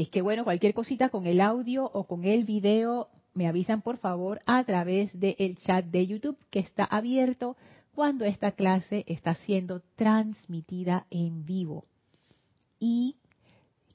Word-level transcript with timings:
Así 0.00 0.04
es 0.04 0.10
que 0.12 0.22
bueno, 0.22 0.44
cualquier 0.44 0.72
cosita 0.72 1.10
con 1.10 1.26
el 1.26 1.42
audio 1.42 1.84
o 1.84 2.04
con 2.04 2.24
el 2.24 2.44
video, 2.44 3.08
me 3.34 3.46
avisan 3.46 3.82
por 3.82 3.98
favor 3.98 4.40
a 4.46 4.64
través 4.64 5.10
del 5.12 5.58
chat 5.58 5.84
de 5.84 6.06
YouTube 6.06 6.38
que 6.48 6.60
está 6.60 6.84
abierto 6.84 7.54
cuando 7.94 8.24
esta 8.24 8.52
clase 8.52 9.04
está 9.06 9.34
siendo 9.34 9.82
transmitida 9.96 11.04
en 11.10 11.44
vivo. 11.44 11.84
Y 12.78 13.16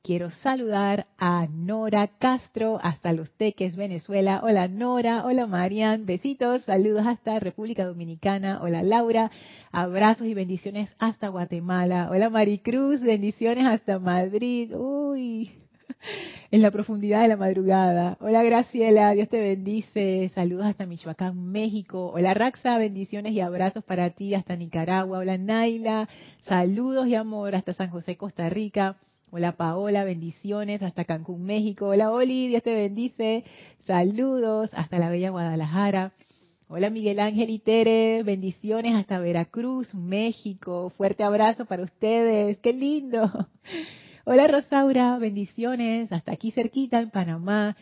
quiero 0.03 0.29
saludar 0.29 1.07
a 1.17 1.47
Nora 1.47 2.07
Castro 2.19 2.77
hasta 2.83 3.11
Los 3.11 3.31
Teques, 3.31 3.75
Venezuela. 3.75 4.41
Hola 4.43 4.67
Nora, 4.67 5.25
hola 5.25 5.47
Marian, 5.47 6.05
besitos, 6.05 6.61
saludos 6.65 7.07
hasta 7.07 7.39
República 7.39 7.83
Dominicana. 7.83 8.59
Hola 8.61 8.83
Laura, 8.83 9.31
abrazos 9.71 10.27
y 10.27 10.35
bendiciones 10.35 10.95
hasta 10.99 11.29
Guatemala. 11.29 12.09
Hola 12.11 12.29
Maricruz, 12.29 13.01
bendiciones 13.01 13.65
hasta 13.65 13.97
Madrid. 13.97 14.71
Uy, 14.75 15.64
en 16.51 16.61
la 16.61 16.71
profundidad 16.71 17.21
de 17.21 17.27
la 17.27 17.37
madrugada. 17.37 18.17
Hola 18.19 18.43
Graciela, 18.43 19.11
Dios 19.11 19.29
te 19.29 19.39
bendice. 19.39 20.31
Saludos 20.33 20.65
hasta 20.65 20.85
Michoacán, 20.85 21.51
México. 21.51 22.11
Hola 22.13 22.33
Raxa, 22.33 22.77
bendiciones 22.77 23.33
y 23.33 23.41
abrazos 23.41 23.83
para 23.83 24.09
ti 24.11 24.33
hasta 24.33 24.55
Nicaragua. 24.55 25.19
Hola 25.19 25.37
Naila, 25.37 26.07
saludos 26.43 27.07
y 27.07 27.15
amor 27.15 27.55
hasta 27.55 27.73
San 27.73 27.89
José, 27.89 28.17
Costa 28.17 28.49
Rica. 28.49 28.97
Hola 29.31 29.53
Paola, 29.53 30.03
bendiciones 30.03 30.81
hasta 30.81 31.03
Cancún, 31.03 31.43
México. 31.43 31.87
Hola 31.87 32.11
Oli, 32.11 32.47
Dios 32.47 32.63
te 32.63 32.73
bendice. 32.73 33.43
Saludos 33.85 34.69
hasta 34.73 34.99
la 34.99 35.09
bella 35.09 35.31
Guadalajara. 35.31 36.13
Hola 36.67 36.89
Miguel 36.89 37.19
Ángel 37.19 37.51
y 37.51 37.59
Tere, 37.59 38.23
bendiciones 38.23 38.95
hasta 38.95 39.19
Veracruz, 39.19 39.93
México. 39.93 40.89
Fuerte 40.97 41.23
abrazo 41.23 41.65
para 41.65 41.83
ustedes, 41.83 42.57
qué 42.59 42.73
lindo. 42.73 43.29
Hola 44.27 44.47
Rosaura, 44.47 45.19
bendiciones, 45.19 46.11
hasta 46.11 46.31
aquí 46.31 46.49
cerquita 46.49 46.99
en 46.99 47.11
Panamá. 47.11 47.77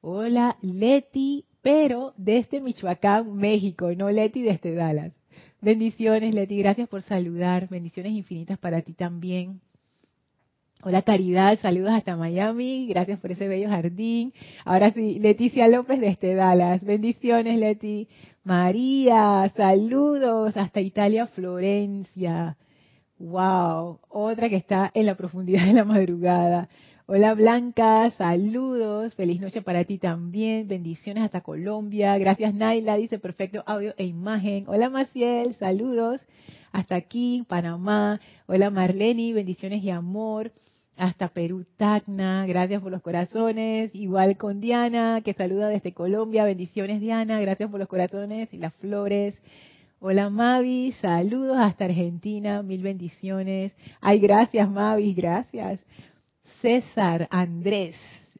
Hola 0.00 0.56
Leti, 0.62 1.46
pero 1.62 2.14
desde 2.16 2.60
Michoacán, 2.60 3.34
México, 3.34 3.90
no 3.96 4.08
Leti 4.08 4.40
desde 4.40 4.72
Dallas. 4.72 5.12
Bendiciones 5.60 6.32
Leti, 6.32 6.58
gracias 6.58 6.88
por 6.88 7.02
saludar, 7.02 7.68
bendiciones 7.68 8.12
infinitas 8.12 8.56
para 8.56 8.82
ti 8.82 8.92
también. 8.92 9.60
Hola 10.84 11.02
Caridad, 11.02 11.58
saludos 11.58 11.90
hasta 11.90 12.16
Miami, 12.16 12.86
gracias 12.86 13.18
por 13.18 13.32
ese 13.32 13.48
bello 13.48 13.68
jardín. 13.68 14.32
Ahora 14.64 14.92
sí, 14.92 15.18
Leticia 15.18 15.66
López 15.66 15.98
desde 16.00 16.36
Dallas, 16.36 16.84
bendiciones 16.84 17.58
Leti. 17.58 18.06
María, 18.44 19.52
saludos 19.56 20.56
hasta 20.56 20.80
Italia, 20.80 21.26
Florencia. 21.26 22.56
Wow, 23.20 24.00
otra 24.08 24.48
que 24.48 24.56
está 24.56 24.90
en 24.94 25.04
la 25.04 25.14
profundidad 25.14 25.66
de 25.66 25.74
la 25.74 25.84
madrugada. 25.84 26.70
Hola 27.04 27.34
Blanca, 27.34 28.10
saludos, 28.12 29.14
feliz 29.14 29.42
noche 29.42 29.60
para 29.60 29.84
ti 29.84 29.98
también, 29.98 30.66
bendiciones 30.66 31.24
hasta 31.24 31.42
Colombia. 31.42 32.16
Gracias 32.16 32.54
Naila, 32.54 32.96
dice 32.96 33.18
perfecto 33.18 33.62
audio 33.66 33.92
e 33.98 34.06
imagen. 34.06 34.64
Hola 34.68 34.88
Maciel, 34.88 35.54
saludos 35.56 36.22
hasta 36.72 36.94
aquí, 36.94 37.44
Panamá. 37.46 38.22
Hola 38.46 38.70
Marleni, 38.70 39.34
bendiciones 39.34 39.84
y 39.84 39.90
amor. 39.90 40.50
Hasta 40.96 41.28
Perú, 41.28 41.66
Tacna, 41.76 42.46
gracias 42.46 42.80
por 42.80 42.90
los 42.90 43.02
corazones. 43.02 43.94
Igual 43.94 44.38
con 44.38 44.62
Diana, 44.62 45.20
que 45.22 45.34
saluda 45.34 45.68
desde 45.68 45.92
Colombia. 45.92 46.46
Bendiciones, 46.46 47.02
Diana, 47.02 47.38
gracias 47.38 47.70
por 47.70 47.80
los 47.80 47.88
corazones 47.88 48.48
y 48.54 48.56
las 48.56 48.72
flores. 48.76 49.42
Hola 50.02 50.30
Mavi, 50.30 50.92
saludos 50.92 51.58
hasta 51.58 51.84
Argentina, 51.84 52.62
mil 52.62 52.82
bendiciones. 52.82 53.72
Ay, 54.00 54.18
gracias 54.18 54.70
Mavi, 54.70 55.12
gracias. 55.12 55.78
César 56.62 57.28
Andrés, 57.30 57.96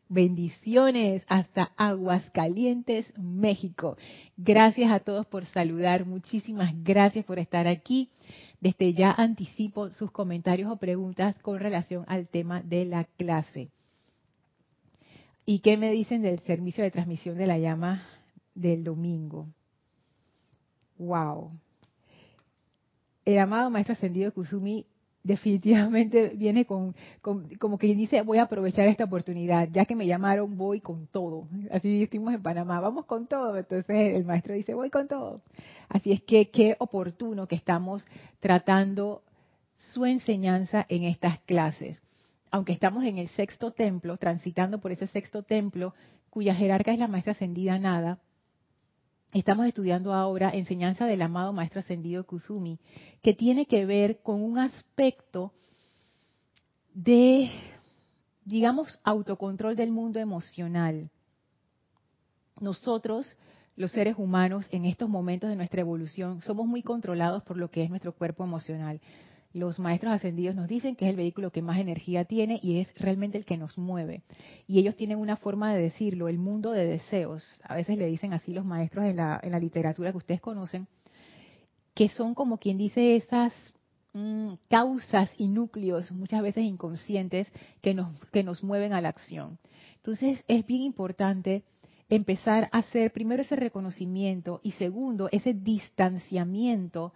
bendiciones 0.08 1.22
hasta 1.28 1.70
Aguascalientes, 1.76 3.12
México. 3.18 3.98
Gracias 4.38 4.90
a 4.90 5.00
todos 5.00 5.26
por 5.26 5.44
saludar, 5.44 6.06
muchísimas 6.06 6.72
gracias 6.82 7.26
por 7.26 7.38
estar 7.38 7.68
aquí. 7.68 8.08
Desde 8.62 8.94
ya 8.94 9.10
anticipo 9.10 9.90
sus 9.90 10.10
comentarios 10.10 10.72
o 10.72 10.78
preguntas 10.78 11.36
con 11.42 11.60
relación 11.60 12.06
al 12.08 12.26
tema 12.26 12.62
de 12.62 12.86
la 12.86 13.04
clase. 13.04 13.68
¿Y 15.44 15.58
qué 15.58 15.76
me 15.76 15.90
dicen 15.90 16.22
del 16.22 16.38
servicio 16.38 16.82
de 16.82 16.90
transmisión 16.90 17.36
de 17.36 17.46
la 17.46 17.58
llama 17.58 18.08
del 18.54 18.82
domingo? 18.82 19.48
Wow. 21.00 21.50
El 23.24 23.38
amado 23.38 23.70
Maestro 23.70 23.94
Ascendido 23.94 24.32
Kusumi 24.34 24.84
definitivamente 25.22 26.28
viene 26.36 26.66
con, 26.66 26.94
como 27.22 27.78
que 27.78 27.94
dice, 27.94 28.20
voy 28.20 28.36
a 28.36 28.42
aprovechar 28.42 28.86
esta 28.86 29.04
oportunidad, 29.04 29.68
ya 29.72 29.86
que 29.86 29.96
me 29.96 30.06
llamaron, 30.06 30.58
voy 30.58 30.80
con 30.80 31.06
todo. 31.06 31.48
Así 31.70 32.02
estuvimos 32.02 32.34
en 32.34 32.42
Panamá, 32.42 32.80
vamos 32.80 33.06
con 33.06 33.26
todo. 33.26 33.56
Entonces 33.56 34.14
el 34.14 34.26
maestro 34.26 34.52
dice, 34.52 34.74
voy 34.74 34.90
con 34.90 35.08
todo. 35.08 35.40
Así 35.88 36.12
es 36.12 36.22
que 36.22 36.50
qué 36.50 36.76
oportuno 36.78 37.48
que 37.48 37.56
estamos 37.56 38.04
tratando 38.38 39.22
su 39.78 40.04
enseñanza 40.04 40.84
en 40.90 41.04
estas 41.04 41.38
clases. 41.40 42.02
Aunque 42.50 42.74
estamos 42.74 43.04
en 43.04 43.16
el 43.16 43.28
sexto 43.28 43.70
templo, 43.70 44.18
transitando 44.18 44.80
por 44.80 44.92
ese 44.92 45.06
sexto 45.06 45.44
templo, 45.44 45.94
cuya 46.28 46.54
jerarca 46.54 46.92
es 46.92 46.98
la 46.98 47.08
maestra 47.08 47.32
ascendida 47.32 47.78
Nada, 47.78 48.18
Estamos 49.32 49.66
estudiando 49.66 50.12
ahora 50.12 50.50
enseñanza 50.50 51.06
del 51.06 51.22
amado 51.22 51.52
Maestro 51.52 51.78
Ascendido 51.78 52.26
Kusumi, 52.26 52.80
que 53.22 53.32
tiene 53.32 53.66
que 53.66 53.86
ver 53.86 54.22
con 54.22 54.42
un 54.42 54.58
aspecto 54.58 55.52
de, 56.94 57.48
digamos, 58.44 58.98
autocontrol 59.04 59.76
del 59.76 59.92
mundo 59.92 60.18
emocional. 60.18 61.10
Nosotros, 62.60 63.36
los 63.76 63.92
seres 63.92 64.16
humanos, 64.18 64.66
en 64.72 64.84
estos 64.84 65.08
momentos 65.08 65.48
de 65.48 65.54
nuestra 65.54 65.82
evolución, 65.82 66.42
somos 66.42 66.66
muy 66.66 66.82
controlados 66.82 67.44
por 67.44 67.56
lo 67.56 67.70
que 67.70 67.84
es 67.84 67.90
nuestro 67.90 68.12
cuerpo 68.12 68.42
emocional 68.42 69.00
los 69.52 69.78
maestros 69.80 70.12
ascendidos 70.12 70.54
nos 70.54 70.68
dicen 70.68 70.94
que 70.94 71.06
es 71.06 71.10
el 71.10 71.16
vehículo 71.16 71.50
que 71.50 71.62
más 71.62 71.78
energía 71.78 72.24
tiene 72.24 72.60
y 72.62 72.78
es 72.80 72.88
realmente 72.96 73.36
el 73.36 73.44
que 73.44 73.56
nos 73.56 73.76
mueve. 73.78 74.22
Y 74.66 74.78
ellos 74.78 74.94
tienen 74.94 75.18
una 75.18 75.36
forma 75.36 75.74
de 75.74 75.82
decirlo, 75.82 76.28
el 76.28 76.38
mundo 76.38 76.70
de 76.70 76.86
deseos. 76.86 77.44
A 77.64 77.74
veces 77.74 77.98
le 77.98 78.06
dicen 78.06 78.32
así 78.32 78.52
los 78.52 78.64
maestros 78.64 79.04
en 79.06 79.16
la, 79.16 79.40
literatura 79.60 80.12
que 80.12 80.18
ustedes 80.18 80.40
conocen, 80.40 80.86
que 81.94 82.08
son 82.08 82.34
como 82.34 82.58
quien 82.58 82.78
dice 82.78 83.16
esas 83.16 83.52
mm, 84.12 84.52
causas 84.68 85.30
y 85.36 85.48
núcleos, 85.48 86.12
muchas 86.12 86.42
veces 86.42 86.64
inconscientes, 86.64 87.48
que 87.82 87.92
nos, 87.92 88.08
que 88.32 88.44
nos 88.44 88.62
mueven 88.62 88.92
a 88.92 89.00
la 89.00 89.08
acción. 89.08 89.58
Entonces 89.96 90.44
es 90.46 90.64
bien 90.64 90.82
importante 90.82 91.64
empezar 92.08 92.68
a 92.72 92.78
hacer 92.78 93.12
primero 93.12 93.42
ese 93.42 93.56
reconocimiento 93.56 94.60
y 94.62 94.72
segundo 94.72 95.28
ese 95.32 95.54
distanciamiento 95.54 97.12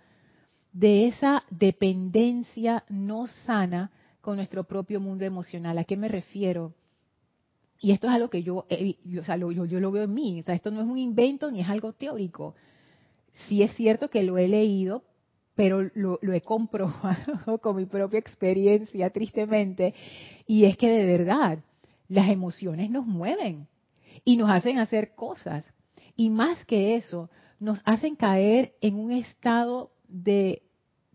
de 0.75 1.07
esa 1.07 1.45
dependencia 1.51 2.85
no 2.89 3.29
sana 3.29 3.93
con 4.21 4.37
nuestro 4.37 4.65
propio 4.65 5.01
mundo 5.01 5.25
emocional. 5.25 5.79
¿A 5.79 5.85
qué 5.85 5.97
me 5.97 6.09
refiero? 6.09 6.75
Y 7.81 7.93
esto 7.93 8.09
es 8.09 8.13
algo 8.13 8.29
que 8.29 8.43
yo, 8.43 8.67
o 8.67 9.25
sea, 9.25 9.37
yo, 9.37 9.51
lo 9.53 9.93
veo 9.93 10.05
en 10.05 10.15
mí. 10.15 10.41
O 10.41 10.43
sea, 10.43 10.55
esto 10.55 10.71
no 10.71 10.81
es 10.81 10.87
un 10.87 10.99
invento 10.99 11.51
ni 11.51 11.61
es 11.61 11.69
algo 11.69 11.93
teórico. 11.93 12.57
Sí 13.47 13.63
es 13.63 13.73
cierto 13.75 14.11
que 14.11 14.25
lo 14.25 14.37
he 14.37 14.49
leído, 14.49 15.05
pero 15.55 15.89
lo, 15.95 16.19
lo 16.21 16.33
he 16.33 16.41
comprobado 16.41 17.59
con 17.63 17.77
mi 17.77 17.87
propia 17.87 18.19
experiencia, 18.19 19.11
tristemente. 19.11 19.95
Y 20.47 20.65
es 20.65 20.77
que 20.77 20.89
de 20.91 21.05
verdad, 21.05 21.61
las 22.09 22.31
emociones 22.31 22.91
nos 22.91 23.07
mueven 23.07 23.69
y 24.25 24.37
nos 24.37 24.51
hacen 24.51 24.79
hacer 24.79 25.15
cosas. 25.15 25.73
Y 26.17 26.31
más 26.31 26.65
que 26.65 26.97
eso, 26.97 27.31
nos 27.61 27.81
hacen 27.85 28.17
caer 28.17 28.75
en 28.81 28.97
un 28.97 29.13
estado 29.13 29.93
de 30.09 30.64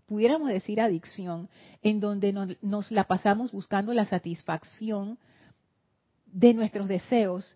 pudiéramos 0.09 0.49
decir 0.49 0.81
adicción, 0.81 1.49
en 1.83 1.99
donde 1.99 2.33
nos, 2.33 2.91
la 2.91 3.03
pasamos 3.03 3.51
buscando 3.51 3.93
la 3.93 4.05
satisfacción 4.05 5.19
de 6.25 6.55
nuestros 6.55 6.87
deseos 6.87 7.55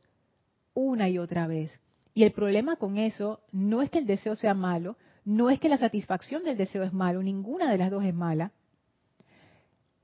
una 0.76 1.10
y 1.10 1.18
otra 1.18 1.48
vez. 1.48 1.72
Y 2.14 2.24
el 2.24 2.32
problema 2.32 2.76
con 2.76 3.00
eso 3.00 3.40
no 3.52 3.82
es 3.82 3.90
que 3.90 3.98
el 3.98 4.06
deseo 4.06 4.36
sea 4.36 4.54
malo, 4.54 4.98
no 5.26 5.50
es 5.50 5.60
que 5.60 5.68
la 5.68 5.80
satisfacción 5.80 6.44
del 6.44 6.56
deseo 6.56 6.84
es 6.84 6.94
malo, 6.94 7.24
ninguna 7.24 7.72
de 7.72 7.80
las 7.80 7.90
dos 7.90 8.04
es 8.04 8.14
mala. 8.14 8.52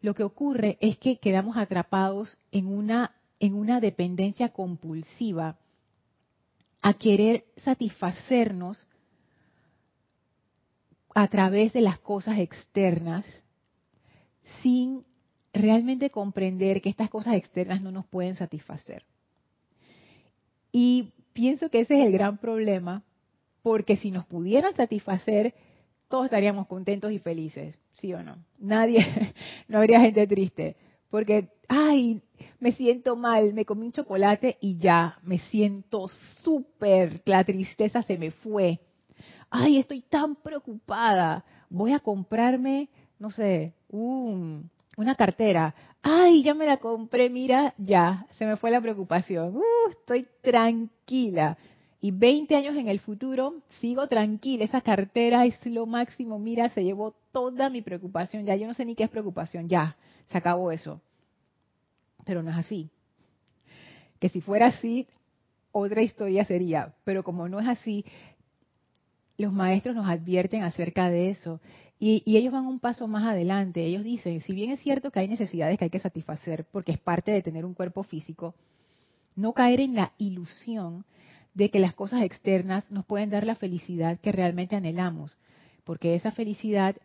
Lo 0.01 0.15
que 0.15 0.23
ocurre 0.23 0.79
es 0.81 0.97
que 0.97 1.19
quedamos 1.19 1.55
atrapados 1.55 2.39
en 2.51 2.65
una, 2.65 3.11
en 3.39 3.53
una 3.53 3.79
dependencia 3.79 4.49
compulsiva 4.49 5.57
a 6.81 6.93
querer 6.95 7.45
satisfacernos 7.57 8.87
a 11.21 11.27
través 11.27 11.73
de 11.73 11.81
las 11.81 11.99
cosas 11.99 12.39
externas 12.39 13.25
sin 14.61 15.03
realmente 15.51 16.11
comprender 16.11 16.81
que 16.81 16.87
estas 16.87 17.09
cosas 17.09 17.35
externas 17.35 17.81
no 17.81 17.91
nos 17.91 18.05
pueden 18.05 18.35
satisfacer. 18.35 19.03
Y 20.71 21.11
pienso 21.33 21.69
que 21.69 21.81
ese 21.81 21.99
es 21.99 22.05
el 22.05 22.13
gran 22.13 22.37
problema, 22.37 23.03
porque 23.63 23.97
si 23.97 24.11
nos 24.11 24.25
pudieran 24.27 24.73
satisfacer, 24.73 25.53
todos 26.07 26.25
estaríamos 26.25 26.67
contentos 26.67 27.11
y 27.11 27.19
felices, 27.19 27.77
¿sí 27.91 28.13
o 28.13 28.23
no? 28.23 28.37
Nadie, 28.57 29.05
no 29.67 29.79
habría 29.79 29.99
gente 29.99 30.25
triste, 30.25 30.77
porque, 31.09 31.49
ay, 31.67 32.21
me 32.61 32.71
siento 32.71 33.17
mal, 33.17 33.53
me 33.53 33.65
comí 33.65 33.87
un 33.87 33.91
chocolate 33.91 34.57
y 34.61 34.77
ya, 34.77 35.19
me 35.23 35.39
siento 35.39 36.07
súper, 36.43 37.21
la 37.25 37.43
tristeza 37.43 38.03
se 38.03 38.17
me 38.17 38.31
fue. 38.31 38.79
Ay, 39.49 39.77
estoy 39.77 40.01
tan 40.01 40.35
preocupada, 40.35 41.43
voy 41.69 41.93
a 41.93 41.99
comprarme, 41.99 42.89
no 43.17 43.31
sé, 43.31 43.73
una 43.89 45.15
cartera. 45.15 45.73
Ay, 46.01 46.43
ya 46.43 46.53
me 46.53 46.65
la 46.65 46.77
compré, 46.77 47.29
mira, 47.29 47.73
ya, 47.77 48.27
se 48.37 48.45
me 48.45 48.57
fue 48.57 48.71
la 48.71 48.79
preocupación. 48.79 49.55
Uh, 49.57 49.89
estoy 49.89 50.27
tranquila. 50.41 51.57
Y 52.01 52.11
20 52.11 52.55
años 52.55 52.77
en 52.77 52.87
el 52.87 52.99
futuro, 52.99 53.55
sigo 53.81 54.07
tranquila, 54.07 54.63
esa 54.63 54.81
cartera 54.81 55.45
es 55.45 55.65
lo 55.65 55.85
máximo, 55.85 56.39
mira, 56.39 56.69
se 56.69 56.83
llevó 56.83 57.15
toda 57.31 57.69
mi 57.69 57.81
preocupación, 57.81 58.45
ya 58.45 58.55
yo 58.55 58.67
no 58.67 58.73
sé 58.73 58.85
ni 58.85 58.95
qué 58.95 59.03
es 59.03 59.09
preocupación, 59.09 59.67
ya, 59.67 59.97
se 60.27 60.37
acabó 60.37 60.71
eso. 60.71 61.01
Pero 62.23 62.41
no 62.41 62.51
es 62.51 62.57
así. 62.57 62.89
Que 64.19 64.29
si 64.29 64.39
fuera 64.39 64.67
así, 64.67 65.07
otra 65.73 66.01
historia 66.01 66.45
sería, 66.45 66.93
pero 67.03 67.23
como 67.23 67.49
no 67.49 67.59
es 67.59 67.67
así, 67.67 68.05
los 69.39 69.53
maestros 69.53 69.95
nos 69.95 70.07
advierten 70.07 70.63
acerca 70.63 71.09
de 71.09 71.29
eso. 71.29 71.61
Y, 71.97 72.23
ellos 72.25 72.53
van 72.53 72.65
un 72.65 72.79
paso 72.79 73.07
más 73.07 73.23
adelante. 73.23 73.85
Ellos 73.85 74.03
dicen, 74.03 74.41
si 74.41 74.53
bien 74.53 74.71
es 74.71 74.81
cierto 74.81 75.11
que 75.11 75.19
hay 75.19 75.27
necesidades 75.27 75.77
que 75.77 75.85
hay 75.85 75.89
que 75.89 75.99
satisfacer, 75.99 76.65
porque 76.71 76.91
es 76.91 76.99
parte 76.99 77.31
de 77.31 77.41
tener 77.41 77.65
un 77.65 77.73
cuerpo 77.73 78.03
físico, 78.03 78.53
no 79.35 79.53
caer 79.53 79.79
en 79.79 79.95
la 79.95 80.11
ilusión 80.17 81.05
de 81.53 81.69
que 81.69 81.79
las 81.79 81.93
cosas 81.93 82.23
externas 82.23 82.91
nos 82.91 83.05
pueden 83.05 83.29
dar 83.29 83.45
la 83.45 83.55
felicidad 83.55 84.19
que 84.19 84.31
realmente 84.31 84.75
anhelamos, 84.75 85.37
porque 85.83 86.15
esa 86.15 86.31
felicidad, 86.31 86.95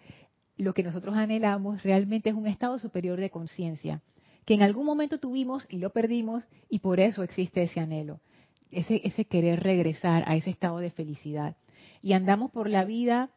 lo 0.57 0.75
que 0.75 0.83
nosotros 0.83 1.17
anhelamos, 1.17 1.83
realmente 1.83 2.31
es 2.31 2.35
un 2.35 2.47
estado 2.47 2.79
superior 2.79 3.21
de 3.21 3.31
conciencia, 3.31 4.03
que 4.45 4.55
en 4.55 4.63
algún 4.63 4.87
momento 4.87 5.19
tuvimos 5.19 5.67
y 5.71 5.79
lo 5.79 5.91
perdimos, 5.91 6.45
y 6.69 6.81
por 6.81 7.01
eso 7.01 7.23
existe 7.23 7.63
ese 7.63 7.81
anhelo, 7.81 8.21
ese, 8.71 9.01
ese 9.05 9.25
querer 9.25 9.63
regresar 9.63 10.25
a 10.27 10.37
ese 10.37 10.51
estado 10.51 10.79
de 10.79 10.91
felicidad. 10.91 11.57
Y 12.05 12.13
andamos 12.13 12.51
por 12.51 12.69
la 12.69 12.85
vida 12.85 13.31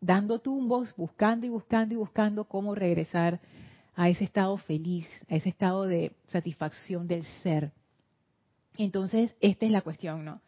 dando 0.00 0.40
tumbos, 0.40 0.92
buscando 0.96 1.46
y 1.46 1.48
buscando 1.48 1.94
y 1.94 1.96
buscando 1.96 2.42
cómo 2.42 2.74
regresar 2.74 3.38
a 3.94 4.08
ese 4.08 4.24
estado 4.24 4.56
feliz, 4.56 5.06
a 5.30 5.36
ese 5.36 5.50
estado 5.50 5.84
de 5.84 6.10
satisfacción 6.26 7.06
del 7.06 7.22
ser. 7.44 7.70
Entonces, 8.76 9.36
esta 9.40 9.66
es 9.66 9.70
la 9.70 9.82
cuestión, 9.82 10.24
¿no? 10.24 10.40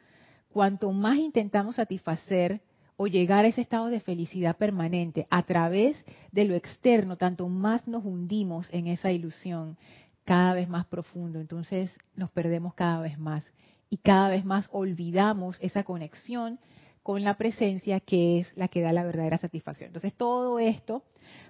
Cuanto 0.52 0.90
más 0.90 1.18
intentamos 1.18 1.76
satisfacer 1.76 2.62
o 2.96 3.06
llegar 3.06 3.44
a 3.44 3.48
ese 3.48 3.60
estado 3.60 3.86
de 3.86 4.00
felicidad 4.00 4.56
permanente 4.56 5.28
a 5.30 5.44
través 5.44 5.96
de 6.32 6.46
lo 6.46 6.56
externo, 6.56 7.16
tanto 7.16 7.48
más 7.48 7.86
nos 7.86 8.04
hundimos 8.04 8.68
en 8.72 8.88
esa 8.88 9.12
ilusión 9.12 9.78
cada 10.24 10.52
vez 10.52 10.68
más 10.68 10.84
profundo. 10.86 11.38
Entonces 11.38 11.96
nos 12.16 12.28
perdemos 12.32 12.74
cada 12.74 12.98
vez 13.02 13.20
más 13.20 13.44
y 13.88 13.98
cada 13.98 14.30
vez 14.30 14.44
más 14.44 14.68
olvidamos 14.72 15.58
esa 15.60 15.84
conexión 15.84 16.58
con 17.06 17.22
la 17.22 17.36
presencia 17.36 18.00
que 18.00 18.40
es 18.40 18.52
la 18.56 18.66
que 18.66 18.80
da 18.80 18.92
la 18.92 19.04
verdadera 19.04 19.38
satisfacción. 19.38 19.86
Entonces 19.86 20.12
todo 20.14 20.58
esto 20.58 21.04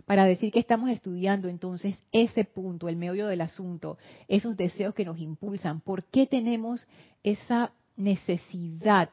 para 0.05 0.27
decir 0.27 0.53
que 0.53 0.59
estamos 0.59 0.91
estudiando 0.91 1.49
entonces 1.49 1.97
ese 2.13 2.45
punto, 2.45 2.91
el 2.91 2.97
meollo 2.97 3.27
del 3.27 3.41
asunto, 3.41 3.97
esos 4.29 4.55
deseos 4.55 4.93
que 4.93 5.07
nos 5.07 5.19
impulsan, 5.19 5.81
por 5.81 6.05
qué 6.05 6.27
tenemos 6.27 6.87
esa 7.23 7.73
necesidad 7.97 9.09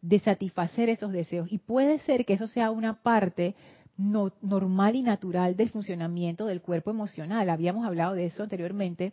de 0.00 0.20
satisfacer 0.20 0.90
esos 0.90 1.10
deseos. 1.10 1.50
Y 1.50 1.58
puede 1.58 1.98
ser 1.98 2.24
que 2.24 2.34
eso 2.34 2.46
sea 2.46 2.70
una 2.70 3.02
parte 3.02 3.56
normal 3.96 4.94
y 4.94 5.02
natural 5.02 5.56
del 5.56 5.70
funcionamiento 5.70 6.46
del 6.46 6.62
cuerpo 6.62 6.92
emocional. 6.92 7.50
Habíamos 7.50 7.84
hablado 7.84 8.14
de 8.14 8.26
eso 8.26 8.44
anteriormente, 8.44 9.12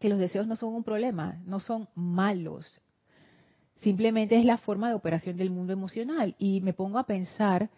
que 0.00 0.08
los 0.08 0.18
deseos 0.18 0.46
no 0.46 0.56
son 0.56 0.74
un 0.74 0.82
problema, 0.82 1.42
no 1.44 1.60
son 1.60 1.90
malos. 1.94 2.80
Simplemente 3.82 4.38
es 4.38 4.44
la 4.44 4.58
forma 4.58 4.88
de 4.88 4.94
operación 4.94 5.36
del 5.36 5.50
mundo 5.50 5.72
emocional. 5.72 6.34
Y 6.38 6.60
me 6.62 6.72
pongo 6.72 6.98
a 6.98 7.06
pensar 7.06 7.70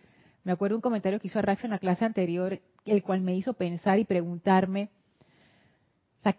me 0.44 0.52
acuerdo 0.52 0.76
un 0.76 0.82
comentario 0.82 1.18
que 1.18 1.28
hizo 1.28 1.38
Arrax 1.38 1.64
en 1.64 1.70
la 1.70 1.78
clase 1.78 2.04
anterior, 2.04 2.60
el 2.84 3.02
cual 3.02 3.22
me 3.22 3.34
hizo 3.34 3.54
pensar 3.54 3.98
y 3.98 4.04
preguntarme, 4.04 4.90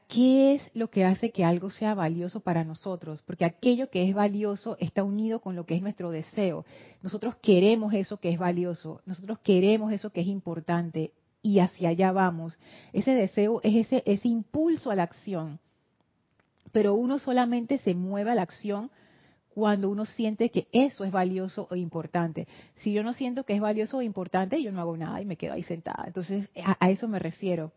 ¿qué 0.08 0.56
es 0.56 0.72
lo 0.76 0.90
que 0.90 1.06
hace 1.06 1.32
que 1.32 1.44
algo 1.44 1.72
sea 1.72 1.96
valioso 1.96 2.40
para 2.40 2.64
nosotros? 2.64 3.24
Porque 3.24 3.46
aquello 3.46 3.90
que 3.90 4.08
es 4.08 4.16
valioso 4.16 4.78
está 4.80 5.04
unido 5.04 5.40
con 5.40 5.56
lo 5.56 5.66
que 5.66 5.76
es 5.76 5.82
nuestro 5.82 6.12
deseo. 6.12 6.66
Nosotros 7.02 7.36
queremos 7.42 7.94
eso 7.94 8.18
que 8.18 8.30
es 8.30 8.38
valioso, 8.38 9.02
nosotros 9.08 9.40
queremos 9.40 9.92
eso 9.92 10.12
que 10.12 10.22
es 10.22 10.28
importante 10.28 11.12
y 11.42 11.60
hacia 11.60 11.90
allá 11.90 12.12
vamos. 12.12 12.60
Ese 12.94 13.12
deseo 13.12 13.60
es 13.64 13.88
ese, 13.88 14.04
ese 14.06 14.28
impulso 14.28 14.92
a 14.92 14.96
la 14.96 15.04
acción. 15.04 15.60
Pero 16.72 16.94
uno 16.94 17.18
solamente 17.18 17.80
se 17.80 17.96
mueve 17.96 18.32
a 18.32 18.36
la 18.36 18.44
acción 18.44 18.92
cuando 19.56 19.90
uno 19.90 20.04
siente 20.04 20.50
que 20.50 20.68
eso 20.74 21.06
es 21.06 21.13
valioso 21.13 21.66
o 21.72 21.78
importante. 21.78 22.46
Si 22.75 22.92
yo 22.92 23.04
no 23.04 23.13
siento 23.13 23.46
que 23.46 23.54
es 23.54 23.62
valioso 23.62 24.00
o 24.00 24.02
importante, 24.02 24.62
yo 24.62 24.69
no 24.74 24.81
hago 24.81 24.98
nada 24.98 25.22
y 25.22 25.25
me 25.25 25.38
quedo 25.38 25.54
ahí 25.54 25.63
sentada. 25.63 26.04
Entonces, 26.06 26.50
a, 26.62 26.90
eso 26.90 27.07
me 27.07 27.19
refiero, 27.19 27.72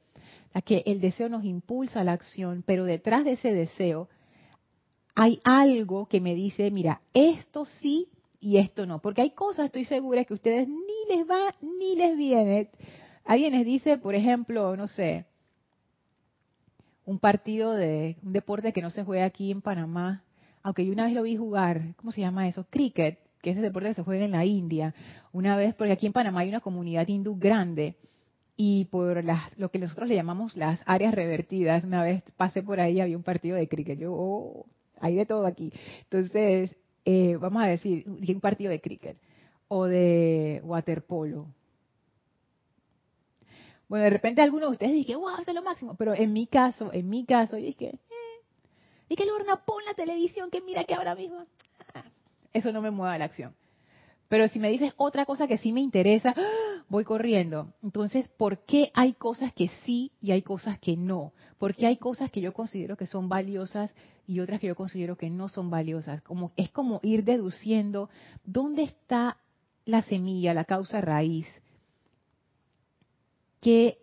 a 0.52 0.60
que 0.60 0.82
el 0.86 1.00
deseo 1.00 1.28
nos 1.28 1.44
impulsa 1.44 2.00
a 2.00 2.04
la 2.04 2.14
acción, 2.14 2.64
pero 2.66 2.84
detrás 2.84 3.24
de 3.24 3.34
ese 3.34 3.52
deseo 3.52 4.08
hay 5.14 5.40
algo 5.44 6.06
que 6.06 6.20
me 6.20 6.34
dice, 6.34 6.68
mira, 6.72 7.00
esto 7.14 7.64
sí 7.64 8.08
y 8.40 8.56
esto 8.56 8.84
no. 8.84 8.98
Porque 8.98 9.22
hay 9.22 9.30
cosas, 9.30 9.66
estoy 9.66 9.84
segura, 9.84 10.24
que 10.24 10.34
a 10.34 10.36
ustedes 10.36 10.66
ni 10.66 11.16
les 11.16 11.30
va 11.30 11.54
ni 11.62 11.94
les 11.94 12.16
viene. 12.16 12.70
Alguien 13.24 13.52
les 13.52 13.64
dice, 13.64 13.98
por 13.98 14.16
ejemplo, 14.16 14.76
no 14.76 14.88
sé, 14.88 15.26
un 17.04 17.20
partido 17.20 17.72
de 17.74 18.16
un 18.24 18.32
deporte 18.32 18.72
que 18.72 18.82
no 18.82 18.90
se 18.90 19.04
juega 19.04 19.26
aquí 19.26 19.52
en 19.52 19.62
Panamá, 19.62 20.24
aunque 20.68 20.84
yo 20.84 20.92
una 20.92 21.06
vez 21.06 21.14
lo 21.14 21.22
vi 21.22 21.34
jugar, 21.34 21.94
¿cómo 21.96 22.12
se 22.12 22.20
llama 22.20 22.46
eso? 22.46 22.66
Cricket, 22.68 23.18
que 23.40 23.52
es 23.52 23.56
el 23.56 23.62
deporte 23.62 23.88
que 23.88 23.94
se 23.94 24.02
juega 24.02 24.26
en 24.26 24.32
la 24.32 24.44
India. 24.44 24.94
Una 25.32 25.56
vez, 25.56 25.74
porque 25.74 25.94
aquí 25.94 26.04
en 26.04 26.12
Panamá 26.12 26.40
hay 26.40 26.50
una 26.50 26.60
comunidad 26.60 27.08
hindú 27.08 27.38
grande 27.38 27.96
y 28.54 28.84
por 28.84 29.24
las, 29.24 29.56
lo 29.56 29.70
que 29.70 29.78
nosotros 29.78 30.06
le 30.10 30.14
llamamos 30.14 30.58
las 30.58 30.78
áreas 30.84 31.14
revertidas, 31.14 31.84
una 31.84 32.02
vez 32.02 32.22
pasé 32.36 32.62
por 32.62 32.80
ahí, 32.80 33.00
había 33.00 33.16
un 33.16 33.22
partido 33.22 33.56
de 33.56 33.66
cricket. 33.66 33.98
Yo, 33.98 34.12
oh, 34.12 34.66
hay 35.00 35.14
de 35.14 35.24
todo 35.24 35.46
aquí. 35.46 35.72
Entonces, 36.02 36.76
eh, 37.06 37.38
vamos 37.40 37.62
a 37.62 37.66
decir, 37.66 38.04
un 38.06 38.40
partido 38.40 38.70
de 38.70 38.82
cricket 38.82 39.16
o 39.68 39.86
de 39.86 40.60
waterpolo. 40.64 41.46
Bueno, 43.88 44.04
de 44.04 44.10
repente 44.10 44.42
algunos 44.42 44.68
de 44.68 44.72
ustedes 44.72 44.92
dije, 44.92 45.16
wow, 45.16 45.38
eso 45.40 45.50
es 45.50 45.54
lo 45.54 45.62
máximo. 45.62 45.94
Pero 45.94 46.14
en 46.14 46.34
mi 46.34 46.46
caso, 46.46 46.92
en 46.92 47.08
mi 47.08 47.24
caso, 47.24 47.56
yo 47.56 47.64
dije, 47.64 48.00
y 49.08 49.16
que 49.16 49.26
Lorna, 49.26 49.64
pon 49.64 49.84
la 49.84 49.94
televisión, 49.94 50.50
que 50.50 50.60
mira 50.60 50.84
que 50.84 50.94
ahora 50.94 51.14
mismo. 51.14 51.44
Ah, 51.94 52.04
eso 52.52 52.72
no 52.72 52.82
me 52.82 52.90
mueve 52.90 53.14
a 53.14 53.18
la 53.18 53.24
acción. 53.24 53.54
Pero 54.28 54.46
si 54.48 54.58
me 54.58 54.70
dices 54.70 54.92
otra 54.96 55.24
cosa 55.24 55.48
que 55.48 55.56
sí 55.58 55.72
me 55.72 55.80
interesa, 55.80 56.34
voy 56.88 57.04
corriendo. 57.04 57.72
Entonces, 57.82 58.28
¿por 58.28 58.58
qué 58.66 58.90
hay 58.94 59.14
cosas 59.14 59.52
que 59.54 59.68
sí 59.84 60.12
y 60.20 60.32
hay 60.32 60.42
cosas 60.42 60.78
que 60.78 60.96
no? 60.96 61.32
¿Por 61.58 61.74
qué 61.74 61.86
hay 61.86 61.96
cosas 61.96 62.30
que 62.30 62.42
yo 62.42 62.52
considero 62.52 62.96
que 62.96 63.06
son 63.06 63.28
valiosas 63.28 63.92
y 64.26 64.40
otras 64.40 64.60
que 64.60 64.66
yo 64.66 64.76
considero 64.76 65.16
que 65.16 65.30
no 65.30 65.48
son 65.48 65.70
valiosas? 65.70 66.22
Como, 66.22 66.52
es 66.56 66.70
como 66.70 67.00
ir 67.02 67.24
deduciendo 67.24 68.10
dónde 68.44 68.82
está 68.82 69.38
la 69.86 70.02
semilla, 70.02 70.52
la 70.52 70.66
causa 70.66 71.00
raíz, 71.00 71.46
que 73.62 73.98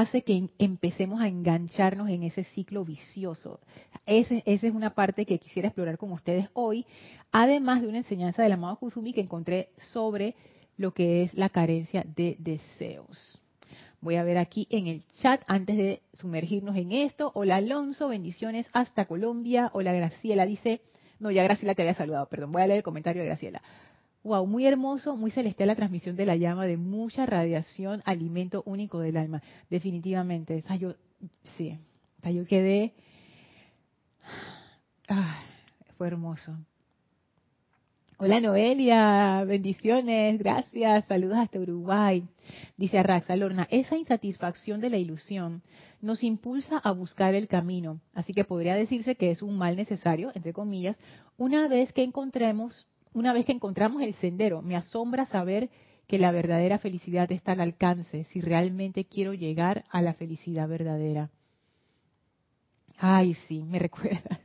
hace 0.00 0.22
que 0.22 0.48
empecemos 0.58 1.20
a 1.20 1.28
engancharnos 1.28 2.08
en 2.08 2.22
ese 2.22 2.44
ciclo 2.44 2.82
vicioso. 2.82 3.60
esa 4.06 4.36
es 4.46 4.62
una 4.62 4.94
parte 4.94 5.26
que 5.26 5.38
quisiera 5.38 5.68
explorar 5.68 5.98
con 5.98 6.12
ustedes 6.12 6.48
hoy, 6.54 6.86
además 7.30 7.82
de 7.82 7.88
una 7.88 7.98
enseñanza 7.98 8.42
del 8.42 8.52
amado 8.52 8.76
Kusumi 8.76 9.12
que 9.12 9.20
encontré 9.20 9.68
sobre 9.76 10.34
lo 10.78 10.92
que 10.92 11.24
es 11.24 11.34
la 11.34 11.50
carencia 11.50 12.06
de 12.16 12.36
deseos. 12.38 13.38
Voy 14.00 14.14
a 14.14 14.24
ver 14.24 14.38
aquí 14.38 14.66
en 14.70 14.86
el 14.86 15.02
chat 15.20 15.42
antes 15.46 15.76
de 15.76 16.00
sumergirnos 16.14 16.74
en 16.76 16.92
esto. 16.92 17.30
Hola 17.34 17.56
Alonso, 17.56 18.08
bendiciones 18.08 18.64
hasta 18.72 19.04
Colombia. 19.04 19.70
Hola 19.74 19.92
Graciela, 19.92 20.46
dice, 20.46 20.80
no, 21.20 21.30
ya 21.30 21.42
Graciela 21.42 21.74
te 21.74 21.82
había 21.82 21.94
saludado, 21.94 22.30
perdón, 22.30 22.50
voy 22.50 22.62
a 22.62 22.66
leer 22.66 22.78
el 22.78 22.82
comentario 22.82 23.20
de 23.20 23.28
Graciela. 23.28 23.60
Wow, 24.24 24.46
muy 24.46 24.66
hermoso, 24.66 25.16
muy 25.16 25.32
celestial 25.32 25.66
la 25.66 25.74
transmisión 25.74 26.14
de 26.14 26.26
la 26.26 26.36
llama, 26.36 26.66
de 26.66 26.76
mucha 26.76 27.26
radiación, 27.26 28.02
alimento 28.04 28.62
único 28.66 29.00
del 29.00 29.16
alma. 29.16 29.42
Definitivamente. 29.68 30.62
O 30.68 30.94
sí, 31.56 31.78
o 32.24 32.30
yo 32.30 32.46
quedé. 32.46 32.94
Ah, 35.08 35.42
fue 35.98 36.06
hermoso. 36.06 36.56
Hola 38.18 38.40
Noelia, 38.40 39.42
bendiciones, 39.44 40.38
gracias, 40.38 41.04
saludos 41.06 41.38
hasta 41.38 41.58
Uruguay. 41.58 42.22
Dice 42.76 42.98
Arraxa 42.98 43.34
Lorna, 43.34 43.66
esa 43.68 43.96
insatisfacción 43.96 44.80
de 44.80 44.90
la 44.90 44.98
ilusión 44.98 45.62
nos 46.00 46.22
impulsa 46.22 46.78
a 46.78 46.92
buscar 46.92 47.34
el 47.34 47.48
camino, 47.48 48.00
así 48.14 48.32
que 48.32 48.44
podría 48.44 48.76
decirse 48.76 49.16
que 49.16 49.32
es 49.32 49.42
un 49.42 49.58
mal 49.58 49.74
necesario, 49.74 50.30
entre 50.36 50.52
comillas, 50.52 50.96
una 51.36 51.66
vez 51.66 51.92
que 51.92 52.04
encontremos 52.04 52.86
una 53.14 53.32
vez 53.32 53.44
que 53.44 53.52
encontramos 53.52 54.02
el 54.02 54.14
sendero, 54.14 54.62
me 54.62 54.76
asombra 54.76 55.26
saber 55.26 55.70
que 56.06 56.18
la 56.18 56.32
verdadera 56.32 56.78
felicidad 56.78 57.30
está 57.32 57.52
al 57.52 57.60
alcance 57.60 58.24
si 58.24 58.40
realmente 58.40 59.04
quiero 59.04 59.34
llegar 59.34 59.84
a 59.90 60.02
la 60.02 60.14
felicidad 60.14 60.68
verdadera. 60.68 61.30
Ay, 62.98 63.34
sí, 63.48 63.62
me 63.62 63.78
recuerda 63.80 64.40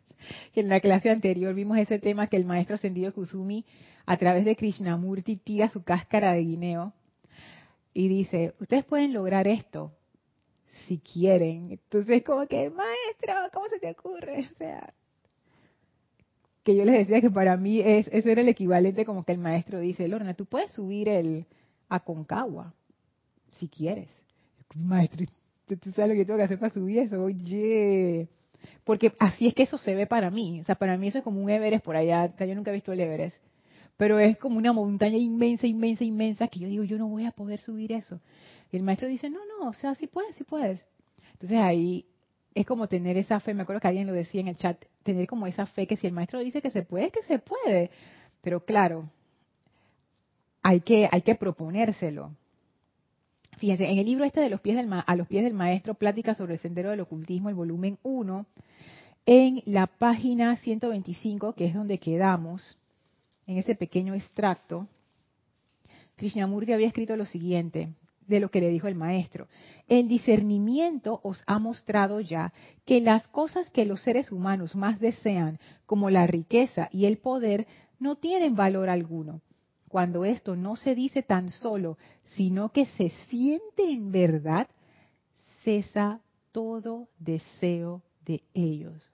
que 0.54 0.62
en 0.62 0.70
la 0.70 0.80
clase 0.80 1.10
anterior 1.10 1.54
vimos 1.54 1.78
ese 1.78 2.00
tema 2.00 2.28
que 2.28 2.38
el 2.38 2.46
maestro 2.46 2.76
ascendido 2.76 3.14
Kusumi 3.14 3.66
a 4.06 4.18
través 4.18 4.46
de 4.46 4.56
Krishnamurti 4.56 5.38
tira 5.38 5.70
su 5.70 5.84
cáscara 5.84 6.34
de 6.34 6.42
guineo 6.42 6.94
y 7.94 8.08
dice, 8.08 8.54
ustedes 8.60 8.86
pueden 8.86 9.14
lograr 9.14 9.48
esto 9.48 9.92
si 10.88 11.00
quieren. 11.00 11.72
Entonces, 11.72 12.24
como 12.24 12.48
que, 12.48 12.70
maestro, 12.70 13.34
¿cómo 13.54 13.68
se 13.70 13.80
te 13.80 13.92
ocurre? 13.92 14.48
O 14.54 14.58
sea, 14.58 14.94
que 16.68 16.76
yo 16.76 16.84
les 16.84 16.98
decía 16.98 17.22
que 17.22 17.32
para 17.32 17.56
mí 17.56 17.80
es, 17.80 18.10
eso 18.12 18.30
era 18.30 18.42
el 18.42 18.50
equivalente 18.50 19.06
como 19.06 19.24
que 19.24 19.32
el 19.32 19.38
maestro 19.38 19.80
dice, 19.80 20.06
Lorna, 20.06 20.34
tú 20.34 20.46
puedes 20.46 20.70
subir 20.74 21.08
el 21.08 21.46
Aconcagua 21.88 22.74
si 23.52 23.70
quieres. 23.70 24.10
Maestro, 24.76 25.26
¿tú 25.66 25.92
sabes 25.94 26.10
lo 26.10 26.16
que 26.16 26.26
tengo 26.26 26.36
que 26.36 26.44
hacer 26.44 26.60
para 26.60 26.74
subir 26.74 27.00
eso? 27.00 27.24
Oye, 27.24 28.28
porque 28.84 29.14
así 29.18 29.48
es 29.48 29.54
que 29.54 29.64
eso 29.64 29.78
se 29.78 29.96
ve 29.96 30.08
para 30.08 30.30
mí. 30.30 30.60
O 30.60 30.66
sea, 30.66 30.76
para 30.76 30.98
mí 30.98 31.08
eso 31.08 31.20
es 31.20 31.24
como 31.24 31.42
un 31.42 31.50
Everest 31.50 31.86
por 31.86 31.96
allá. 31.96 32.36
yo 32.38 32.54
nunca 32.54 32.72
he 32.72 32.74
visto 32.74 32.92
el 32.92 33.00
Everest. 33.00 33.38
Pero 33.96 34.20
es 34.20 34.38
como 34.38 34.58
una 34.58 34.74
montaña 34.74 35.16
inmensa, 35.16 35.68
inmensa, 35.68 36.04
inmensa, 36.04 36.50
que 36.50 36.60
yo 36.60 36.68
digo, 36.68 36.84
yo 36.84 36.98
no 36.98 37.08
voy 37.08 37.26
a 37.26 37.32
poder 37.32 37.62
subir 37.62 37.94
eso. 37.94 38.20
Y 38.74 38.76
el 38.76 38.84
maestro 38.84 39.08
dice, 39.08 39.30
no, 39.30 39.40
no, 39.46 39.70
o 39.70 39.74
sea, 39.74 39.96
sí 39.96 40.08
puedes, 40.08 40.36
sí 40.36 40.44
puedes. 40.44 40.82
Entonces 41.32 41.60
ahí 41.60 42.06
es 42.58 42.66
como 42.66 42.88
tener 42.88 43.18
esa 43.18 43.40
fe, 43.40 43.54
me 43.54 43.62
acuerdo 43.62 43.82
que 43.82 43.88
alguien 43.88 44.08
lo 44.08 44.14
decía 44.14 44.42
en 44.42 44.48
el 44.48 44.58
chat, 44.58 44.84
tener 45.04 45.28
como 45.28 45.46
esa 45.46 45.68
fe 45.68 45.86
que 45.86 45.96
si 45.96 46.08
el 46.08 46.14
maestro 46.14 46.40
dice 46.40 46.60
que 46.60 46.72
se 46.72 46.82
puede, 46.82 47.12
que 47.12 47.22
se 47.22 47.38
puede. 47.38 47.92
Pero 48.42 48.66
claro, 48.66 49.08
hay 50.64 50.82
que, 50.82 51.08
hay 51.12 51.22
que 51.22 51.36
proponérselo. 51.36 52.32
Fíjense, 53.60 53.88
en 53.88 54.00
el 54.00 54.06
libro 54.08 54.26
este 54.26 54.42
de 54.42 54.50
los 54.50 54.60
pies 54.60 54.76
del 54.76 54.92
a 54.92 55.16
los 55.16 55.28
pies 55.28 55.44
del 55.44 55.54
maestro, 55.54 55.94
Plática 55.94 56.34
sobre 56.34 56.56
el 56.56 56.60
sendero 56.60 56.90
del 56.90 57.02
ocultismo, 57.02 57.50
el 57.50 57.56
volumen 57.56 58.00
1, 58.02 58.46
en 59.28 59.62
la 59.66 59.86
página 59.86 60.56
125, 60.58 61.54
que 61.54 61.66
es 61.66 61.76
donde 61.76 62.00
quedamos, 62.00 62.76
en 63.46 63.58
ese 63.58 63.76
pequeño 63.76 64.16
extracto, 64.16 64.88
Krishnamurti 66.16 66.74
había 66.74 66.88
escrito 66.88 67.16
lo 67.16 67.28
siguiente 67.28 67.90
de 68.28 68.40
lo 68.40 68.50
que 68.50 68.62
le 68.62 68.70
dijo 68.70 68.88
el 68.88 68.96
maestro. 68.96 69.48
El 69.88 70.08
discernimiento 70.08 71.20
os 71.24 71.44
ha 71.48 71.60
mostrado 71.60 72.20
ya 72.20 72.54
que 72.86 73.02
las 73.02 73.28
cosas 73.30 73.70
que 73.72 73.86
los 73.86 74.02
seres 74.02 74.32
humanos 74.32 74.76
más 74.76 75.00
desean, 75.00 75.60
como 75.86 76.10
la 76.10 76.28
riqueza 76.28 76.90
y 76.92 77.06
el 77.06 77.18
poder, 77.18 77.68
no 78.00 78.18
tienen 78.18 78.56
valor 78.56 78.90
alguno. 78.90 79.42
Cuando 79.90 80.26
esto 80.26 80.56
no 80.56 80.76
se 80.76 80.96
dice 80.96 81.24
tan 81.24 81.50
solo, 81.50 81.98
sino 82.36 82.70
que 82.70 82.86
se 82.86 83.10
siente 83.30 83.90
en 83.90 84.12
verdad, 84.12 84.68
cesa 85.64 86.22
todo 86.52 87.08
deseo 87.20 88.04
de 88.26 88.44
ellos. 88.54 89.10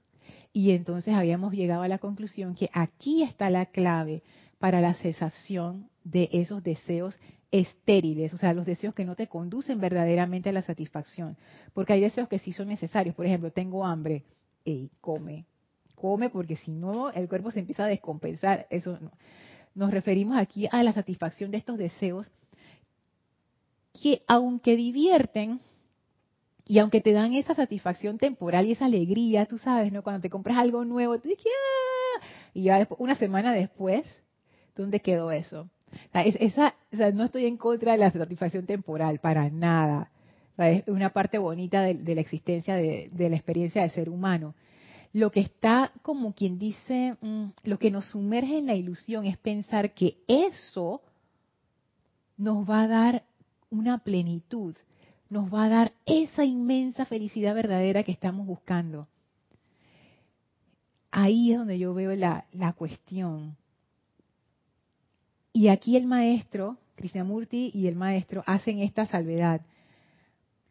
Y 0.51 0.72
entonces 0.72 1.13
habíamos 1.13 1.53
llegado 1.53 1.84
a 1.84 1.88
la 1.88 2.00
conclusión 2.00 2.55
que 2.55 2.70
aquí 2.74 3.24
está 3.24 3.50
la 3.50 3.67
clave 3.67 4.24
para 4.60 4.82
la 4.82 4.93
cesación 4.93 5.89
de 6.03 6.29
esos 6.32 6.63
deseos 6.63 7.20
estériles, 7.54 8.34
o 8.34 8.38
sea, 8.38 8.52
los 8.52 8.66
deseos 8.66 8.96
que 8.96 9.06
no 9.06 9.16
te 9.16 9.28
conducen 9.28 9.80
verdaderamente 9.80 10.50
a 10.50 10.54
la 10.54 10.64
satisfacción. 10.64 11.38
Porque 11.76 11.94
hay 11.94 12.02
deseos 12.02 12.28
que 12.28 12.40
sí 12.40 12.52
son 12.52 12.68
necesarios. 12.68 13.16
Por 13.16 13.28
ejemplo, 13.28 13.52
tengo 13.52 13.86
hambre. 13.86 14.24
y 14.66 14.90
come. 15.00 15.46
Come 15.96 16.30
porque 16.32 16.58
si 16.58 16.72
no, 16.72 17.12
el 17.12 17.30
cuerpo 17.30 17.52
se 17.52 17.60
empieza 17.60 17.86
a 17.86 17.88
descompensar. 17.88 18.66
Eso 18.72 18.98
no. 19.00 19.12
Nos 19.76 19.92
referimos 19.92 20.38
aquí 20.38 20.68
a 20.72 20.82
la 20.82 20.94
satisfacción 20.94 21.52
de 21.52 21.58
estos 21.58 21.78
deseos 21.78 22.32
que, 24.02 24.24
aunque 24.28 24.76
divierten, 24.76 25.60
y 26.66 26.80
aunque 26.80 27.02
te 27.02 27.12
dan 27.12 27.34
esa 27.34 27.54
satisfacción 27.54 28.18
temporal 28.18 28.66
y 28.66 28.72
esa 28.72 28.86
alegría, 28.86 29.46
tú 29.46 29.60
sabes, 29.60 29.92
¿no? 29.92 30.02
Cuando 30.02 30.22
te 30.22 30.30
compras 30.30 30.58
algo 30.58 30.86
nuevo, 30.86 31.20
tú 31.20 31.30
¡Ah! 31.30 32.26
y 32.54 32.64
ya 32.64 32.88
una 32.98 33.16
semana 33.16 33.54
después, 33.54 34.06
¿dónde 34.76 35.02
quedó 35.02 35.32
eso? 35.32 35.70
No 37.14 37.24
estoy 37.24 37.46
en 37.46 37.58
contra 37.58 37.94
de 37.94 37.98
la 37.98 38.12
satisfacción 38.12 38.66
temporal, 38.66 39.20
para 39.20 39.50
nada. 39.50 40.12
es 40.58 40.88
una 40.88 41.10
parte 41.10 41.38
bonita 41.38 41.82
de, 41.82 42.16
la 42.16 42.22
existencia 42.22 42.76
de, 42.76 43.10
la 43.18 43.36
experiencia 43.36 43.82
del 43.82 43.92
ser 43.92 44.10
humano. 44.10 44.56
Lo 45.12 45.32
que 45.32 45.42
está, 45.42 45.92
como 46.02 46.34
quien 46.34 46.58
dice, 46.58 47.16
mm, 47.22 47.46
lo 47.66 47.78
que 47.78 47.92
nos 47.92 48.06
sumerge 48.10 48.58
en 48.58 48.66
la 48.66 48.74
ilusión 48.74 49.26
es 49.26 49.38
pensar 49.38 49.94
que 49.94 50.18
eso 50.28 51.02
nos 52.36 52.68
va 52.68 52.82
a 52.82 52.88
dar 52.88 53.24
una 53.70 54.00
plenitud 54.00 54.76
nos 55.34 55.52
va 55.52 55.66
a 55.66 55.70
dar 55.70 55.94
esa 56.06 56.46
inmensa 56.46 57.06
felicidad 57.06 57.56
verdadera 57.56 58.04
que 58.04 58.12
estamos 58.12 58.46
buscando. 58.46 59.08
Ahí 61.12 61.52
es 61.52 61.58
donde 61.58 61.78
yo 61.78 61.94
veo 61.94 62.16
la, 62.16 62.74
cuestión. 62.78 63.58
Y 65.54 65.68
aquí 65.68 65.96
el 65.96 66.08
maestro, 66.08 66.78
Krishnamurti 66.96 67.72
y 67.76 67.88
el 67.88 67.96
maestro 67.96 68.44
hacen 68.48 68.80
esta 68.80 69.06
salvedad. 69.06 69.62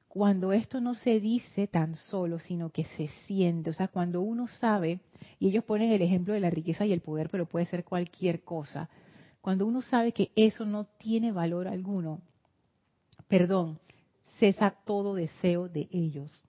Cuando 0.09 0.53
esto 0.53 0.81
no 0.81 0.95
se 0.95 1.21
dice 1.21 1.69
tan 1.69 1.95
solo, 1.95 2.41
sino 2.41 2.71
que 2.71 2.85
se 2.85 3.07
siente, 3.27 3.71
o 3.71 3.73
sea, 3.73 3.89
cuando 3.89 4.21
uno 4.21 4.49
sabe, 4.49 5.01
y 5.39 5.49
ellos 5.49 5.65
ponen 5.65 5.93
el 5.93 6.03
ejemplo 6.03 6.35
de 6.35 6.41
la 6.41 6.51
riqueza 6.51 6.85
y 6.85 6.93
el 6.93 7.01
poder, 7.01 7.31
pero 7.31 7.47
puede 7.47 7.65
ser 7.67 7.85
cualquier 7.85 8.43
cosa, 8.43 8.91
cuando 9.41 9.67
uno 9.67 9.81
sabe 9.81 10.12
que 10.12 10.31
eso 10.37 10.67
no 10.67 10.85
tiene 10.99 11.33
valor 11.33 11.69
alguno, 11.69 12.21
perdón, 13.29 13.79
cesa 14.39 14.73
todo 14.85 15.15
deseo 15.15 15.69
de 15.69 15.89
ellos. 15.93 16.45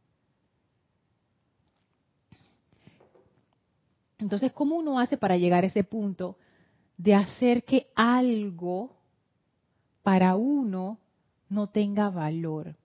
Entonces, 4.18 4.52
¿cómo 4.52 4.76
uno 4.76 5.00
hace 5.00 5.18
para 5.18 5.38
llegar 5.38 5.64
a 5.64 5.68
ese 5.68 5.84
punto 5.84 6.38
de 7.04 7.16
hacer 7.16 7.66
que 7.66 7.88
algo 7.96 8.96
para 10.04 10.38
uno 10.38 11.00
no 11.50 11.68
tenga 11.68 12.10
valor? 12.10 12.78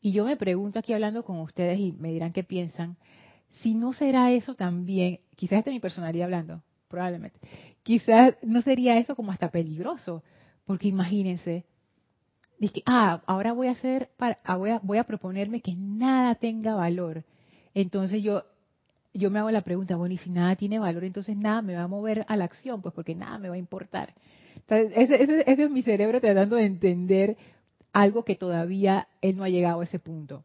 Y 0.00 0.12
yo 0.12 0.24
me 0.24 0.36
pregunto 0.36 0.78
aquí 0.78 0.92
hablando 0.92 1.24
con 1.24 1.40
ustedes 1.40 1.80
y 1.80 1.90
me 1.90 2.12
dirán 2.12 2.32
qué 2.32 2.44
piensan, 2.44 2.96
si 3.50 3.74
no 3.74 3.92
será 3.92 4.30
eso 4.30 4.54
también, 4.54 5.18
quizás 5.34 5.58
esta 5.58 5.70
es 5.70 5.74
mi 5.74 5.80
personalidad 5.80 6.26
hablando, 6.26 6.62
probablemente, 6.86 7.40
quizás 7.82 8.36
no 8.42 8.62
sería 8.62 8.96
eso 8.98 9.16
como 9.16 9.32
hasta 9.32 9.50
peligroso, 9.50 10.22
porque 10.64 10.86
imagínense, 10.86 11.64
dije, 12.60 12.84
ah, 12.86 13.22
ahora 13.26 13.54
voy 13.54 13.66
a 13.66 13.72
hacer, 13.72 14.10
para, 14.16 14.38
ah, 14.44 14.56
voy, 14.56 14.70
a, 14.70 14.78
voy 14.84 14.98
a 14.98 15.04
proponerme 15.04 15.62
que 15.62 15.74
nada 15.74 16.36
tenga 16.36 16.76
valor. 16.76 17.24
Entonces 17.74 18.22
yo, 18.22 18.44
yo 19.18 19.30
me 19.30 19.38
hago 19.38 19.50
la 19.50 19.62
pregunta, 19.62 19.96
bueno, 19.96 20.14
y 20.14 20.18
si 20.18 20.30
nada 20.30 20.56
tiene 20.56 20.78
valor, 20.78 21.04
entonces 21.04 21.36
nada 21.36 21.62
me 21.62 21.74
va 21.74 21.82
a 21.82 21.88
mover 21.88 22.24
a 22.28 22.36
la 22.36 22.44
acción, 22.44 22.82
pues 22.82 22.94
porque 22.94 23.14
nada 23.14 23.38
me 23.38 23.48
va 23.48 23.56
a 23.56 23.58
importar. 23.58 24.14
Entonces, 24.56 24.92
ese, 24.96 25.62
es 25.62 25.70
mi 25.70 25.82
cerebro 25.82 26.20
tratando 26.20 26.56
de 26.56 26.64
entender 26.64 27.36
algo 27.92 28.24
que 28.24 28.36
todavía 28.36 29.08
él 29.20 29.36
no 29.36 29.44
ha 29.44 29.48
llegado 29.48 29.80
a 29.80 29.84
ese 29.84 29.98
punto. 29.98 30.44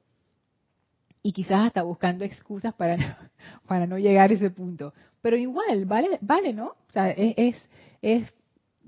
Y 1.22 1.32
quizás 1.32 1.68
hasta 1.68 1.84
buscando 1.84 2.25
excusas 2.25 2.74
para 2.74 2.98
no, 2.98 3.06
para 3.68 3.88
no 3.88 3.98
llegar 3.98 4.30
a 4.30 4.34
ese 4.34 4.50
punto. 4.50 4.94
Pero 5.22 5.38
igual, 5.38 5.86
vale, 5.86 6.18
vale, 6.22 6.53
¿no? 6.53 6.68
O 6.68 6.92
sea, 6.92 7.12
es, 7.12 7.56
es, 8.01 8.34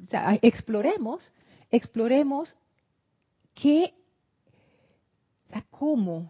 o 0.05 0.09
sea, 0.09 0.37
exploremos, 0.41 1.31
exploremos 1.71 2.55
¿Qué, 3.55 3.93
cómo, 5.71 6.29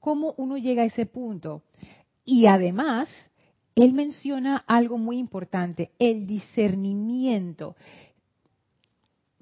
cómo 0.00 0.34
uno 0.38 0.56
llega 0.56 0.82
a 0.82 0.86
ese 0.86 1.04
punto. 1.04 1.62
Y 2.26 2.46
además, 2.46 3.08
él 3.76 3.92
menciona 3.92 4.64
algo 4.66 4.98
muy 4.98 5.18
importante, 5.18 5.92
el 5.98 6.26
discernimiento. 6.26 7.76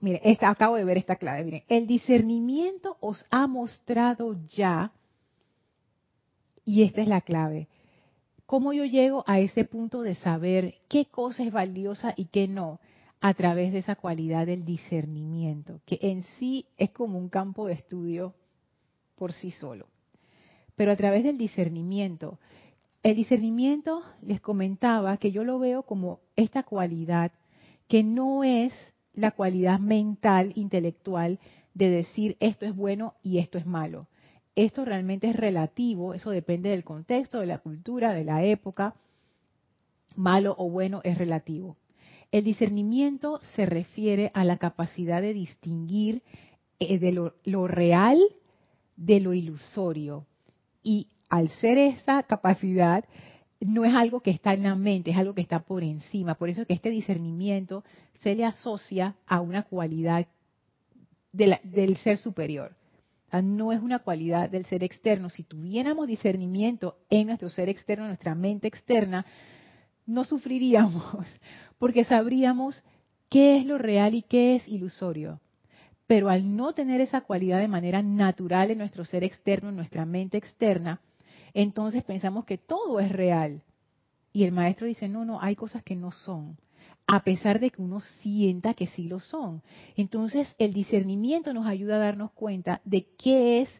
Mire, 0.00 0.20
acabo 0.42 0.76
de 0.76 0.84
ver 0.84 0.98
esta 0.98 1.16
clave. 1.16 1.64
El 1.68 1.86
discernimiento 1.86 2.98
os 3.00 3.24
ha 3.30 3.46
mostrado 3.46 4.36
ya, 4.54 4.92
y 6.66 6.82
esta 6.82 7.00
es 7.00 7.08
la 7.08 7.22
clave, 7.22 7.68
cómo 8.44 8.74
yo 8.74 8.84
llego 8.84 9.24
a 9.26 9.40
ese 9.40 9.64
punto 9.64 10.02
de 10.02 10.14
saber 10.16 10.74
qué 10.88 11.06
cosa 11.06 11.42
es 11.42 11.50
valiosa 11.50 12.12
y 12.16 12.26
qué 12.26 12.48
no 12.48 12.80
a 13.22 13.32
través 13.32 13.72
de 13.72 13.78
esa 13.78 13.96
cualidad 13.96 14.44
del 14.44 14.66
discernimiento, 14.66 15.80
que 15.86 15.98
en 16.02 16.22
sí 16.38 16.66
es 16.76 16.90
como 16.90 17.18
un 17.18 17.30
campo 17.30 17.66
de 17.66 17.72
estudio 17.72 18.34
por 19.16 19.32
sí 19.32 19.50
solo. 19.52 19.86
Pero 20.76 20.92
a 20.92 20.96
través 20.96 21.24
del 21.24 21.38
discernimiento, 21.38 22.38
el 23.04 23.16
discernimiento 23.16 24.02
les 24.22 24.40
comentaba 24.40 25.18
que 25.18 25.30
yo 25.30 25.44
lo 25.44 25.58
veo 25.60 25.84
como 25.84 26.20
esta 26.34 26.64
cualidad 26.64 27.30
que 27.86 28.02
no 28.02 28.42
es 28.42 28.72
la 29.12 29.30
cualidad 29.30 29.78
mental, 29.78 30.52
intelectual, 30.56 31.38
de 31.74 31.90
decir 31.90 32.36
esto 32.40 32.66
es 32.66 32.74
bueno 32.74 33.14
y 33.22 33.38
esto 33.38 33.58
es 33.58 33.66
malo. 33.66 34.08
Esto 34.56 34.84
realmente 34.84 35.28
es 35.28 35.36
relativo, 35.36 36.14
eso 36.14 36.30
depende 36.30 36.70
del 36.70 36.82
contexto, 36.82 37.40
de 37.40 37.46
la 37.46 37.58
cultura, 37.58 38.14
de 38.14 38.24
la 38.24 38.42
época. 38.44 38.94
Malo 40.16 40.54
o 40.58 40.70
bueno 40.70 41.00
es 41.04 41.18
relativo. 41.18 41.76
El 42.32 42.44
discernimiento 42.44 43.38
se 43.54 43.66
refiere 43.66 44.30
a 44.34 44.44
la 44.44 44.56
capacidad 44.56 45.20
de 45.20 45.34
distinguir 45.34 46.22
eh, 46.78 46.98
de 46.98 47.12
lo, 47.12 47.68
real 47.68 48.18
de 48.96 49.20
lo 49.20 49.34
ilusorio. 49.34 50.26
Y 50.82 51.08
al 51.34 51.48
ser 51.48 51.78
esa 51.78 52.22
capacidad, 52.22 53.04
no 53.58 53.84
es 53.84 53.92
algo 53.92 54.20
que 54.20 54.30
está 54.30 54.54
en 54.54 54.62
la 54.62 54.76
mente, 54.76 55.10
es 55.10 55.16
algo 55.16 55.34
que 55.34 55.40
está 55.40 55.58
por 55.58 55.82
encima. 55.82 56.36
Por 56.36 56.48
eso 56.48 56.64
que 56.64 56.74
este 56.74 56.90
discernimiento 56.90 57.82
se 58.22 58.36
le 58.36 58.44
asocia 58.44 59.16
a 59.26 59.40
una 59.40 59.64
cualidad 59.64 60.28
del 61.32 61.96
ser 61.96 62.18
superior. 62.18 62.76
no 63.42 63.72
es 63.72 63.80
una 63.82 63.98
cualidad 63.98 64.48
del 64.48 64.64
ser 64.66 64.84
externo. 64.84 65.28
Si 65.28 65.42
tuviéramos 65.42 66.06
discernimiento 66.06 66.98
en 67.10 67.26
nuestro 67.26 67.48
ser 67.48 67.68
externo, 67.68 68.04
en 68.04 68.10
nuestra 68.10 68.36
mente 68.36 68.68
externa, 68.68 69.26
no 70.06 70.24
sufriríamos, 70.24 71.02
porque 71.80 72.04
sabríamos 72.04 72.80
qué 73.28 73.56
es 73.56 73.66
lo 73.66 73.78
real 73.78 74.14
y 74.14 74.22
qué 74.22 74.54
es 74.54 74.68
ilusorio. 74.68 75.40
Pero 76.06 76.28
al 76.28 76.54
no 76.54 76.74
tener 76.74 77.00
esa 77.00 77.22
cualidad 77.22 77.58
de 77.58 77.66
manera 77.66 78.02
natural 78.02 78.70
en 78.70 78.78
nuestro 78.78 79.04
ser 79.04 79.24
externo, 79.24 79.70
en 79.70 79.76
nuestra 79.76 80.06
mente 80.06 80.36
externa, 80.36 81.00
entonces 81.54 82.02
pensamos 82.02 82.44
que 82.44 82.58
todo 82.58 83.00
es 83.00 83.10
real. 83.10 83.62
Y 84.32 84.44
el 84.44 84.52
maestro 84.52 84.86
dice, 84.86 85.08
no, 85.08 85.24
no, 85.24 85.40
hay 85.40 85.54
cosas 85.54 85.82
que 85.84 85.94
no 85.94 86.10
son, 86.10 86.58
a 87.06 87.22
pesar 87.22 87.60
de 87.60 87.70
que 87.70 87.80
uno 87.80 88.00
sienta 88.00 88.74
que 88.74 88.88
sí 88.88 89.04
lo 89.04 89.20
son. 89.20 89.62
Entonces 89.96 90.48
el 90.58 90.72
discernimiento 90.72 91.54
nos 91.54 91.66
ayuda 91.66 91.96
a 91.96 92.00
darnos 92.00 92.32
cuenta 92.32 92.80
de 92.84 93.06
qué 93.16 93.62
es 93.62 93.70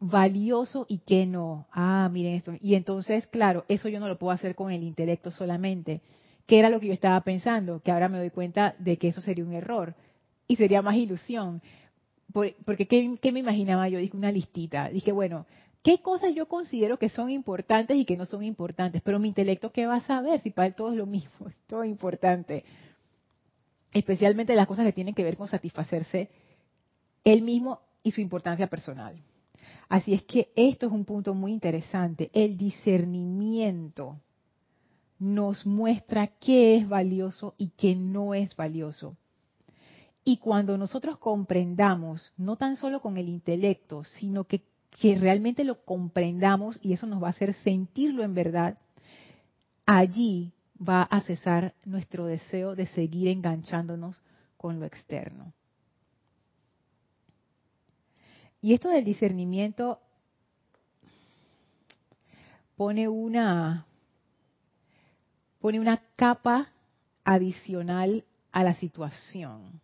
valioso 0.00 0.86
y 0.88 0.98
qué 0.98 1.26
no. 1.26 1.66
Ah, 1.72 2.08
miren 2.12 2.34
esto. 2.34 2.54
Y 2.60 2.74
entonces, 2.74 3.26
claro, 3.28 3.64
eso 3.68 3.88
yo 3.88 4.00
no 4.00 4.08
lo 4.08 4.18
puedo 4.18 4.32
hacer 4.32 4.54
con 4.54 4.72
el 4.72 4.82
intelecto 4.82 5.30
solamente. 5.30 6.00
¿Qué 6.46 6.58
era 6.58 6.70
lo 6.70 6.80
que 6.80 6.86
yo 6.88 6.92
estaba 6.92 7.20
pensando? 7.22 7.80
Que 7.80 7.92
ahora 7.92 8.08
me 8.08 8.18
doy 8.18 8.30
cuenta 8.30 8.74
de 8.78 8.98
que 8.98 9.08
eso 9.08 9.20
sería 9.20 9.44
un 9.44 9.52
error 9.52 9.94
y 10.46 10.56
sería 10.56 10.82
más 10.82 10.96
ilusión. 10.96 11.60
Porque, 12.32 12.86
¿qué, 12.86 13.32
me 13.32 13.40
imaginaba 13.40 13.88
yo? 13.88 13.98
Dije 13.98 14.16
una 14.16 14.30
listita. 14.30 14.90
Dije, 14.90 15.10
bueno, 15.10 15.46
¿qué 15.86 16.02
cosas 16.02 16.34
yo 16.34 16.48
considero 16.48 16.98
que 16.98 17.08
son 17.08 17.30
importantes 17.30 17.96
y 17.96 18.04
que 18.04 18.16
no 18.16 18.26
son 18.26 18.42
importantes? 18.42 19.02
Pero 19.02 19.20
mi 19.20 19.28
intelecto, 19.28 19.70
¿qué 19.70 19.86
va 19.86 19.94
a 19.94 20.00
saber 20.00 20.40
si 20.40 20.50
para 20.50 20.66
él 20.66 20.74
todo 20.74 20.90
es 20.90 20.96
lo 20.96 21.06
mismo? 21.06 21.30
Es 21.46 21.54
todo 21.68 21.84
importante. 21.84 22.64
Especialmente 23.92 24.56
las 24.56 24.66
cosas 24.66 24.84
que 24.84 24.92
tienen 24.92 25.14
que 25.14 25.22
ver 25.22 25.36
con 25.36 25.46
satisfacerse 25.46 26.28
él 27.22 27.42
mismo 27.42 27.82
y 28.02 28.10
su 28.10 28.20
importancia 28.20 28.66
personal. 28.66 29.14
Así 29.88 30.12
es 30.12 30.24
que 30.24 30.50
esto 30.56 30.86
es 30.86 30.92
un 30.92 31.04
punto 31.04 31.34
muy 31.34 31.52
interesante. 31.52 32.30
El 32.34 32.58
discernimiento 32.58 34.18
nos 35.20 35.66
muestra 35.66 36.26
qué 36.26 36.74
es 36.74 36.88
valioso 36.88 37.54
y 37.58 37.68
qué 37.68 37.94
no 37.94 38.34
es 38.34 38.56
valioso. 38.56 39.16
Y 40.24 40.38
cuando 40.38 40.76
nosotros 40.76 41.18
comprendamos, 41.18 42.32
no 42.36 42.56
tan 42.56 42.74
solo 42.74 43.00
con 43.00 43.18
el 43.18 43.28
intelecto, 43.28 44.02
sino 44.02 44.42
que, 44.42 44.64
realmente 45.02 45.64
lo 45.64 45.84
comprendamos 45.84 46.78
y 46.82 46.92
eso 46.92 47.06
nos 47.06 47.22
va 47.22 47.28
a 47.28 47.30
hacer 47.30 47.54
sentirlo 47.54 48.22
en 48.22 48.34
verdad, 48.34 48.78
allí 49.84 50.52
va 50.76 51.02
a 51.02 51.20
cesar 51.20 51.74
nuestro 51.84 52.26
deseo 52.26 52.74
de 52.74 52.86
seguir 52.86 53.28
enganchándonos 53.28 54.20
con 54.56 54.80
lo 54.80 54.86
externo. 54.86 55.52
Y 58.60 58.74
esto 58.74 58.88
del 58.88 59.04
discernimiento 59.04 60.00
pone 62.76 63.08
una 63.08 63.86
pone 65.60 65.80
una 65.80 66.02
capa 66.16 66.68
adicional 67.24 68.24
a 68.52 68.62
la 68.62 68.74
situación. 68.74 69.80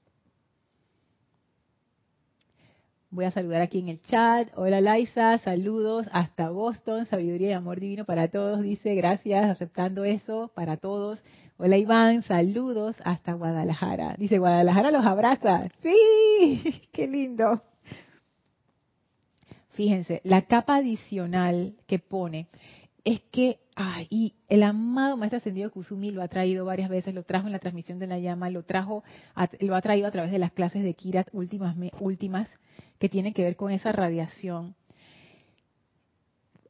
Voy 3.12 3.26
a 3.26 3.30
saludar 3.30 3.60
aquí 3.60 3.78
en 3.78 3.90
el 3.90 4.00
chat. 4.00 4.48
Hola 4.56 4.80
Laisa, 4.80 5.36
saludos 5.36 6.08
hasta 6.12 6.48
Boston, 6.48 7.04
sabiduría 7.04 7.50
y 7.50 7.52
amor 7.52 7.78
divino 7.78 8.06
para 8.06 8.28
todos. 8.28 8.62
Dice, 8.62 8.94
gracias, 8.94 9.50
aceptando 9.50 10.04
eso 10.04 10.50
para 10.54 10.78
todos. 10.78 11.22
Hola 11.58 11.76
Iván, 11.76 12.22
saludos 12.22 12.96
hasta 13.04 13.34
Guadalajara. 13.34 14.14
Dice, 14.16 14.38
Guadalajara 14.38 14.90
los 14.90 15.04
abraza. 15.04 15.68
Sí, 15.82 16.80
qué 16.92 17.06
lindo. 17.06 17.62
Fíjense, 19.72 20.22
la 20.24 20.46
capa 20.46 20.76
adicional 20.76 21.74
que 21.86 21.98
pone 21.98 22.48
es 23.04 23.20
que, 23.32 23.58
ay, 23.74 24.06
y 24.10 24.34
el 24.48 24.62
amado 24.62 25.16
Maestro 25.16 25.38
Ascendido 25.38 25.70
Kusumi 25.70 26.10
lo 26.10 26.22
ha 26.22 26.28
traído 26.28 26.64
varias 26.64 26.88
veces, 26.88 27.14
lo 27.14 27.24
trajo 27.24 27.46
en 27.46 27.52
la 27.52 27.58
transmisión 27.58 27.98
de 27.98 28.06
la 28.06 28.18
llama, 28.18 28.50
lo 28.50 28.62
trajo, 28.62 29.02
lo 29.60 29.74
ha 29.74 29.82
traído 29.82 30.06
a 30.06 30.12
través 30.12 30.30
de 30.30 30.38
las 30.38 30.52
clases 30.52 30.84
de 30.84 30.94
Kirat 30.94 31.28
últimas, 31.32 31.76
últimas 32.00 32.48
que 32.98 33.08
tienen 33.08 33.34
que 33.34 33.42
ver 33.42 33.56
con 33.56 33.72
esa 33.72 33.90
radiación. 33.90 34.76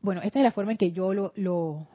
Bueno, 0.00 0.22
esta 0.22 0.38
es 0.38 0.44
la 0.44 0.52
forma 0.52 0.72
en 0.72 0.78
que 0.78 0.92
yo 0.92 1.12
lo, 1.12 1.32
lo, 1.36 1.86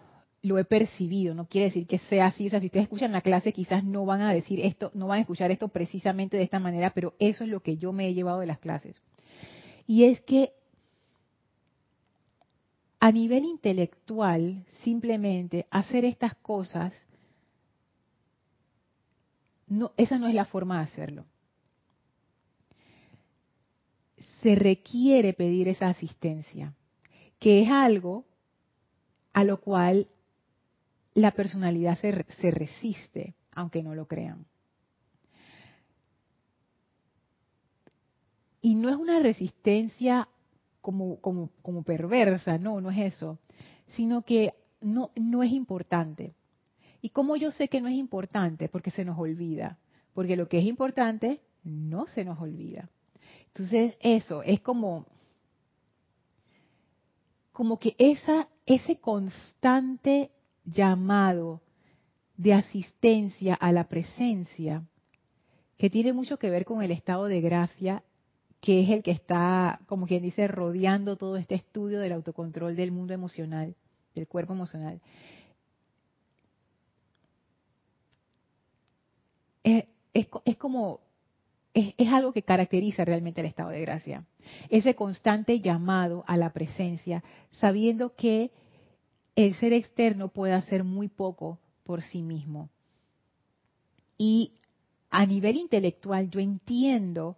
lo 0.44 0.60
he 0.60 0.66
percibido, 0.66 1.34
no 1.34 1.48
quiere 1.48 1.66
decir 1.66 1.88
que 1.88 1.98
sea 1.98 2.28
así, 2.28 2.48
o 2.48 2.50
sea, 2.50 2.60
si 2.60 2.68
ustedes 2.68 2.84
escuchan 2.84 3.12
la 3.12 3.22
clase 3.22 3.54
quizás 3.54 3.84
no 3.84 4.06
van 4.06 4.22
a 4.22 4.34
decir 4.34 4.60
esto, 4.62 4.92
no 4.94 5.08
van 5.08 5.18
a 5.18 5.22
escuchar 5.22 5.50
esto 5.50 5.70
precisamente 5.70 6.38
de 6.38 6.44
esta 6.44 6.60
manera, 6.60 6.92
pero 6.92 7.16
eso 7.20 7.44
es 7.44 7.50
lo 7.50 7.62
que 7.62 7.78
yo 7.78 7.92
me 7.92 8.08
he 8.08 8.14
llevado 8.14 8.40
de 8.40 8.46
las 8.46 8.60
clases. 8.60 9.02
Y 9.88 10.04
es 10.04 10.22
que 10.22 10.54
a 13.00 13.12
nivel 13.12 13.46
intelectual, 13.46 14.66
simplemente 14.84 15.68
hacer 15.70 16.06
estas 16.06 16.36
cosas, 16.36 16.94
no, 19.68 19.92
esa 19.98 20.18
no 20.18 20.28
es 20.28 20.34
la 20.34 20.46
forma 20.46 20.78
de 20.78 20.84
hacerlo. 20.84 21.26
Se 24.42 24.56
requiere 24.56 25.34
pedir 25.34 25.68
esa 25.68 25.90
asistencia, 25.90 26.74
que 27.40 27.62
es 27.62 27.70
algo 27.70 28.26
a 29.34 29.44
lo 29.44 29.60
cual 29.60 30.08
la 31.14 31.32
personalidad 31.32 32.00
se, 32.00 32.26
se 32.40 32.52
resiste, 32.52 33.36
aunque 33.52 33.84
no 33.84 33.94
lo 33.94 34.08
crean. 34.08 34.46
Y 38.62 38.76
no 38.76 38.90
es 38.90 38.96
una 38.96 39.20
resistencia 39.20 40.28
como, 40.88 41.20
como, 41.20 41.50
como 41.64 41.84
perversa, 41.84 42.58
no, 42.58 42.80
no 42.80 42.92
es 42.92 43.14
eso, 43.14 43.40
sino 43.88 44.22
que 44.22 44.54
no, 44.80 45.12
no 45.18 45.44
es 45.44 45.52
importante. 45.52 46.34
¿Y 47.02 47.10
cómo 47.10 47.36
yo 47.36 47.52
sé 47.52 47.68
que 47.68 47.82
no 47.82 47.90
es 47.90 47.96
importante? 47.96 48.70
Porque 48.70 48.90
se 48.90 49.04
nos 49.04 49.20
olvida. 49.20 49.80
Porque 50.14 50.38
lo 50.38 50.48
que 50.48 50.60
es 50.60 50.66
importante 50.66 51.42
no 51.66 52.08
se 52.08 52.24
nos 52.24 52.40
olvida. 52.40 52.90
Entonces, 53.48 53.96
eso 54.00 54.44
es 54.44 54.62
como, 54.62 55.06
como 57.52 57.80
que 57.80 57.94
esa, 57.98 58.48
ese 58.66 59.02
constante 59.02 60.32
llamado 60.64 61.62
de 62.38 62.54
asistencia 62.54 63.56
a 63.56 63.74
la 63.74 63.90
presencia, 63.90 64.86
que 65.78 65.90
tiene 65.90 66.14
mucho 66.14 66.40
que 66.40 66.50
ver 66.50 66.64
con 66.64 66.82
el 66.82 66.92
estado 66.92 67.26
de 67.26 67.42
gracia 67.42 68.04
que 68.60 68.82
es 68.82 68.90
el 68.90 69.04
que 69.04 69.12
está, 69.12 69.80
como 69.86 70.08
quien 70.08 70.24
dice, 70.24 70.48
rodeando 70.48 71.16
todo 71.16 71.38
este 71.38 71.56
estudio 71.56 72.00
del 72.00 72.14
autocontrol 72.14 72.76
del 72.76 72.92
mundo 72.92 73.14
emocional, 73.14 73.76
del 74.16 74.28
cuerpo 74.28 74.54
emocional. 74.54 75.00
Es, 79.64 80.58
como, 80.58 81.02
es 81.74 82.08
algo 82.12 82.34
que 82.34 82.42
caracteriza 82.42 83.06
realmente 83.06 83.42
el 83.42 83.48
estado 83.48 83.70
de 83.70 83.82
gracia. 83.82 84.26
Ese 84.70 84.96
constante 84.96 85.60
llamado 85.60 86.24
a 86.26 86.38
la 86.38 86.54
presencia, 86.54 87.24
sabiendo 87.52 88.16
que 88.16 88.52
el 89.36 89.54
ser 89.56 89.74
externo 89.74 90.30
puede 90.30 90.54
hacer 90.54 90.84
muy 90.84 91.08
poco 91.08 91.60
por 91.84 92.02
sí 92.02 92.24
mismo. 92.24 92.70
Y 94.18 94.54
a 95.12 95.26
nivel 95.28 95.58
intelectual 95.58 96.32
yo 96.32 96.40
entiendo 96.40 97.38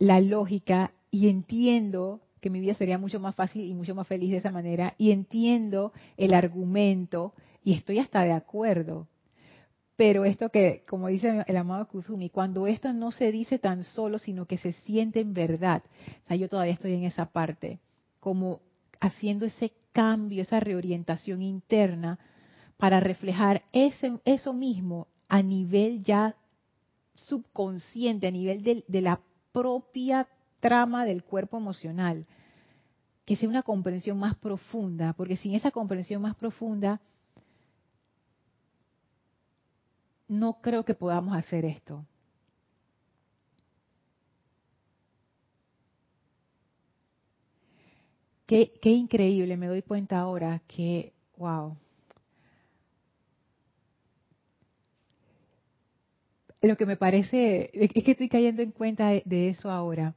la 0.00 0.18
lógica 0.18 0.92
y 1.10 1.28
entiendo 1.28 2.20
que 2.40 2.50
mi 2.50 2.58
vida 2.58 2.74
sería 2.74 2.98
mucho 2.98 3.20
más 3.20 3.36
fácil 3.36 3.66
y 3.66 3.74
mucho 3.74 3.94
más 3.94 4.08
feliz 4.08 4.30
de 4.30 4.38
esa 4.38 4.50
manera 4.50 4.94
y 4.98 5.12
entiendo 5.12 5.92
el 6.16 6.32
argumento 6.34 7.34
y 7.62 7.74
estoy 7.74 7.98
hasta 7.98 8.24
de 8.24 8.32
acuerdo. 8.32 9.06
Pero 9.96 10.24
esto 10.24 10.48
que, 10.48 10.82
como 10.88 11.08
dice 11.08 11.44
el 11.46 11.56
amado 11.58 11.86
Kusumi, 11.86 12.30
cuando 12.30 12.66
esto 12.66 12.90
no 12.94 13.12
se 13.12 13.30
dice 13.30 13.58
tan 13.58 13.84
solo, 13.84 14.18
sino 14.18 14.46
que 14.46 14.56
se 14.56 14.72
siente 14.72 15.20
en 15.20 15.34
verdad, 15.34 15.82
o 16.24 16.28
sea, 16.28 16.36
yo 16.36 16.48
todavía 16.48 16.72
estoy 16.72 16.94
en 16.94 17.04
esa 17.04 17.26
parte, 17.26 17.78
como 18.18 18.60
haciendo 19.00 19.44
ese 19.44 19.72
cambio, 19.92 20.40
esa 20.40 20.60
reorientación 20.60 21.42
interna 21.42 22.18
para 22.78 23.00
reflejar 23.00 23.60
ese, 23.72 24.18
eso 24.24 24.54
mismo 24.54 25.08
a 25.28 25.42
nivel 25.42 26.02
ya 26.02 26.36
subconsciente, 27.14 28.26
a 28.26 28.30
nivel 28.30 28.62
de, 28.62 28.84
de 28.88 29.00
la 29.02 29.20
propia 29.52 30.28
trama 30.60 31.04
del 31.04 31.24
cuerpo 31.24 31.56
emocional, 31.56 32.26
que 33.24 33.36
sea 33.36 33.48
una 33.48 33.62
comprensión 33.62 34.18
más 34.18 34.34
profunda, 34.36 35.12
porque 35.12 35.36
sin 35.36 35.54
esa 35.54 35.70
comprensión 35.70 36.22
más 36.22 36.34
profunda, 36.34 37.00
no 40.28 40.60
creo 40.60 40.84
que 40.84 40.94
podamos 40.94 41.36
hacer 41.36 41.64
esto. 41.64 42.04
Qué, 48.46 48.72
qué 48.82 48.90
increíble, 48.90 49.56
me 49.56 49.68
doy 49.68 49.82
cuenta 49.82 50.18
ahora 50.18 50.60
que, 50.66 51.12
wow. 51.36 51.76
Lo 56.62 56.76
que 56.76 56.86
me 56.86 56.96
parece, 56.96 57.70
es 57.72 58.04
que 58.04 58.10
estoy 58.10 58.28
cayendo 58.28 58.62
en 58.62 58.72
cuenta 58.72 59.10
de 59.24 59.48
eso 59.48 59.70
ahora. 59.70 60.14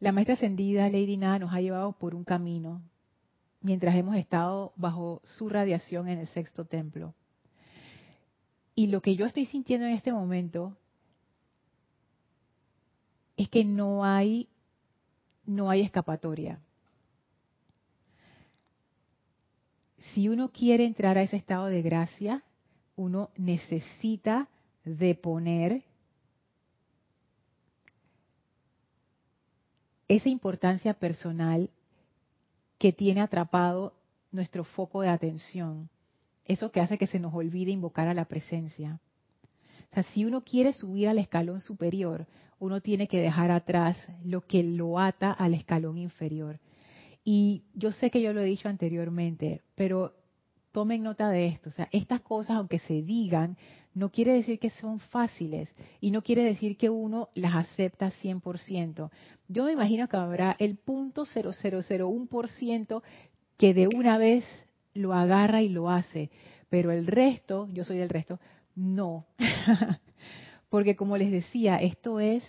La 0.00 0.12
maestra 0.12 0.34
ascendida, 0.34 0.88
Lady 0.88 1.16
Nada, 1.16 1.38
nos 1.38 1.52
ha 1.52 1.60
llevado 1.60 1.92
por 1.92 2.14
un 2.14 2.24
camino 2.24 2.82
mientras 3.60 3.94
hemos 3.94 4.16
estado 4.16 4.72
bajo 4.76 5.20
su 5.24 5.48
radiación 5.48 6.08
en 6.08 6.18
el 6.18 6.26
sexto 6.28 6.64
templo. 6.64 7.14
Y 8.74 8.88
lo 8.88 9.00
que 9.02 9.14
yo 9.14 9.26
estoy 9.26 9.44
sintiendo 9.46 9.86
en 9.86 9.92
este 9.92 10.12
momento 10.12 10.76
es 13.36 13.48
que 13.48 13.64
no 13.64 14.04
hay 14.04 14.48
no 15.44 15.68
hay 15.70 15.82
escapatoria. 15.82 16.60
Si 20.14 20.28
uno 20.28 20.50
quiere 20.50 20.84
entrar 20.84 21.18
a 21.18 21.22
ese 21.22 21.36
estado 21.36 21.66
de 21.66 21.82
gracia, 21.82 22.44
uno 22.96 23.30
necesita 23.36 24.48
de 24.84 25.14
poner 25.14 25.82
esa 30.08 30.28
importancia 30.28 30.94
personal 30.94 31.70
que 32.78 32.92
tiene 32.92 33.20
atrapado 33.20 33.94
nuestro 34.32 34.64
foco 34.64 35.02
de 35.02 35.08
atención. 35.08 35.88
Eso 36.44 36.72
que 36.72 36.80
hace 36.80 36.98
que 36.98 37.06
se 37.06 37.20
nos 37.20 37.34
olvide 37.34 37.70
invocar 37.70 38.08
a 38.08 38.14
la 38.14 38.24
presencia. 38.24 39.00
O 39.90 39.94
sea, 39.94 40.02
si 40.04 40.24
uno 40.24 40.42
quiere 40.42 40.72
subir 40.72 41.08
al 41.08 41.18
escalón 41.18 41.60
superior, 41.60 42.26
uno 42.58 42.80
tiene 42.80 43.06
que 43.06 43.20
dejar 43.20 43.50
atrás 43.50 43.96
lo 44.24 44.40
que 44.42 44.62
lo 44.62 44.98
ata 44.98 45.32
al 45.32 45.54
escalón 45.54 45.98
inferior. 45.98 46.58
Y 47.24 47.64
yo 47.74 47.92
sé 47.92 48.10
que 48.10 48.22
yo 48.22 48.32
lo 48.32 48.40
he 48.40 48.44
dicho 48.44 48.68
anteriormente, 48.68 49.62
pero 49.74 50.14
tomen 50.72 51.02
nota 51.02 51.30
de 51.30 51.46
esto. 51.46 51.70
O 51.70 51.72
sea, 51.72 51.88
estas 51.92 52.20
cosas, 52.20 52.56
aunque 52.56 52.78
se 52.80 53.02
digan, 53.02 53.56
no 53.94 54.10
quiere 54.10 54.32
decir 54.32 54.58
que 54.58 54.70
son 54.70 55.00
fáciles 55.00 55.74
y 56.00 56.10
no 56.10 56.22
quiere 56.22 56.44
decir 56.44 56.76
que 56.76 56.90
uno 56.90 57.28
las 57.34 57.54
acepta 57.54 58.10
100%. 58.10 59.10
Yo 59.48 59.64
me 59.64 59.72
imagino 59.72 60.08
que 60.08 60.16
habrá 60.16 60.56
el 60.58 60.76
punto 60.76 61.24
0001% 61.24 63.02
que 63.56 63.74
de 63.74 63.88
una 63.88 64.16
vez 64.16 64.44
lo 64.94 65.12
agarra 65.12 65.62
y 65.62 65.68
lo 65.68 65.90
hace, 65.90 66.30
pero 66.68 66.92
el 66.92 67.06
resto, 67.06 67.68
yo 67.72 67.84
soy 67.84 67.98
del 67.98 68.08
resto, 68.08 68.38
no. 68.74 69.26
Porque 70.68 70.94
como 70.94 71.16
les 71.16 71.30
decía, 71.30 71.76
esto 71.76 72.20
es 72.20 72.44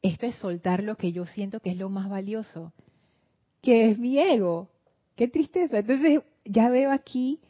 esto 0.00 0.26
es 0.26 0.34
soltar 0.36 0.82
lo 0.82 0.96
que 0.96 1.12
yo 1.12 1.26
siento 1.26 1.60
que 1.60 1.70
es 1.70 1.76
lo 1.76 1.88
más 1.88 2.08
valioso 2.08 2.72
que 3.62 3.90
es 3.90 3.98
mi 3.98 4.18
ego. 4.18 4.68
Qué 5.16 5.28
tristeza. 5.28 5.78
Entonces 5.78 6.22
ya 6.44 6.68
veo 6.68 6.90
aquí 6.90 7.40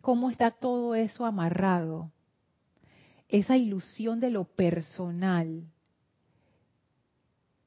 cómo 0.00 0.30
está 0.30 0.50
todo 0.50 0.94
eso 0.94 1.24
amarrado. 1.24 2.10
Esa 3.28 3.56
ilusión 3.56 4.20
de 4.20 4.30
lo 4.30 4.44
personal 4.44 5.64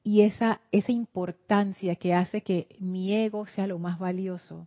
y 0.02 0.22
esa, 0.22 0.60
esa 0.72 0.92
importancia 0.92 1.96
que 1.96 2.14
hace 2.14 2.42
que 2.42 2.76
mi 2.78 3.14
ego 3.14 3.46
sea 3.46 3.66
lo 3.66 3.78
más 3.78 3.98
valioso 3.98 4.66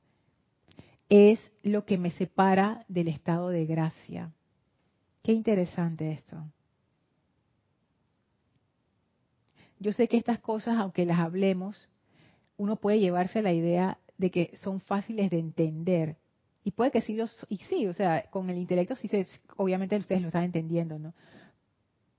es 1.09 1.39
lo 1.63 1.85
que 1.85 1.97
me 1.97 2.11
separa 2.11 2.85
del 2.87 3.07
estado 3.07 3.49
de 3.49 3.65
gracia. 3.65 4.31
Qué 5.23 5.33
interesante 5.33 6.11
esto. 6.11 6.37
Yo 9.79 9.91
sé 9.93 10.07
que 10.07 10.17
estas 10.17 10.39
cosas, 10.39 10.77
aunque 10.77 11.05
las 11.05 11.19
hablemos, 11.19 11.89
uno 12.61 12.75
puede 12.75 12.99
llevarse 12.99 13.41
la 13.41 13.51
idea 13.51 13.97
de 14.19 14.29
que 14.29 14.55
son 14.59 14.81
fáciles 14.81 15.31
de 15.31 15.39
entender. 15.39 16.17
Y 16.63 16.69
puede 16.69 16.91
que 16.91 17.01
sí, 17.01 17.15
los, 17.15 17.47
y 17.49 17.57
sí, 17.57 17.87
o 17.87 17.93
sea, 17.93 18.29
con 18.29 18.51
el 18.51 18.59
intelecto 18.59 18.95
sí 18.95 19.07
se, 19.07 19.25
obviamente 19.57 19.97
ustedes 19.97 20.21
lo 20.21 20.27
están 20.27 20.43
entendiendo, 20.43 20.99
¿no? 20.99 21.15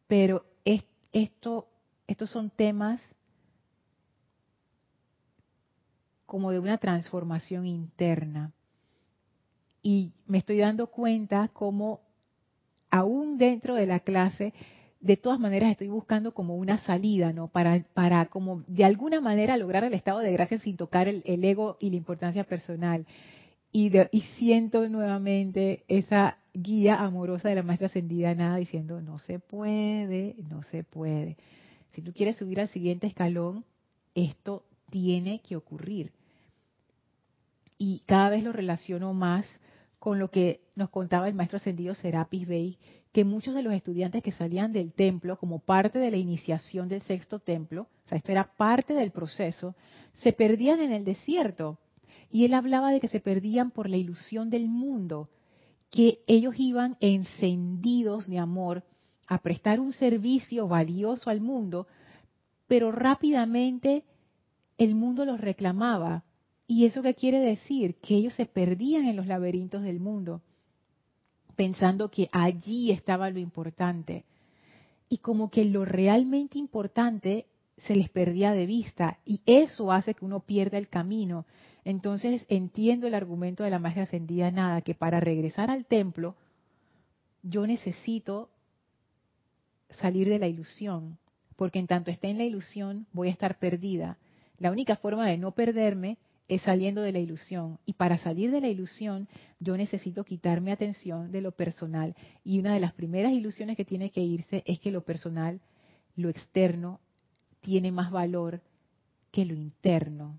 Pero 0.09 0.45
es, 0.65 0.83
esto, 1.13 1.69
estos 2.09 2.29
son 2.31 2.51
temas 2.51 3.01
como 6.27 6.51
de 6.51 6.59
una 6.59 6.79
transformación 6.79 7.65
interna. 7.65 8.51
Y 9.81 10.11
me 10.27 10.39
estoy 10.39 10.59
dando 10.59 10.89
cuenta 10.89 11.47
como 11.53 12.01
aún 12.91 13.39
dentro 13.39 13.77
de 13.77 13.87
la 13.87 14.01
clase 14.01 14.53
de 15.03 15.17
todas 15.17 15.41
maneras 15.41 15.73
estoy 15.73 15.89
buscando 15.89 16.33
como 16.33 16.57
una 16.57 16.79
salida, 16.79 17.33
¿no? 17.33 17.49
Para, 17.49 17.85
para 17.93 18.27
como 18.27 18.63
de 18.69 18.85
alguna 18.85 19.21
manera 19.21 19.57
lograr 19.57 19.83
el 19.83 19.95
estado 19.95 20.21
de 20.21 20.33
gracia 20.33 20.59
sin 20.59 20.77
tocar 20.77 21.09
el, 21.09 21.23
ego 21.45 21.77
y 21.81 21.91
la 21.91 21.97
importancia 21.97 22.45
personal. 22.45 23.05
Y, 23.73 23.91
y 24.13 24.21
siento 24.37 24.89
nuevamente 24.89 25.83
esa 25.89 26.39
guía 26.55 27.01
amorosa 27.01 27.49
de 27.49 27.57
la 27.57 27.65
maestra 27.65 27.87
ascendida 27.87 28.35
nada 28.35 28.57
diciendo, 28.57 29.01
no 29.01 29.19
se 29.19 29.41
puede, 29.41 30.37
no 30.49 30.63
se 30.63 30.85
puede. 30.85 31.37
Si 31.91 32.01
tú 32.01 32.13
quieres 32.13 32.37
subir 32.37 32.61
al 32.61 32.69
siguiente 32.69 33.09
escalón, 33.09 33.65
esto 34.15 34.65
tiene 34.91 35.41
que 35.41 35.57
ocurrir. 35.57 36.13
Y 37.77 38.03
cada 38.07 38.31
vez 38.31 38.45
lo 38.45 38.53
relaciono 38.53 39.15
más 39.15 39.47
con 39.99 40.21
lo 40.21 40.31
que 40.31 40.61
nos 40.77 40.91
contaba 40.91 41.27
el 41.27 41.35
maestro 41.35 41.57
ascendido 41.57 41.95
Serapis 41.95 42.47
Bey, 42.47 42.79
que 43.13 43.25
muchos 43.25 43.55
de 43.55 43.63
los 43.63 43.75
estudiantes 43.75 44.23
que 44.23 44.33
salían 44.33 44.73
del 44.73 44.93
templo 44.93 45.37
como 45.37 45.59
parte 45.59 45.99
de 45.99 46.11
la 46.11 46.17
iniciación 46.17 46.89
del 46.89 47.03
sexto 47.03 47.39
templo, 47.39 47.83
o 48.05 48.09
sea, 48.09 48.17
esto 48.17 48.33
era 48.33 48.55
parte 48.57 48.95
del 48.95 49.11
proceso, 49.11 49.77
se 50.15 50.33
perdían 50.33 50.81
en 50.81 50.93
el 50.93 51.05
desierto. 51.05 51.79
Y 52.31 52.47
él 52.47 52.55
hablaba 52.55 52.91
de 52.91 53.01
que 53.01 53.09
se 53.09 53.21
perdían 53.21 53.71
por 53.71 53.91
la 53.91 53.99
ilusión 53.99 54.49
del 54.49 54.69
mundo, 54.69 55.29
que 55.91 56.21
ellos 56.27 56.55
iban 56.59 56.97
encendidos 57.01 58.27
de 58.27 58.39
amor 58.39 58.83
a 59.27 59.39
prestar 59.39 59.79
un 59.79 59.93
servicio 59.93 60.67
valioso 60.67 61.29
al 61.29 61.43
mundo, 61.43 61.87
pero 62.67 62.91
rápidamente 62.91 64.05
el 64.79 64.95
mundo 64.95 65.27
los 65.27 65.39
reclamaba. 65.39 66.25
¿Y 66.67 66.87
eso 66.87 67.03
qué 67.03 67.15
quiere 67.15 67.41
decir? 67.41 67.97
Que 67.97 68.15
ellos 68.15 68.33
se 68.35 68.47
perdían 68.47 69.07
en 69.07 69.17
los 69.17 69.27
laberintos 69.27 69.83
del 69.83 70.01
mundo 70.01 70.41
pensando 71.63 72.11
que 72.11 72.29
allí 72.33 72.91
estaba 72.91 73.31
lo 73.31 73.39
importante. 73.39 74.25
Y 75.09 75.19
como 75.19 75.49
que 75.49 75.65
lo 75.65 75.85
realmente 75.85 76.59
importante 76.59 77.47
se 77.77 77.95
les 77.95 78.11
perdía 78.11 78.51
de 78.51 78.67
vista 78.67 79.21
y 79.25 79.43
eso 79.47 79.93
hace 79.93 80.15
que 80.15 80.25
uno 80.25 80.41
pierda 80.41 80.77
el 80.77 80.89
camino. 80.89 81.47
Entonces 81.85 82.45
entiendo 82.49 83.07
el 83.07 83.15
argumento 83.15 83.63
de 83.63 83.71
la 83.71 83.79
magia 83.79 84.03
ascendida 84.03 84.51
nada, 84.51 84.81
que 84.81 84.97
para 84.97 85.21
regresar 85.21 85.71
al 85.71 85.87
templo 85.87 86.35
yo 87.45 87.65
necesito 87.65 88.51
salir 89.89 90.29
de 90.29 90.41
la 90.41 90.49
ilusión, 90.49 91.17
porque 91.55 91.79
en 91.79 91.87
tanto 91.87 92.11
esté 92.11 92.29
en 92.29 92.39
la 92.39 92.45
ilusión 92.45 93.07
voy 93.13 93.29
a 93.29 93.33
estar 93.33 93.61
perdida. 93.61 94.19
La 94.59 94.73
única 94.73 94.97
forma 94.97 95.29
de 95.29 95.39
no 95.39 95.53
perderme 95.53 96.19
es 96.49 96.63
saliendo 96.63 97.03
de 97.03 97.13
la 97.13 97.19
ilusión. 97.19 97.79
Y 97.87 97.95
para 97.95 98.19
salir 98.19 98.51
de 98.51 98.61
la 98.61 98.69
ilusión, 98.69 99.29
yo 99.61 99.77
necesito 99.77 100.25
quitarme 100.25 100.73
atención 100.73 101.33
de 101.33 101.41
lo 101.41 101.53
personal. 101.53 102.15
Y 102.45 102.59
una 102.59 102.75
de 102.75 102.81
las 102.81 102.93
primeras 102.93 103.33
ilusiones 103.33 103.77
que 103.77 103.85
tiene 103.85 104.11
que 104.11 104.21
irse 104.21 104.63
es 104.67 104.79
que 104.81 104.91
lo 104.91 105.03
personal, 105.03 105.61
lo 106.17 106.29
externo, 106.29 107.01
tiene 107.61 107.93
más 107.93 108.11
valor 108.11 108.61
que 109.31 109.45
lo 109.45 109.55
interno. 109.55 110.39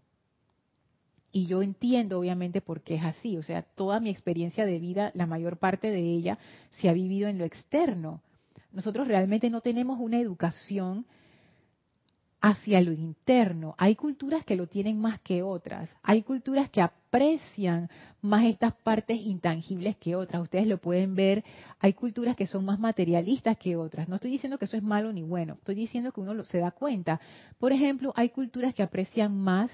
Y 1.32 1.48
yo 1.48 1.64
entiendo, 1.64 2.20
obviamente, 2.20 2.62
por 2.62 2.82
qué 2.82 2.96
es 2.96 3.04
así. 3.04 3.38
O 3.38 3.44
sea, 3.44 3.64
toda 3.64 4.00
mi 4.00 4.12
experiencia 4.12 4.66
de 4.66 4.78
vida, 4.78 5.12
la 5.16 5.26
mayor 5.26 5.58
parte 5.58 5.90
de 5.90 6.00
ella, 6.00 6.38
se 6.80 6.90
ha 6.90 6.94
vivido 6.94 7.28
en 7.28 7.40
lo 7.40 7.46
externo. 7.46 8.22
Nosotros 8.72 9.08
realmente 9.08 9.50
no 9.50 9.62
tenemos 9.62 10.00
una 10.00 10.20
educación 10.20 11.06
hacia 12.44 12.82
lo 12.82 12.92
interno. 12.92 13.74
Hay 13.78 13.96
culturas 13.96 14.44
que 14.44 14.58
lo 14.58 14.68
tienen 14.68 15.00
más 15.00 15.18
que 15.22 15.42
otras. 15.42 15.96
Hay 16.04 16.24
culturas 16.24 16.70
que 16.70 16.82
aprecian 16.82 17.90
más 18.22 18.44
estas 18.44 18.74
partes 18.74 19.18
intangibles 19.18 19.96
que 19.96 20.18
otras. 20.18 20.42
Ustedes 20.42 20.68
lo 20.68 20.78
pueden 20.78 21.16
ver. 21.16 21.46
Hay 21.80 21.94
culturas 21.94 22.36
que 22.36 22.46
son 22.46 22.66
más 22.66 22.80
materialistas 22.80 23.58
que 23.58 23.78
otras. 23.78 24.10
No 24.10 24.16
estoy 24.16 24.30
diciendo 24.30 24.58
que 24.58 24.66
eso 24.66 24.76
es 24.76 24.84
malo 24.84 25.14
ni 25.14 25.24
bueno. 25.24 25.54
Estoy 25.54 25.76
diciendo 25.76 26.12
que 26.12 26.20
uno 26.20 26.44
se 26.44 26.58
da 26.58 26.72
cuenta. 26.72 27.22
Por 27.60 27.72
ejemplo, 27.72 28.12
hay 28.14 28.28
culturas 28.28 28.74
que 28.74 28.84
aprecian 28.84 29.38
más 29.38 29.72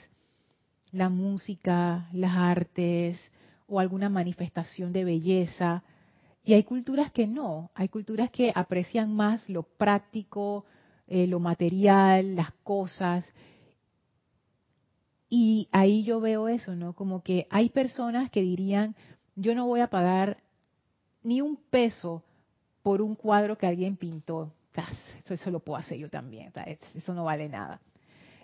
la 0.91 1.10
música, 1.10 2.08
las 2.13 2.36
artes 2.36 3.19
o 3.65 3.79
alguna 3.79 4.10
manifestación 4.10 4.93
de 4.93 5.05
belleza. 5.05 5.84
Y 6.43 6.53
hay 6.53 6.63
culturas 6.65 7.12
que 7.12 7.25
no. 7.25 7.71
Hay 7.73 7.89
culturas 7.89 8.29
que 8.29 8.51
aprecian 8.53 9.12
más 9.12 9.49
lo 9.49 9.63
práctico, 9.63 10.65
eh, 11.09 11.27
lo 11.27 11.39
material, 11.39 12.35
las 12.35 12.51
cosas. 12.63 13.25
Y 15.27 15.67
ahí 15.71 16.03
yo 16.03 16.21
veo 16.21 16.47
eso, 16.47 16.75
¿no? 16.75 16.93
Como 16.93 17.23
que 17.23 17.47
hay 17.49 17.69
personas 17.69 18.29
que 18.29 18.41
dirían, 18.41 18.95
yo 19.35 19.55
no 19.55 19.65
voy 19.65 19.81
a 19.81 19.89
pagar 19.89 20.37
ni 21.23 21.41
un 21.41 21.57
peso 21.57 22.23
por 22.83 23.01
un 23.01 23.15
cuadro 23.15 23.57
que 23.57 23.67
alguien 23.67 23.97
pintó. 23.97 24.53
Eso, 25.25 25.33
eso 25.33 25.51
lo 25.51 25.59
puedo 25.59 25.77
hacer 25.77 25.97
yo 25.97 26.09
también, 26.09 26.53
eso 26.95 27.13
no 27.13 27.25
vale 27.25 27.49
nada. 27.49 27.81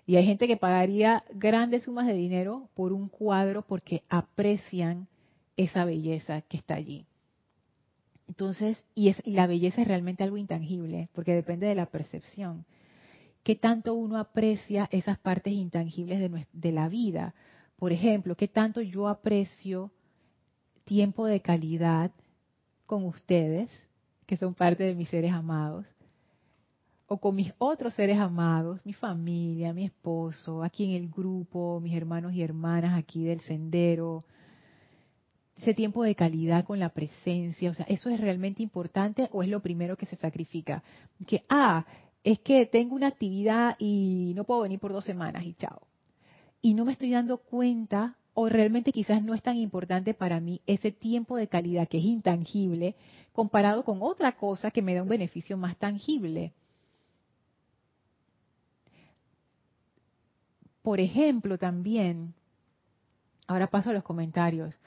Y 0.06 0.18
hay 0.18 0.26
gente 0.26 0.48
que 0.48 0.58
pagaría 0.58 1.24
grandes 1.32 1.84
sumas 1.84 2.08
de 2.08 2.14
dinero 2.14 2.68
por 2.74 2.92
un 2.92 3.08
cuadro 3.08 3.62
porque 3.62 4.04
aprecian 4.10 5.08
esa 5.56 5.86
belleza 5.86 6.42
que 6.42 6.58
está 6.58 6.76
allí. 6.76 7.06
Entonces, 8.28 8.84
y, 8.96 9.10
es, 9.10 9.22
la 9.26 9.48
belleza 9.48 9.82
es 9.82 9.88
realmente 9.88 10.24
algo 10.24 10.38
intangible, 10.38 11.10
porque 11.14 11.34
depende 11.34 11.68
de 11.68 11.76
la 11.76 11.86
percepción. 11.86 12.66
¿Qué 13.44 13.56
tanto 13.56 13.94
uno 13.94 14.18
aprecia 14.18 14.90
esas 14.92 15.20
partes 15.20 15.54
intangibles 15.54 16.20
de, 16.20 16.48
de 16.52 16.72
la 16.72 16.90
vida? 16.90 17.36
Por 17.78 17.92
ejemplo, 17.92 18.36
¿qué 18.36 18.48
tanto 18.48 18.82
yo 18.82 19.08
aprecio 19.08 19.92
tiempo 20.84 21.26
de 21.28 21.42
calidad 21.42 22.12
con 22.86 23.06
ustedes, 23.06 23.70
que 24.26 24.38
son 24.38 24.54
parte 24.54 24.84
de 24.84 24.96
mis 24.96 25.10
seres 25.10 25.32
amados? 25.32 25.96
o 27.08 27.18
con 27.18 27.36
mis 27.36 27.54
otros 27.58 27.94
seres 27.94 28.18
amados, 28.18 28.86
mi 28.86 28.94
familia, 28.94 29.74
mi 29.74 29.86
esposo, 29.86 30.64
aquí 30.64 30.86
en 30.86 31.04
el 31.04 31.10
grupo, 31.10 31.80
mis 31.80 31.96
hermanos 31.96 32.34
y 32.34 32.42
hermanas 32.42 32.98
aquí 32.98 33.26
del 33.26 33.42
sendero, 33.42 34.24
ese 35.58 35.74
tiempo 35.74 36.04
de 36.04 36.16
calidad 36.16 36.66
con 36.66 36.80
la 36.80 36.90
presencia, 36.90 37.72
o 37.72 37.74
sea, 37.74 37.86
¿eso 37.90 38.10
es 38.10 38.20
realmente 38.20 38.62
importante 38.62 39.30
o 39.32 39.42
es 39.42 39.50
lo 39.50 39.62
primero 39.62 39.96
que 39.98 40.06
se 40.06 40.18
sacrifica? 40.18 40.84
Que, 41.26 41.44
ah, 41.50 41.86
es 42.24 42.40
que 42.40 42.66
tengo 42.66 42.96
una 42.96 43.08
actividad 43.08 43.76
y 43.80 44.34
no 44.36 44.44
puedo 44.44 44.62
venir 44.62 44.80
por 44.80 44.92
dos 44.92 45.06
semanas 45.06 45.44
y 45.46 45.54
chao. 45.54 45.88
Y 46.62 46.74
no 46.74 46.84
me 46.84 46.92
estoy 46.92 47.12
dando 47.12 47.38
cuenta, 47.38 48.16
o 48.34 48.50
realmente 48.50 48.92
quizás 48.92 49.24
no 49.24 49.34
es 49.34 49.42
tan 49.42 49.58
importante 49.58 50.14
para 50.14 50.40
mí 50.40 50.62
ese 50.68 50.92
tiempo 50.92 51.38
de 51.38 51.48
calidad 51.48 51.88
que 51.88 52.00
es 52.00 52.04
intangible 52.04 52.96
comparado 53.32 53.84
con 53.84 54.02
otra 54.02 54.34
cosa 54.34 54.72
que 54.72 54.82
me 54.82 54.94
da 54.94 55.04
un 55.04 55.10
beneficio 55.10 55.58
más 55.58 55.78
tangible. 55.78 56.54
Por 60.82 61.00
ejemplo, 61.00 61.58
también, 61.58 62.34
ahora 63.48 63.68
paso 63.68 63.90
a 63.90 63.94
los 63.94 64.04
comentarios, 64.04 64.80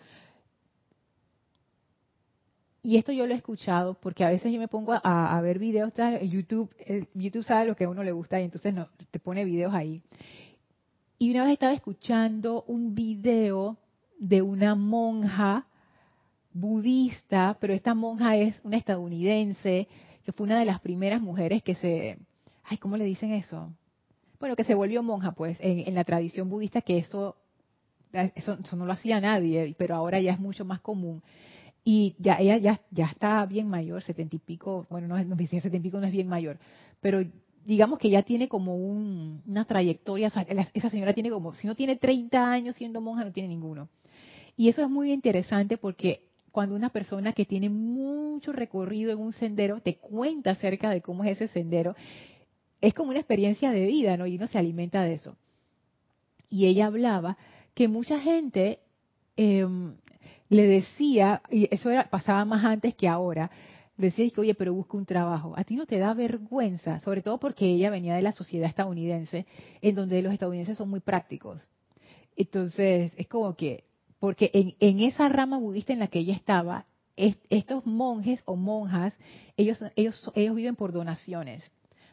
y 2.89 2.97
esto 2.97 3.13
yo 3.13 3.27
lo 3.27 3.35
he 3.35 3.37
escuchado 3.37 3.99
porque 4.01 4.25
a 4.25 4.31
veces 4.31 4.51
yo 4.51 4.59
me 4.59 4.67
pongo 4.67 4.95
a, 4.95 5.41
ver 5.43 5.59
videos, 5.59 5.93
en 5.99 6.31
YouTube, 6.31 6.75
YouTube 7.13 7.45
sabe 7.45 7.67
lo 7.67 7.77
que 7.77 7.85
a 7.85 7.89
uno 7.91 8.03
le 8.03 8.13
gusta 8.13 8.41
y 8.41 8.45
entonces 8.45 8.73
no, 8.73 8.89
te 9.11 9.19
pone 9.19 9.45
videos 9.45 9.75
ahí. 9.75 10.01
Y 11.19 11.31
una 11.33 11.45
vez 11.45 11.53
estaba 11.53 11.75
escuchando 11.75 12.63
un 12.63 12.95
video 12.95 13.77
de 14.19 14.41
una 14.41 14.75
monja 14.75 15.67
budista, 16.55 17.59
pero 17.61 17.75
esta 17.75 17.93
monja 17.93 18.37
es 18.37 18.59
una 18.65 18.79
estadounidense, 18.79 19.87
que 20.25 20.33
fue 20.33 20.47
una 20.47 20.59
de 20.59 20.65
las 20.65 20.81
primeras 20.81 21.21
mujeres 21.21 21.63
que 21.63 21.75
se, 21.75 22.19
ay, 22.65 22.79
¿cómo 22.79 22.97
le 22.97 23.05
dicen 23.05 23.35
eso? 23.35 23.71
Bueno, 24.41 24.57
que 24.57 24.65
se 24.65 24.75
volvió 24.75 25.03
monja, 25.03 25.33
pues, 25.33 25.59
en, 25.61 25.95
la 25.95 26.05
tradición 26.05 26.49
budista, 26.49 26.81
que 26.81 26.97
eso, 26.97 27.37
eso, 28.15 28.55
eso 28.55 28.77
no 28.77 28.87
lo 28.87 28.95
hacía 28.95 29.21
nadie, 29.21 29.75
pero 29.77 29.95
ahora 29.95 30.23
ya 30.23 30.33
es 30.33 30.41
mucho 30.41 30.65
más 30.65 30.81
común 30.81 31.23
y 31.85 32.15
ya 32.19 32.37
ella 32.39 32.59
ya, 32.59 32.81
ya 32.91 33.07
está 33.07 33.45
bien 33.47 33.69
mayor, 33.69 34.03
setenta 34.03 34.37
y 34.37 34.39
pico, 34.39 34.87
bueno, 34.91 35.09
no, 35.09 35.23
no 35.25 35.37
setenta 35.37 35.77
y 35.77 35.81
pico 35.81 36.01
no 36.01 36.07
es 36.07 36.13
bien 36.13 36.29
mayor, 36.29 36.59
pero 37.01 37.25
digamos 37.65 37.99
que 37.99 38.11
ya 38.11 38.23
tiene 38.23 38.49
como 38.49 38.77
una 38.77 39.65
trayectoria, 39.67 40.29
esa 40.73 40.91
señora 40.91 41.13
tiene 41.13 41.31
como, 41.31 41.55
si 41.55 41.67
no 41.67 41.75
tiene 41.75 41.97
30 41.97 42.51
años 42.51 42.75
siendo 42.77 43.01
monja, 43.01 43.25
no 43.25 43.33
tiene 43.33 43.51
ninguno. 43.51 43.89
Y 44.57 44.69
eso 44.69 44.83
es 44.83 44.89
muy 44.89 45.13
interesante 45.13 45.77
porque 45.77 46.23
cuando 46.51 46.75
una 46.75 46.89
persona 46.89 47.33
que 47.33 47.45
tiene 47.45 47.69
mucho 47.69 48.53
recorrido 48.53 49.13
en 49.13 49.19
un 49.19 49.33
sendero 49.33 49.81
te 49.81 49.97
cuenta 49.97 50.53
acerca 50.53 50.91
de 50.91 51.03
cómo 51.03 51.25
es 51.25 51.33
ese 51.33 51.49
sendero, 51.49 51.95
es 52.81 52.95
como 52.95 53.11
una 53.11 53.21
experiencia 53.21 53.71
de 53.71 53.87
vida, 53.87 54.17
¿no? 54.17 54.27
Y 54.27 54.37
uno 54.37 54.47
se 54.47 54.59
alimenta 54.59 55.03
de 55.03 55.15
eso. 55.15 55.37
Y 56.49 56.67
ella 56.67 56.87
hablaba 56.87 57.37
que 57.75 57.87
mucha 57.87 58.19
gente 58.19 58.81
eh, 59.37 59.67
le 60.49 60.67
decía, 60.67 61.43
y 61.51 61.69
eso 61.75 61.91
era, 61.91 62.09
pasaba 62.09 62.45
más 62.45 62.65
antes 62.65 62.95
que 62.95 63.09
ahora, 63.09 63.51
decía 63.97 64.29
que, 64.31 64.41
oye, 64.41 64.55
pero 64.55 64.73
busca 64.73 64.97
un 64.97 65.05
trabajo. 65.05 65.55
A 65.57 65.65
ti 65.65 65.77
no 65.77 65.87
te 65.87 65.99
da 65.99 66.15
vergüenza, 66.15 67.01
sobre 67.01 67.23
todo 67.23 67.39
porque 67.39 67.67
ella 67.67 67.91
venía 67.91 68.15
de 68.15 68.23
la 68.23 68.33
sociedad 68.33 68.69
estadounidense, 68.69 69.47
en 69.83 69.95
donde 69.95 70.23
los 70.23 70.33
estadounidenses 70.33 70.79
son 70.79 70.89
muy 70.89 71.01
prácticos. 71.01 71.69
Entonces, 72.37 73.13
es 73.17 73.27
como 73.27 73.55
que, 73.57 73.85
porque 74.21 74.51
en, 74.55 74.75
en 74.81 75.01
esa 75.01 75.29
rama 75.29 75.59
budista 75.59 75.93
en 75.93 75.99
la 75.99 76.07
que 76.07 76.21
ella 76.21 76.35
estaba, 76.35 76.87
estos 77.17 77.85
monjes 77.85 78.43
o 78.45 78.55
monjas, 78.55 79.13
ellos, 79.57 79.83
ellos, 79.97 80.31
ellos 80.37 80.55
viven 80.55 80.77
por 80.77 80.93
donaciones, 80.93 81.69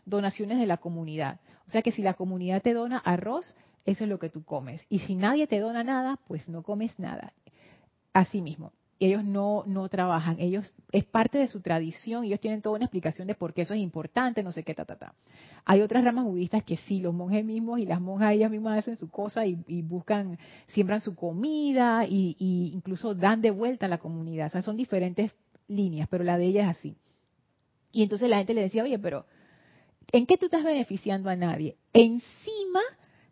donaciones 0.06 0.58
de 0.58 0.66
la 0.66 0.78
comunidad. 0.78 1.40
O 1.68 1.70
sea 1.70 1.84
que 1.84 1.92
si 1.92 2.02
la 2.02 2.16
comunidad 2.16 2.64
te 2.64 2.74
dona 2.74 2.98
arroz, 2.98 3.56
eso 3.86 4.04
es 4.04 4.10
lo 4.10 4.18
que 4.18 4.30
tú 4.30 4.44
comes. 4.44 4.84
Y 4.90 5.00
si 5.00 5.16
nadie 5.16 5.46
te 5.46 5.60
dona 5.60 5.84
nada, 5.84 6.20
pues 6.28 6.50
no 6.50 6.64
comes 6.64 6.98
nada. 6.98 7.34
Así 8.16 8.42
mismo. 8.42 8.72
Ellos 8.98 9.26
no, 9.26 9.66
no 9.68 9.90
trabajan, 9.90 10.40
ellos 10.40 10.74
es 10.94 11.04
parte 11.04 11.38
de 11.38 11.48
su 11.48 11.60
tradición, 11.60 12.24
ellos 12.24 12.40
tienen 12.40 12.62
toda 12.62 12.78
una 12.78 12.86
explicación 12.86 13.28
de 13.28 13.36
por 13.36 13.54
qué 13.54 13.64
eso 13.64 13.74
es 13.74 13.82
importante, 13.82 14.42
no 14.42 14.54
sé 14.54 14.64
qué, 14.64 14.74
ta, 14.74 14.86
ta, 14.86 14.96
ta. 14.96 15.16
Hay 15.66 15.82
otras 15.82 16.02
ramas 16.06 16.24
budistas 16.24 16.64
que 16.64 16.78
sí, 16.78 17.02
los 17.02 17.14
monjes 17.14 17.44
mismos 17.44 17.78
y 17.80 17.86
las 17.86 18.00
monjas 18.00 18.32
ellas 18.32 18.50
mismas 18.50 18.80
hacen 18.80 18.96
su 18.96 19.10
cosa 19.10 19.46
y, 19.46 19.82
buscan, 19.82 20.40
siembran 20.68 21.02
su 21.02 21.14
comida 21.14 22.06
y, 22.08 22.38
incluso 22.74 23.14
dan 23.14 23.42
de 23.42 23.52
vuelta 23.52 23.88
a 23.88 23.90
la 23.90 23.98
comunidad. 23.98 24.48
O 24.48 24.52
sea, 24.52 24.62
son 24.62 24.78
diferentes 24.78 25.36
líneas, 25.68 26.08
pero 26.10 26.24
la 26.24 26.38
de 26.38 26.46
ella 26.46 26.62
es 26.72 26.78
así. 26.78 26.96
Y 27.92 28.04
entonces 28.04 28.30
la 28.30 28.38
gente 28.38 28.54
le 28.54 28.62
decía, 28.62 28.84
oye, 28.84 28.98
pero 28.98 29.26
¿en 30.14 30.26
qué 30.26 30.38
tú 30.38 30.46
estás 30.46 30.64
beneficiando 30.64 31.30
a 31.30 31.36
nadie? 31.36 31.76
Encima 31.92 32.80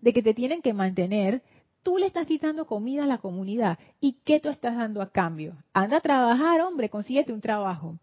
de 0.01 0.11
que 0.11 0.21
te 0.21 0.33
tienen 0.33 0.61
que 0.61 0.73
mantener 0.73 1.41
tú 1.83 1.97
le 1.97 2.07
estás 2.07 2.25
quitando 2.25 2.65
comida 2.65 3.03
a 3.03 3.07
la 3.07 3.19
comunidad. 3.19 3.77
¿Y 3.99 4.13
qué 4.23 4.39
tú 4.39 4.49
estás 4.49 4.75
dando 4.77 5.01
a 5.01 5.11
cambio? 5.11 5.53
Anda 5.73 5.97
a 5.97 6.01
trabajar, 6.01 6.61
hombre, 6.61 6.89
consíguete 6.89 7.33
un 7.33 7.41
trabajo. 7.41 7.99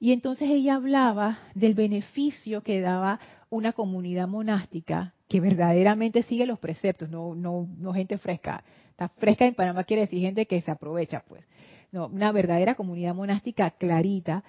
Y 0.00 0.12
entonces 0.12 0.48
ella 0.48 0.76
hablaba 0.76 1.38
del 1.54 1.74
beneficio 1.74 2.62
que 2.62 2.80
daba 2.80 3.20
una 3.50 3.72
comunidad 3.72 4.28
monástica 4.28 5.14
que 5.28 5.40
verdaderamente 5.40 6.22
sigue 6.22 6.46
los 6.46 6.58
preceptos, 6.58 7.10
no, 7.10 7.34
no, 7.34 7.68
no 7.76 7.92
gente 7.92 8.18
fresca. 8.18 8.62
Está 8.90 9.08
fresca 9.08 9.46
en 9.46 9.54
Panamá 9.54 9.84
quiere 9.84 10.02
decir 10.02 10.20
gente 10.20 10.46
que 10.46 10.60
se 10.60 10.70
aprovecha, 10.70 11.24
pues. 11.26 11.46
No, 11.90 12.06
una 12.06 12.32
verdadera 12.32 12.74
comunidad 12.74 13.14
monástica 13.14 13.70
clarita, 13.70 14.44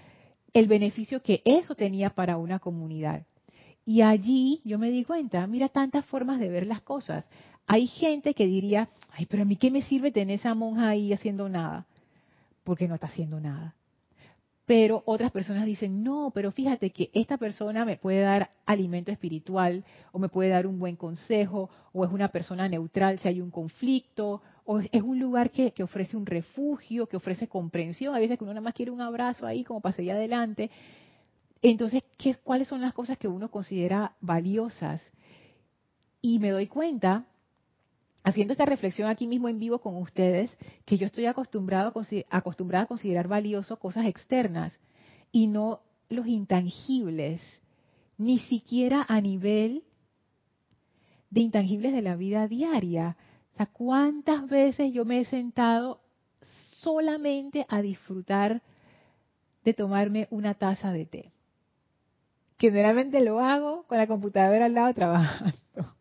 el 0.53 0.67
beneficio 0.67 1.21
que 1.21 1.41
eso 1.45 1.75
tenía 1.75 2.11
para 2.11 2.37
una 2.37 2.59
comunidad. 2.59 3.25
Y 3.85 4.01
allí 4.01 4.61
yo 4.63 4.79
me 4.79 4.89
di 4.89 5.03
cuenta, 5.03 5.45
mira 5.45 5.69
tantas 5.69 6.05
formas 6.05 6.39
de 6.39 6.49
ver 6.49 6.65
las 6.65 6.81
cosas. 6.81 7.25
Hay 7.67 7.87
gente 7.87 8.33
que 8.33 8.45
diría, 8.45 8.89
ay, 9.11 9.25
pero 9.25 9.43
a 9.43 9.45
mí 9.45 9.55
qué 9.55 9.71
me 9.71 9.81
sirve 9.81 10.11
tener 10.11 10.39
esa 10.39 10.53
monja 10.53 10.89
ahí 10.89 11.13
haciendo 11.13 11.49
nada, 11.49 11.85
porque 12.63 12.87
no 12.87 12.95
está 12.95 13.07
haciendo 13.07 13.39
nada. 13.39 13.75
Pero 14.65 15.03
otras 15.05 15.31
personas 15.31 15.65
dicen, 15.65 16.03
no, 16.03 16.31
pero 16.33 16.51
fíjate 16.51 16.89
que 16.89 17.11
esta 17.13 17.37
persona 17.37 17.85
me 17.85 17.97
puede 17.97 18.21
dar 18.21 18.49
alimento 18.65 19.11
espiritual, 19.11 19.83
o 20.11 20.17
me 20.17 20.29
puede 20.29 20.49
dar 20.49 20.65
un 20.65 20.79
buen 20.79 20.95
consejo, 20.95 21.69
o 21.93 22.03
es 22.03 22.11
una 22.11 22.29
persona 22.29 22.67
neutral 22.67 23.19
si 23.19 23.27
hay 23.27 23.41
un 23.41 23.51
conflicto, 23.51 24.41
o 24.65 24.79
es 24.79 25.01
un 25.03 25.19
lugar 25.19 25.51
que, 25.51 25.71
ofrece 25.83 26.17
un 26.17 26.25
refugio, 26.25 27.05
que 27.07 27.17
ofrece 27.17 27.47
comprensión. 27.47 28.15
A 28.15 28.19
veces 28.19 28.39
que 28.39 28.43
uno 28.43 28.53
nada 28.53 28.63
más 28.63 28.73
quiere 28.73 28.91
un 28.91 29.01
abrazo 29.01 29.45
ahí 29.45 29.63
como 29.63 29.81
para 29.81 29.95
seguir 29.95 30.13
adelante. 30.13 30.71
Entonces, 31.61 32.03
¿qué, 32.17 32.35
¿cuáles 32.35 32.67
son 32.67 32.81
las 32.81 32.93
cosas 32.93 33.19
que 33.19 33.27
uno 33.27 33.51
considera 33.51 34.13
valiosas? 34.21 35.01
Y 36.21 36.39
me 36.39 36.49
doy 36.49 36.65
cuenta 36.65 37.25
haciendo 38.25 38.53
esta 38.53 38.65
reflexión 38.65 39.07
aquí 39.07 39.27
mismo 39.27 39.47
en 39.47 39.59
vivo 39.59 39.79
con 39.79 39.95
ustedes, 39.97 40.57
que 40.83 40.97
yo 40.97 41.05
estoy 41.05 41.27
acostumbrado 41.27 41.93
acostumbrada 42.29 42.83
a 42.83 42.87
considerar 42.87 43.27
valioso 43.27 43.77
cosas 43.77 44.07
externas 44.07 44.77
y 45.31 45.45
no 45.45 45.81
los 46.09 46.25
intangibles, 46.25 47.41
ni 48.17 48.39
siquiera 48.39 49.05
a 49.07 49.21
nivel 49.21 49.83
de 51.29 51.41
intangibles 51.41 51.93
de 51.93 52.01
la 52.01 52.15
vida 52.15 52.47
diaria. 52.47 53.15
O 53.53 53.57
sea, 53.57 53.67
¿cuántas 53.67 54.49
veces 54.49 54.91
yo 54.91 55.05
me 55.05 55.19
he 55.19 55.25
sentado 55.25 56.01
solamente 56.81 57.67
a 57.69 57.83
disfrutar 57.83 58.63
de 59.63 59.73
tomarme 59.75 60.27
una 60.31 60.55
taza 60.55 60.91
de 60.91 61.05
té? 61.05 61.31
Generalmente 62.57 63.21
lo 63.21 63.39
hago 63.39 63.83
con 63.83 63.99
la 63.99 64.07
computadora 64.07 64.65
al 64.65 64.73
lado 64.73 64.93
trabajando 64.95 65.95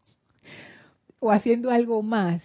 o 1.24 1.32
haciendo 1.32 1.70
algo 1.70 2.02
más, 2.02 2.42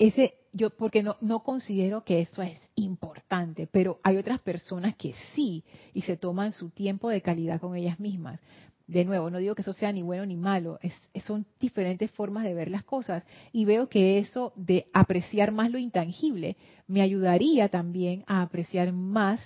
ese 0.00 0.34
yo 0.52 0.70
porque 0.70 1.04
no 1.04 1.16
no 1.20 1.44
considero 1.44 2.02
que 2.02 2.20
eso 2.20 2.42
es 2.42 2.58
importante, 2.74 3.68
pero 3.68 4.00
hay 4.02 4.16
otras 4.16 4.40
personas 4.40 4.96
que 4.96 5.14
sí 5.32 5.62
y 5.94 6.02
se 6.02 6.16
toman 6.16 6.50
su 6.50 6.70
tiempo 6.70 7.08
de 7.08 7.22
calidad 7.22 7.60
con 7.60 7.76
ellas 7.76 8.00
mismas. 8.00 8.40
De 8.88 9.04
nuevo, 9.04 9.30
no 9.30 9.38
digo 9.38 9.54
que 9.54 9.62
eso 9.62 9.72
sea 9.72 9.92
ni 9.92 10.02
bueno 10.02 10.26
ni 10.26 10.36
malo, 10.36 10.80
es, 10.82 10.92
son 11.24 11.46
diferentes 11.60 12.10
formas 12.10 12.42
de 12.42 12.54
ver 12.54 12.68
las 12.68 12.82
cosas 12.82 13.24
y 13.52 13.64
veo 13.64 13.88
que 13.88 14.18
eso 14.18 14.52
de 14.56 14.88
apreciar 14.92 15.52
más 15.52 15.70
lo 15.70 15.78
intangible 15.78 16.56
me 16.88 17.00
ayudaría 17.00 17.68
también 17.68 18.24
a 18.26 18.42
apreciar 18.42 18.92
más 18.92 19.40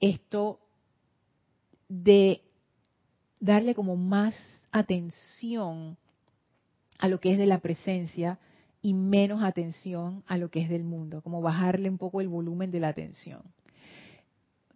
esto 0.00 0.60
de 1.90 2.40
darle 3.38 3.74
como 3.74 3.96
más 3.96 4.34
atención 4.72 5.98
a 6.98 7.08
lo 7.08 7.20
que 7.20 7.32
es 7.32 7.38
de 7.38 7.46
la 7.46 7.60
presencia 7.60 8.38
y 8.82 8.94
menos 8.94 9.42
atención 9.42 10.22
a 10.26 10.36
lo 10.38 10.50
que 10.50 10.60
es 10.60 10.68
del 10.68 10.84
mundo, 10.84 11.22
como 11.22 11.40
bajarle 11.40 11.90
un 11.90 11.98
poco 11.98 12.20
el 12.20 12.28
volumen 12.28 12.70
de 12.70 12.80
la 12.80 12.88
atención. 12.88 13.42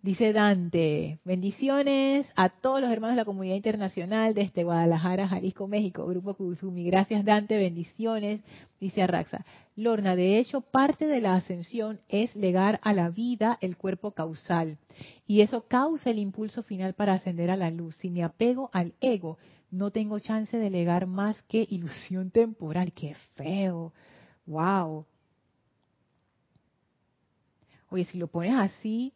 Dice 0.02 0.32
Dante, 0.32 1.20
bendiciones 1.24 2.26
a 2.34 2.48
todos 2.48 2.80
los 2.80 2.90
hermanos 2.90 3.14
de 3.14 3.20
la 3.20 3.24
comunidad 3.24 3.54
internacional 3.54 4.34
desde 4.34 4.64
Guadalajara, 4.64 5.28
Jalisco, 5.28 5.68
México, 5.68 6.04
Grupo 6.04 6.34
Kuzumi. 6.34 6.82
Gracias 6.82 7.24
Dante, 7.24 7.56
bendiciones. 7.56 8.42
Dice 8.80 9.02
Arraxa, 9.02 9.46
Lorna, 9.76 10.16
de 10.16 10.40
hecho 10.40 10.60
parte 10.60 11.06
de 11.06 11.20
la 11.20 11.36
ascensión 11.36 12.00
es 12.08 12.34
legar 12.34 12.80
a 12.82 12.92
la 12.92 13.10
vida 13.10 13.58
el 13.60 13.76
cuerpo 13.76 14.10
causal 14.10 14.76
y 15.24 15.42
eso 15.42 15.68
causa 15.68 16.10
el 16.10 16.18
impulso 16.18 16.64
final 16.64 16.94
para 16.94 17.12
ascender 17.12 17.52
a 17.52 17.56
la 17.56 17.70
luz. 17.70 17.94
Si 17.94 18.10
me 18.10 18.24
apego 18.24 18.70
al 18.72 18.94
ego, 19.00 19.38
no 19.72 19.90
tengo 19.90 20.20
chance 20.20 20.56
de 20.56 20.70
legar 20.70 21.06
más 21.06 21.42
que 21.48 21.66
ilusión 21.68 22.30
temporal. 22.30 22.92
¡Qué 22.92 23.16
feo! 23.34 23.92
¡Wow! 24.46 25.04
Oye, 27.90 28.04
si 28.04 28.18
lo 28.18 28.28
pones 28.28 28.54
así, 28.54 29.12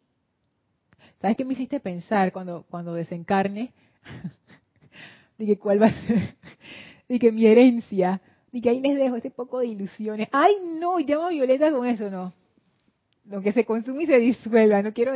¿Sabes 1.21 1.37
qué 1.37 1.45
me 1.45 1.53
hiciste 1.53 1.79
pensar 1.79 2.31
cuando, 2.31 2.65
cuando 2.69 2.93
desencarne? 2.93 3.73
Dije, 5.37 5.57
¿cuál 5.57 5.81
va 5.81 5.87
a 5.87 6.07
ser? 6.07 6.35
Dije, 7.09 7.31
mi 7.31 7.45
herencia. 7.45 8.21
Dije, 8.51 8.69
ahí 8.69 8.81
les 8.81 8.97
dejo 8.97 9.15
ese 9.15 9.31
poco 9.31 9.59
de 9.59 9.67
ilusiones. 9.67 10.27
Ay, 10.31 10.53
no, 10.79 10.99
llamo 10.99 11.29
Violeta 11.29 11.71
con 11.71 11.85
eso, 11.85 12.09
no. 12.09 12.33
Lo 13.29 13.41
que 13.41 13.51
se 13.51 13.65
consume 13.65 14.03
y 14.03 14.07
se 14.07 14.19
disuelva. 14.19 14.81
No 14.81 14.93
quiero, 14.93 15.13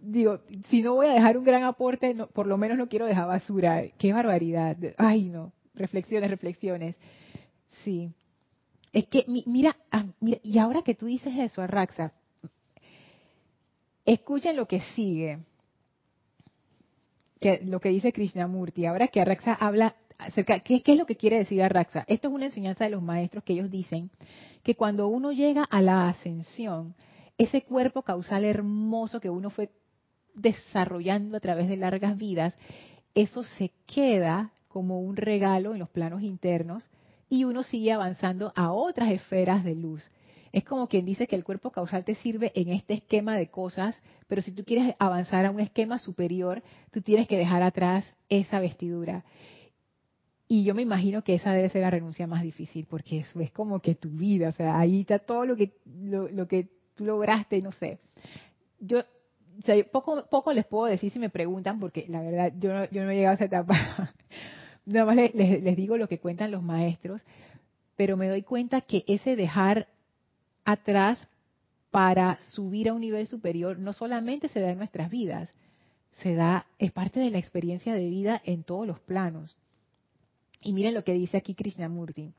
digo, 0.00 0.40
si 0.68 0.82
no 0.82 0.94
voy 0.94 1.06
a 1.06 1.14
dejar 1.14 1.38
un 1.38 1.44
gran 1.44 1.62
aporte, 1.62 2.14
por 2.32 2.46
lo 2.46 2.58
menos 2.58 2.76
no 2.76 2.88
quiero 2.88 3.06
dejar 3.06 3.28
basura. 3.28 3.82
Qué 3.98 4.12
barbaridad. 4.12 4.76
Ay, 4.98 5.24
no. 5.24 5.52
Reflexiones, 5.74 6.30
reflexiones. 6.30 6.96
Sí. 7.84 8.10
Es 8.92 9.06
que, 9.06 9.24
mira, 9.46 9.76
ah, 9.90 10.04
mira 10.20 10.38
y 10.42 10.58
ahora 10.58 10.82
que 10.82 10.94
tú 10.94 11.06
dices 11.06 11.32
eso, 11.38 11.62
Arraxa, 11.62 12.12
Escuchen 14.04 14.56
lo 14.56 14.66
que 14.66 14.80
sigue, 14.94 15.38
que, 17.40 17.60
lo 17.64 17.80
que 17.80 17.90
dice 17.90 18.12
Krishnamurti. 18.12 18.86
Ahora 18.86 19.08
que 19.08 19.20
Arraxa 19.20 19.54
habla 19.54 19.94
acerca, 20.18 20.60
¿qué, 20.60 20.82
¿qué 20.82 20.92
es 20.92 20.98
lo 20.98 21.06
que 21.06 21.16
quiere 21.16 21.38
decir 21.38 21.62
Arraxa? 21.62 22.04
Esto 22.08 22.28
es 22.28 22.34
una 22.34 22.46
enseñanza 22.46 22.84
de 22.84 22.90
los 22.90 23.02
maestros 23.02 23.44
que 23.44 23.52
ellos 23.52 23.70
dicen 23.70 24.10
que 24.64 24.74
cuando 24.74 25.06
uno 25.06 25.32
llega 25.32 25.64
a 25.64 25.80
la 25.80 26.08
ascensión, 26.08 26.94
ese 27.38 27.62
cuerpo 27.62 28.02
causal 28.02 28.44
hermoso 28.44 29.20
que 29.20 29.30
uno 29.30 29.50
fue 29.50 29.70
desarrollando 30.34 31.36
a 31.36 31.40
través 31.40 31.68
de 31.68 31.76
largas 31.76 32.16
vidas, 32.16 32.56
eso 33.14 33.42
se 33.42 33.72
queda 33.86 34.52
como 34.68 35.00
un 35.00 35.16
regalo 35.16 35.72
en 35.72 35.78
los 35.78 35.90
planos 35.90 36.22
internos 36.22 36.88
y 37.28 37.44
uno 37.44 37.62
sigue 37.62 37.92
avanzando 37.92 38.52
a 38.56 38.72
otras 38.72 39.10
esferas 39.10 39.64
de 39.64 39.74
luz. 39.74 40.10
Es 40.52 40.64
como 40.64 40.86
quien 40.86 41.06
dice 41.06 41.26
que 41.26 41.36
el 41.36 41.44
cuerpo 41.44 41.70
causal 41.70 42.04
te 42.04 42.14
sirve 42.16 42.52
en 42.54 42.68
este 42.68 42.94
esquema 42.94 43.36
de 43.36 43.48
cosas, 43.48 43.98
pero 44.28 44.42
si 44.42 44.52
tú 44.52 44.64
quieres 44.64 44.94
avanzar 44.98 45.46
a 45.46 45.50
un 45.50 45.60
esquema 45.60 45.98
superior, 45.98 46.62
tú 46.90 47.00
tienes 47.00 47.26
que 47.26 47.38
dejar 47.38 47.62
atrás 47.62 48.04
esa 48.28 48.60
vestidura. 48.60 49.24
Y 50.48 50.64
yo 50.64 50.74
me 50.74 50.82
imagino 50.82 51.24
que 51.24 51.34
esa 51.34 51.54
debe 51.54 51.70
ser 51.70 51.80
la 51.80 51.90
renuncia 51.90 52.26
más 52.26 52.42
difícil, 52.42 52.84
porque 52.84 53.20
eso 53.20 53.40
es 53.40 53.50
como 53.50 53.80
que 53.80 53.94
tu 53.94 54.10
vida, 54.10 54.50
o 54.50 54.52
sea, 54.52 54.78
ahí 54.78 55.00
está 55.00 55.18
todo 55.18 55.46
lo 55.46 55.56
que, 55.56 55.72
lo, 55.86 56.46
que 56.46 56.64
tú 56.64 56.81
lograste, 56.98 57.60
no 57.62 57.72
sé. 57.72 57.98
Yo 58.80 59.02
poco, 59.90 60.24
poco 60.30 60.52
les 60.52 60.64
puedo 60.66 60.86
decir 60.86 61.12
si 61.12 61.18
me 61.18 61.30
preguntan, 61.30 61.78
porque 61.78 62.06
la 62.08 62.22
verdad 62.22 62.52
yo 62.58 62.72
no, 62.72 62.84
yo 62.90 63.04
no 63.04 63.10
he 63.10 63.16
llegado 63.16 63.32
a 63.32 63.34
esa 63.36 63.44
etapa. 63.44 64.14
Nada 64.86 65.06
más 65.06 65.16
les, 65.16 65.62
les 65.62 65.76
digo 65.76 65.96
lo 65.96 66.08
que 66.08 66.18
cuentan 66.18 66.50
los 66.50 66.62
maestros, 66.62 67.22
pero 67.96 68.16
me 68.16 68.28
doy 68.28 68.42
cuenta 68.42 68.80
que 68.80 69.04
ese 69.06 69.36
dejar 69.36 69.88
atrás 70.64 71.28
para 71.90 72.38
subir 72.40 72.88
a 72.88 72.94
un 72.94 73.00
nivel 73.00 73.26
superior 73.26 73.78
no 73.78 73.92
solamente 73.92 74.48
se 74.48 74.60
da 74.60 74.70
en 74.70 74.78
nuestras 74.78 75.10
vidas, 75.10 75.50
se 76.22 76.34
da, 76.34 76.66
es 76.78 76.90
parte 76.92 77.20
de 77.20 77.30
la 77.30 77.38
experiencia 77.38 77.94
de 77.94 78.08
vida 78.08 78.40
en 78.44 78.64
todos 78.64 78.86
los 78.86 78.98
planos. 79.00 79.56
Y 80.60 80.72
miren 80.72 80.94
lo 80.94 81.04
que 81.04 81.12
dice 81.12 81.36
aquí 81.36 81.54
Krishnamurti. 81.54 82.32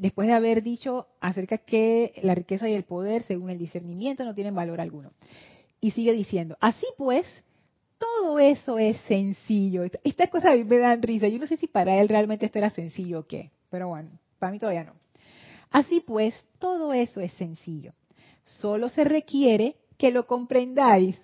Después 0.00 0.28
de 0.28 0.34
haber 0.34 0.62
dicho 0.62 1.08
acerca 1.20 1.58
que 1.58 2.14
la 2.22 2.34
riqueza 2.34 2.66
y 2.70 2.72
el 2.72 2.84
poder, 2.84 3.22
según 3.24 3.50
el 3.50 3.58
discernimiento, 3.58 4.24
no 4.24 4.34
tienen 4.34 4.54
valor 4.54 4.80
alguno. 4.80 5.12
Y 5.78 5.90
sigue 5.90 6.14
diciendo, 6.14 6.56
así 6.58 6.86
pues, 6.96 7.26
todo 7.98 8.38
eso 8.38 8.78
es 8.78 8.96
sencillo. 9.02 9.84
Estas 10.02 10.30
cosas 10.30 10.52
a 10.52 10.56
mí 10.56 10.64
me 10.64 10.78
dan 10.78 11.02
risa. 11.02 11.28
Yo 11.28 11.38
no 11.38 11.46
sé 11.46 11.58
si 11.58 11.66
para 11.66 12.00
él 12.00 12.08
realmente 12.08 12.46
esto 12.46 12.56
era 12.56 12.70
sencillo 12.70 13.20
o 13.20 13.26
qué, 13.26 13.50
pero 13.68 13.88
bueno, 13.88 14.08
para 14.38 14.50
mí 14.50 14.58
todavía 14.58 14.84
no. 14.84 14.94
Así 15.70 16.00
pues, 16.00 16.34
todo 16.58 16.94
eso 16.94 17.20
es 17.20 17.32
sencillo. 17.34 17.92
Solo 18.44 18.88
se 18.88 19.04
requiere 19.04 19.76
que 19.98 20.12
lo 20.12 20.26
comprendáis. 20.26 21.20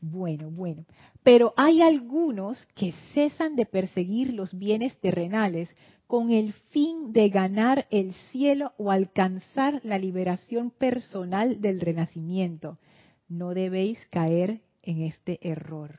Bueno, 0.00 0.50
bueno. 0.50 0.86
Pero 1.26 1.54
hay 1.56 1.82
algunos 1.82 2.64
que 2.76 2.92
cesan 3.12 3.56
de 3.56 3.66
perseguir 3.66 4.32
los 4.32 4.56
bienes 4.56 4.96
terrenales 5.00 5.68
con 6.06 6.30
el 6.30 6.52
fin 6.70 7.12
de 7.12 7.30
ganar 7.30 7.88
el 7.90 8.14
cielo 8.30 8.74
o 8.78 8.92
alcanzar 8.92 9.80
la 9.82 9.98
liberación 9.98 10.70
personal 10.70 11.60
del 11.60 11.80
renacimiento. 11.80 12.78
No 13.28 13.54
debéis 13.54 13.98
caer 14.06 14.60
en 14.82 15.02
este 15.02 15.40
error. 15.42 15.98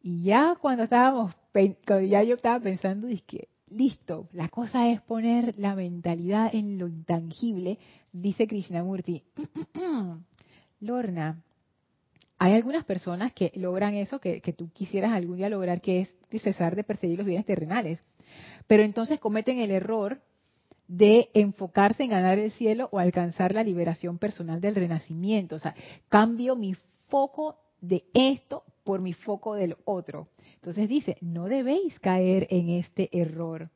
Y 0.00 0.22
ya 0.22 0.56
cuando 0.58 0.84
estábamos, 0.84 1.34
ya 2.08 2.22
yo 2.22 2.36
estaba 2.36 2.60
pensando, 2.60 3.08
es 3.08 3.20
que 3.24 3.48
listo, 3.68 4.30
la 4.32 4.48
cosa 4.48 4.88
es 4.88 5.02
poner 5.02 5.54
la 5.58 5.74
mentalidad 5.74 6.54
en 6.54 6.78
lo 6.78 6.88
intangible, 6.88 7.78
dice 8.10 8.46
Krishnamurti. 8.46 9.22
Lorna, 10.80 11.42
hay 12.38 12.52
algunas 12.52 12.84
personas 12.84 13.32
que 13.32 13.50
logran 13.56 13.94
eso 13.94 14.20
que, 14.20 14.40
tú 14.56 14.70
quisieras 14.72 15.12
algún 15.12 15.38
día 15.38 15.48
lograr, 15.48 15.80
que 15.80 16.00
es 16.00 16.16
cesar 16.42 16.76
de 16.76 16.84
perseguir 16.84 17.18
los 17.18 17.26
bienes 17.26 17.46
terrenales. 17.46 18.00
Pero 18.68 18.84
entonces 18.84 19.18
cometen 19.18 19.58
el 19.58 19.72
error 19.72 20.20
de 20.86 21.30
enfocarse 21.34 22.04
en 22.04 22.10
ganar 22.10 22.38
el 22.38 22.52
cielo 22.52 22.88
o 22.92 23.00
alcanzar 23.00 23.54
la 23.54 23.64
liberación 23.64 24.18
personal 24.18 24.60
del 24.60 24.76
renacimiento. 24.76 25.56
O 25.56 25.58
sea, 25.58 25.74
cambio 26.08 26.54
mi 26.54 26.76
foco 27.08 27.56
de 27.80 28.04
esto 28.14 28.62
por 28.84 29.00
mi 29.00 29.14
foco 29.14 29.54
del 29.54 29.76
otro. 29.84 30.28
Entonces 30.54 30.88
dice, 30.88 31.16
no 31.20 31.46
debéis 31.46 31.98
caer 31.98 32.46
en 32.50 32.70
este 32.70 33.08
error. 33.12 33.68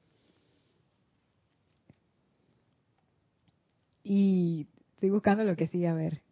Y 4.05 4.67
estoy 4.95 5.11
buscando 5.11 5.43
lo 5.43 5.57
que 5.57 5.67
sigue 5.67 5.89
a 5.89 5.95
ver. 5.95 6.23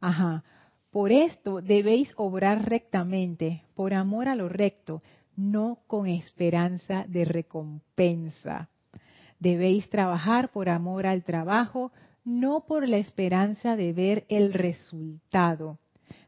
Ajá. 0.00 0.44
Por 0.90 1.12
esto 1.12 1.60
debéis 1.60 2.12
obrar 2.16 2.68
rectamente, 2.68 3.62
por 3.74 3.92
amor 3.92 4.28
a 4.28 4.34
lo 4.34 4.48
recto, 4.48 5.02
no 5.36 5.80
con 5.86 6.06
esperanza 6.06 7.04
de 7.08 7.24
recompensa. 7.24 8.70
Debéis 9.38 9.90
trabajar 9.90 10.50
por 10.50 10.68
amor 10.70 11.06
al 11.06 11.22
trabajo, 11.22 11.92
no 12.24 12.64
por 12.66 12.88
la 12.88 12.96
esperanza 12.96 13.76
de 13.76 13.92
ver 13.92 14.24
el 14.28 14.54
resultado 14.54 15.78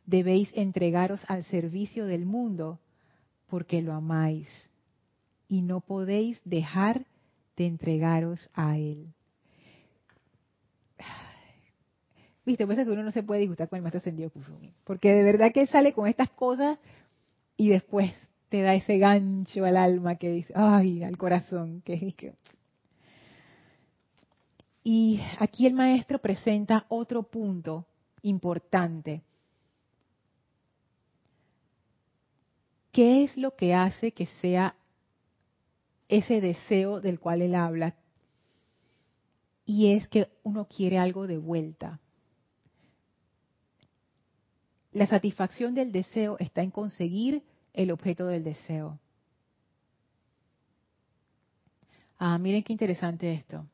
debéis 0.08 0.50
entregaros 0.54 1.20
al 1.28 1.44
servicio 1.44 2.06
del 2.06 2.24
mundo 2.24 2.80
porque 3.46 3.82
lo 3.82 3.92
amáis 3.92 4.48
y 5.48 5.60
no 5.60 5.82
podéis 5.82 6.40
dejar 6.44 7.04
de 7.56 7.66
entregaros 7.66 8.48
a 8.54 8.78
él. 8.78 9.14
Viste, 12.48 12.66
pasa 12.66 12.82
que 12.82 12.90
uno 12.90 13.02
no 13.02 13.10
se 13.10 13.22
puede 13.22 13.42
disgustar 13.42 13.68
con 13.68 13.76
el 13.76 13.82
maestro 13.82 13.98
ascendido 13.98 14.30
Kusumi, 14.30 14.72
porque 14.84 15.12
de 15.12 15.22
verdad 15.22 15.52
que 15.52 15.66
sale 15.66 15.92
con 15.92 16.06
estas 16.06 16.30
cosas 16.30 16.78
y 17.58 17.68
después 17.68 18.10
te 18.48 18.62
da 18.62 18.74
ese 18.74 18.96
gancho 18.96 19.66
al 19.66 19.76
alma 19.76 20.16
que 20.16 20.30
dice, 20.30 20.54
ay, 20.56 21.02
al 21.04 21.18
corazón, 21.18 21.82
que 21.82 21.92
es 21.92 22.14
que... 22.14 22.32
Y 24.82 25.20
aquí 25.38 25.66
el 25.66 25.74
maestro 25.74 26.20
presenta 26.20 26.86
otro 26.88 27.24
punto 27.24 27.84
importante 28.22 29.20
¿Qué 32.90 33.24
es 33.24 33.36
lo 33.36 33.56
que 33.56 33.74
hace 33.74 34.12
que 34.12 34.24
sea 34.40 34.74
ese 36.08 36.40
deseo 36.40 37.02
del 37.02 37.20
cual 37.20 37.42
él 37.42 37.54
habla? 37.54 37.94
Y 39.66 39.92
es 39.92 40.08
que 40.08 40.28
uno 40.44 40.66
quiere 40.66 40.96
algo 40.96 41.26
de 41.26 41.36
vuelta. 41.36 42.00
La 44.98 45.06
satisfacción 45.06 45.76
del 45.76 45.92
deseo 45.92 46.38
está 46.40 46.60
en 46.60 46.72
conseguir 46.72 47.44
el 47.72 47.92
objeto 47.92 48.26
del 48.26 48.42
deseo. 48.42 48.98
Ah, 52.18 52.36
miren 52.36 52.64
qué 52.64 52.72
interesante 52.72 53.32
esto. 53.32 53.64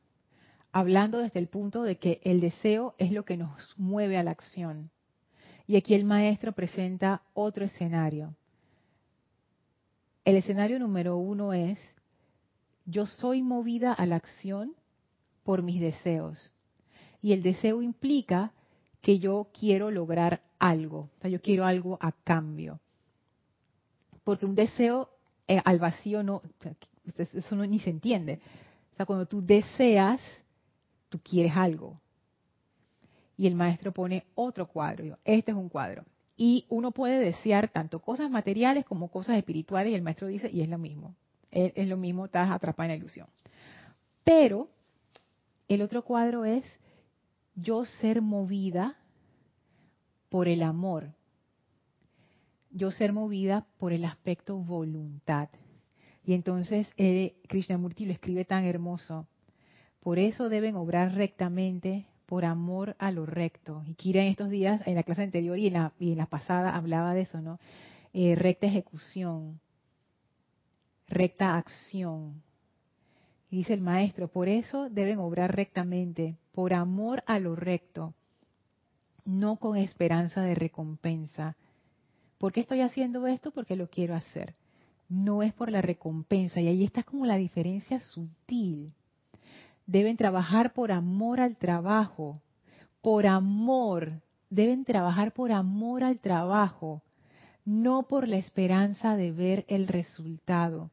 Hablando 0.71 1.17
desde 1.17 1.39
el 1.39 1.47
punto 1.47 1.81
de 1.81 1.97
que 1.97 2.21
el 2.23 2.41
deseo 2.41 2.93
es 2.99 3.11
lo 3.11 3.25
que 3.25 3.37
nos 3.37 3.73
mueve 3.75 4.19
a 4.19 4.23
la 4.23 4.29
acción. 4.29 4.91
Y 5.65 5.77
aquí 5.77 5.95
el 5.95 6.05
maestro 6.05 6.51
presenta 6.51 7.23
otro 7.33 7.65
escenario. 7.65 8.35
El 10.25 10.35
escenario 10.35 10.77
número 10.77 11.17
uno 11.17 11.53
es, 11.53 11.79
yo 12.85 13.07
soy 13.07 13.41
movida 13.41 13.93
a 13.93 14.05
la 14.05 14.17
acción 14.17 14.75
por 15.43 15.63
mis 15.63 15.81
deseos. 15.81 16.53
Y 17.19 17.33
el 17.33 17.41
deseo 17.41 17.81
implica 17.81 18.51
que 19.01 19.17
yo 19.17 19.47
quiero 19.59 19.89
lograr 19.89 20.44
algo, 20.59 21.09
o 21.17 21.21
sea, 21.21 21.29
yo 21.29 21.41
quiero 21.41 21.65
algo 21.65 21.97
a 22.01 22.11
cambio. 22.11 22.79
Porque 24.23 24.45
un 24.45 24.55
deseo 24.55 25.09
eh, 25.47 25.61
al 25.63 25.79
vacío 25.79 26.23
no, 26.23 26.41
eso 27.17 27.55
ni 27.55 27.79
se 27.79 27.89
entiende. 27.89 28.39
O 28.93 28.95
sea, 28.95 29.05
cuando 29.05 29.25
tú 29.25 29.45
deseas, 29.45 30.21
tú 31.09 31.19
quieres 31.19 31.55
algo. 31.55 31.99
Y 33.37 33.47
el 33.47 33.55
maestro 33.55 33.91
pone 33.91 34.25
otro 34.35 34.67
cuadro. 34.67 35.17
Este 35.23 35.51
es 35.51 35.57
un 35.57 35.69
cuadro. 35.69 36.05
Y 36.37 36.65
uno 36.69 36.91
puede 36.91 37.19
desear 37.19 37.69
tanto 37.69 37.99
cosas 37.99 38.29
materiales 38.29 38.85
como 38.85 39.09
cosas 39.09 39.37
espirituales. 39.37 39.91
Y 39.91 39.95
el 39.95 40.01
maestro 40.01 40.27
dice, 40.27 40.49
y 40.51 40.61
es 40.61 40.69
lo 40.69 40.77
mismo. 40.77 41.15
Es, 41.51 41.73
es 41.75 41.87
lo 41.87 41.97
mismo, 41.97 42.25
estás 42.25 42.49
atrapada 42.49 42.85
en 42.85 42.91
la 42.91 42.97
ilusión. 42.97 43.27
Pero 44.23 44.69
el 45.67 45.81
otro 45.81 46.03
cuadro 46.03 46.45
es 46.45 46.63
yo 47.55 47.85
ser 47.85 48.21
movida 48.21 48.97
por 50.35 50.49
el 50.49 50.63
amor. 50.63 51.13
Yo 52.69 52.91
ser 52.91 53.13
movida 53.13 53.65
por 53.77 53.93
el 53.93 54.03
aspecto 54.03 54.57
voluntad. 54.57 55.47
Y 56.25 56.33
entonces 56.33 56.89
eh, 56.97 57.37
Krishnamurti 57.47 58.05
lo 58.05 58.11
escribe 58.11 58.43
tan 58.43 58.65
hermoso. 58.65 59.29
Por 60.01 60.19
eso 60.19 60.49
deben 60.49 60.75
obrar 60.75 61.15
rectamente 61.15 62.07
por 62.25 62.43
amor 62.43 62.97
a 62.99 63.11
lo 63.11 63.25
recto. 63.25 63.81
Y 63.87 63.93
Kira 63.93 64.23
en 64.23 64.27
estos 64.27 64.49
días, 64.49 64.81
en 64.85 64.95
la 64.95 65.03
clase 65.03 65.23
anterior 65.23 65.57
y 65.57 65.67
en 65.67 66.17
la, 66.17 66.25
pasada, 66.25 66.75
hablaba 66.75 67.13
de 67.13 67.21
eso, 67.21 67.39
¿no? 67.39 67.57
Eh, 68.11 68.35
recta 68.35 68.67
ejecución, 68.67 69.61
recta 71.07 71.55
acción. 71.55 72.43
Y 73.49 73.59
dice 73.59 73.73
el 73.73 73.79
maestro, 73.79 74.27
por 74.27 74.49
eso 74.49 74.89
deben 74.89 75.19
obrar 75.19 75.55
rectamente, 75.55 76.35
por 76.51 76.73
amor 76.73 77.23
a 77.25 77.39
lo 77.39 77.55
recto, 77.55 78.13
no 79.25 79.57
con 79.57 79.77
esperanza 79.77 80.41
de 80.41 80.55
recompensa. 80.55 81.55
¿Por 82.37 82.53
qué 82.53 82.61
estoy 82.61 82.81
haciendo 82.81 83.27
esto? 83.27 83.51
Porque 83.51 83.75
lo 83.75 83.89
quiero 83.89 84.15
hacer 84.15 84.55
no 85.09 85.43
es 85.43 85.53
por 85.53 85.71
la 85.71 85.81
recompensa. 85.81 86.61
Y 86.61 86.67
ahí 86.67 86.83
está 86.83 87.03
como 87.03 87.25
la 87.25 87.37
diferencia 87.37 87.99
sutil. 87.99 88.93
Deben 89.85 90.17
trabajar 90.17 90.73
por 90.73 90.91
amor 90.91 91.39
al 91.39 91.57
trabajo, 91.57 92.41
por 93.01 93.27
amor. 93.27 94.21
Deben 94.49 94.85
trabajar 94.85 95.33
por 95.33 95.51
amor 95.51 96.03
al 96.03 96.19
trabajo, 96.19 97.01
no 97.65 98.03
por 98.03 98.27
la 98.27 98.37
esperanza 98.37 99.15
de 99.15 99.31
ver 99.31 99.65
el 99.67 99.87
resultado. 99.87 100.91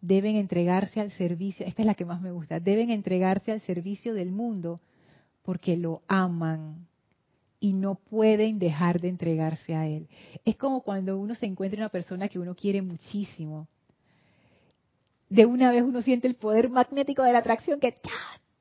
Deben 0.00 0.36
entregarse 0.36 1.00
al 1.00 1.10
servicio, 1.10 1.66
esta 1.66 1.82
es 1.82 1.86
la 1.86 1.94
que 1.94 2.06
más 2.06 2.22
me 2.22 2.32
gusta, 2.32 2.58
deben 2.58 2.90
entregarse 2.90 3.52
al 3.52 3.60
servicio 3.60 4.14
del 4.14 4.32
mundo 4.32 4.80
porque 5.42 5.76
lo 5.76 6.00
aman, 6.08 6.86
y 7.60 7.74
no 7.74 7.94
pueden 7.94 8.58
dejar 8.58 9.00
de 9.00 9.08
entregarse 9.08 9.74
a 9.74 9.86
Él. 9.86 10.08
Es 10.44 10.56
como 10.56 10.80
cuando 10.80 11.18
uno 11.18 11.34
se 11.34 11.46
encuentra 11.46 11.78
una 11.78 11.90
persona 11.90 12.28
que 12.28 12.38
uno 12.38 12.54
quiere 12.54 12.80
muchísimo. 12.80 13.68
De 15.28 15.46
una 15.46 15.70
vez 15.70 15.82
uno 15.82 16.00
siente 16.00 16.26
el 16.26 16.34
poder 16.34 16.70
magnético 16.70 17.22
de 17.22 17.32
la 17.32 17.38
atracción 17.38 17.78
que 17.78 17.94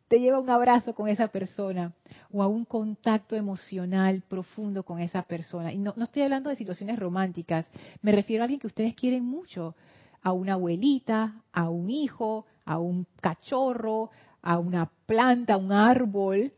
te 0.09 0.19
lleva 0.19 0.39
un 0.39 0.49
abrazo 0.49 0.93
con 0.93 1.07
esa 1.07 1.29
persona 1.29 1.93
o 2.31 2.43
a 2.43 2.47
un 2.47 2.65
contacto 2.65 3.35
emocional 3.35 4.21
profundo 4.27 4.83
con 4.83 4.99
esa 4.99 5.21
persona. 5.21 5.71
Y 5.71 5.77
no, 5.77 5.93
no 5.95 6.03
estoy 6.03 6.23
hablando 6.23 6.49
de 6.49 6.55
situaciones 6.57 6.99
románticas, 6.99 7.65
me 8.01 8.11
refiero 8.11 8.43
a 8.43 8.45
alguien 8.45 8.59
que 8.59 8.67
ustedes 8.67 8.95
quieren 8.95 9.23
mucho, 9.23 9.75
a 10.21 10.33
una 10.33 10.53
abuelita, 10.53 11.41
a 11.53 11.69
un 11.69 11.89
hijo, 11.89 12.45
a 12.65 12.79
un 12.79 13.07
cachorro, 13.21 14.11
a 14.41 14.59
una 14.59 14.91
planta, 15.05 15.53
a 15.53 15.57
un 15.57 15.71
árbol, 15.71 16.53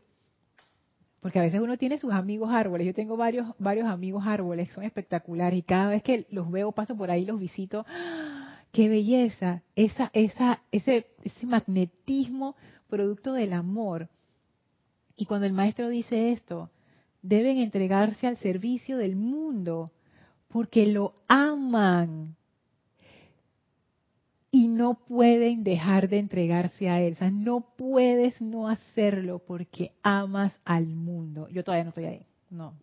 porque 1.22 1.38
a 1.38 1.42
veces 1.42 1.60
uno 1.60 1.78
tiene 1.78 1.98
sus 1.98 2.12
amigos 2.12 2.50
árboles. 2.52 2.84
Yo 2.84 2.94
tengo 2.94 3.16
varios, 3.16 3.46
varios 3.60 3.86
amigos 3.86 4.24
árboles, 4.26 4.68
son 4.70 4.82
espectaculares. 4.82 5.56
Y 5.56 5.62
cada 5.62 5.86
vez 5.86 6.02
que 6.02 6.26
los 6.30 6.50
veo, 6.50 6.72
paso 6.72 6.96
por 6.96 7.12
ahí, 7.12 7.24
los 7.24 7.38
visito. 7.38 7.86
¡ah! 7.88 8.58
¡Qué 8.72 8.88
belleza! 8.88 9.62
Esa, 9.76 10.10
esa, 10.14 10.62
ese, 10.72 11.06
ese 11.22 11.46
magnetismo 11.46 12.56
producto 12.88 13.34
del 13.34 13.52
amor. 13.52 14.08
Y 15.14 15.26
cuando 15.26 15.46
el 15.46 15.52
maestro 15.52 15.90
dice 15.90 16.32
esto, 16.32 16.70
deben 17.22 17.58
entregarse 17.58 18.26
al 18.26 18.36
servicio 18.38 18.96
del 18.96 19.14
mundo, 19.14 19.92
porque 20.48 20.86
lo 20.86 21.14
aman 21.28 22.34
y 24.54 24.68
no 24.68 24.94
pueden 24.94 25.64
dejar 25.64 26.10
de 26.10 26.18
entregarse 26.18 26.88
a 26.90 27.00
él. 27.00 27.14
O 27.14 27.16
sea, 27.16 27.30
no 27.30 27.62
puedes 27.76 28.38
no 28.42 28.68
hacerlo 28.68 29.40
porque 29.40 29.92
amas 30.02 30.52
al 30.66 30.86
mundo. 30.86 31.48
Yo 31.48 31.64
todavía 31.64 31.84
no 31.84 31.88
estoy 31.88 32.04
ahí, 32.04 32.26
no. 32.50 32.74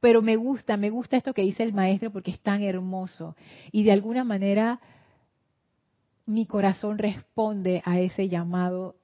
Pero 0.00 0.20
me 0.20 0.36
gusta, 0.36 0.76
me 0.76 0.90
gusta 0.90 1.16
esto 1.16 1.32
que 1.32 1.42
dice 1.42 1.62
el 1.62 1.72
maestro 1.72 2.10
porque 2.12 2.30
es 2.30 2.40
tan 2.40 2.62
hermoso. 2.62 3.34
Y 3.72 3.84
de 3.84 3.92
alguna 3.92 4.22
manera 4.22 4.80
mi 6.26 6.44
corazón 6.44 6.98
responde 6.98 7.82
a 7.86 7.98
ese 7.98 8.28
llamado 8.28 8.94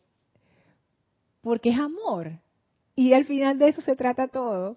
porque 1.41 1.71
es 1.71 1.79
amor. 1.79 2.33
Y 2.95 3.15
al 3.15 3.25
final 3.25 3.59
de 3.59 3.69
eso 3.69 3.81
se 3.81 3.97
trata 3.97 4.29
todo. 4.29 4.77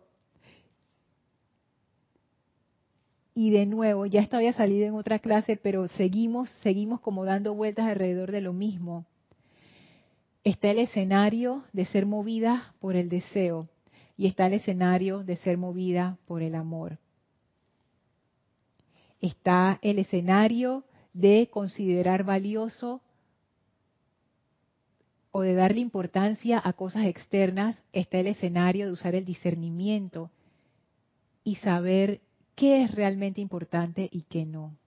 Y 3.33 3.51
de 3.51 3.65
nuevo, 3.65 4.05
ya 4.05 4.21
esto 4.21 4.37
había 4.37 4.53
salido 4.53 4.85
en 4.85 4.95
otra 4.95 5.19
clase, 5.19 5.55
pero 5.55 5.87
seguimos, 5.89 6.49
seguimos 6.61 6.99
como 6.99 7.23
dando 7.23 7.53
vueltas 7.53 7.87
alrededor 7.87 8.31
de 8.31 8.41
lo 8.41 8.53
mismo. 8.53 9.05
Está 10.43 10.71
el 10.71 10.79
escenario 10.79 11.63
de 11.71 11.85
ser 11.85 12.05
movida 12.05 12.73
por 12.79 12.95
el 12.95 13.07
deseo 13.09 13.69
y 14.17 14.27
está 14.27 14.47
el 14.47 14.53
escenario 14.53 15.23
de 15.23 15.37
ser 15.37 15.57
movida 15.57 16.17
por 16.25 16.41
el 16.41 16.55
amor. 16.55 16.97
Está 19.21 19.79
el 19.81 19.99
escenario 19.99 20.83
de 21.13 21.49
considerar 21.51 22.23
valioso 22.23 23.01
o 25.31 25.41
de 25.41 25.53
darle 25.53 25.79
importancia 25.79 26.61
a 26.61 26.73
cosas 26.73 27.05
externas, 27.05 27.77
está 27.93 28.19
el 28.19 28.27
escenario 28.27 28.87
de 28.87 28.91
usar 28.91 29.15
el 29.15 29.23
discernimiento 29.23 30.31
y 31.43 31.55
saber 31.57 32.19
qué 32.61 32.83
es 32.83 32.93
realmente 32.93 33.41
importante 33.41 34.07
y 34.11 34.21
qué 34.21 34.45
no. 34.45 34.77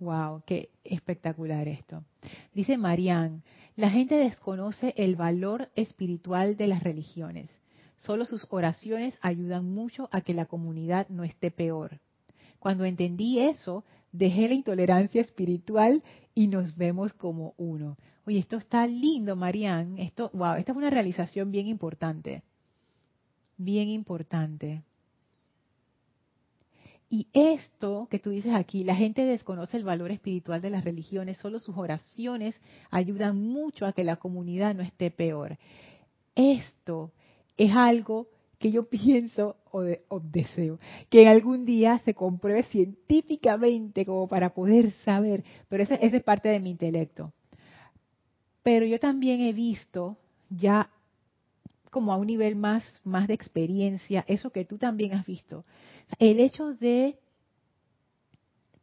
Wow, 0.00 0.42
qué 0.44 0.70
espectacular 0.82 1.68
esto. 1.68 2.02
Dice 2.52 2.78
Marianne, 2.78 3.42
la 3.76 3.90
gente 3.90 4.16
desconoce 4.16 4.92
el 4.96 5.14
valor 5.14 5.70
espiritual 5.76 6.56
de 6.56 6.66
las 6.66 6.82
religiones. 6.82 7.48
Solo 7.96 8.24
sus 8.24 8.44
oraciones 8.50 9.16
ayudan 9.20 9.72
mucho 9.72 10.08
a 10.10 10.22
que 10.22 10.34
la 10.34 10.46
comunidad 10.46 11.08
no 11.10 11.22
esté 11.22 11.52
peor. 11.52 12.00
Cuando 12.58 12.84
entendí 12.84 13.38
eso, 13.38 13.84
dejé 14.10 14.48
la 14.48 14.54
intolerancia 14.54 15.20
espiritual 15.20 16.02
y 16.34 16.48
nos 16.48 16.76
vemos 16.76 17.12
como 17.12 17.54
uno. 17.56 17.96
Oye, 18.26 18.40
esto 18.40 18.56
está 18.56 18.84
lindo, 18.88 19.36
Marianne. 19.36 20.02
Esto, 20.02 20.28
wow, 20.34 20.54
esta 20.54 20.72
es 20.72 20.78
una 20.78 20.90
realización 20.90 21.52
bien 21.52 21.68
importante 21.68 22.42
bien 23.58 23.88
importante. 23.88 24.82
Y 27.10 27.26
esto 27.32 28.06
que 28.10 28.18
tú 28.18 28.30
dices 28.30 28.54
aquí, 28.54 28.84
la 28.84 28.94
gente 28.94 29.24
desconoce 29.24 29.76
el 29.76 29.84
valor 29.84 30.10
espiritual 30.10 30.60
de 30.60 30.70
las 30.70 30.84
religiones, 30.84 31.38
solo 31.38 31.58
sus 31.58 31.76
oraciones 31.76 32.60
ayudan 32.90 33.36
mucho 33.36 33.86
a 33.86 33.92
que 33.92 34.04
la 34.04 34.16
comunidad 34.16 34.74
no 34.74 34.82
esté 34.82 35.10
peor. 35.10 35.58
Esto 36.34 37.10
es 37.56 37.74
algo 37.74 38.28
que 38.58 38.70
yo 38.70 38.88
pienso 38.88 39.56
o, 39.70 40.20
deseo, 40.20 40.78
que 41.08 41.28
algún 41.28 41.64
día 41.64 41.98
se 42.00 42.14
compruebe 42.14 42.64
científicamente 42.64 44.04
como 44.04 44.28
para 44.28 44.50
poder 44.54 44.92
saber, 45.04 45.44
pero 45.68 45.82
esa 45.82 45.94
es 45.94 46.22
parte 46.22 46.48
de 46.48 46.60
mi 46.60 46.70
intelecto. 46.70 47.32
Pero 48.62 48.84
yo 48.84 48.98
también 48.98 49.40
he 49.40 49.52
visto 49.52 50.18
ya 50.50 50.90
como 51.90 52.12
a 52.12 52.16
un 52.16 52.26
nivel 52.26 52.56
más, 52.56 52.84
más 53.04 53.28
de 53.28 53.34
experiencia, 53.34 54.24
eso 54.28 54.50
que 54.50 54.64
tú 54.64 54.78
también 54.78 55.14
has 55.14 55.26
visto. 55.26 55.64
El 56.18 56.40
hecho 56.40 56.74
de 56.74 57.18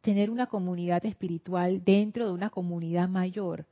tener 0.01 0.29
una 0.29 0.45
comunidad 0.45 1.03
espiritual 1.05 1.83
dentro 1.83 2.27
de 2.27 2.33
una 2.33 2.51
comunidad 2.51 3.09
mayor 3.09 3.65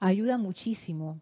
ayuda 0.00 0.36
muchísimo. 0.36 1.20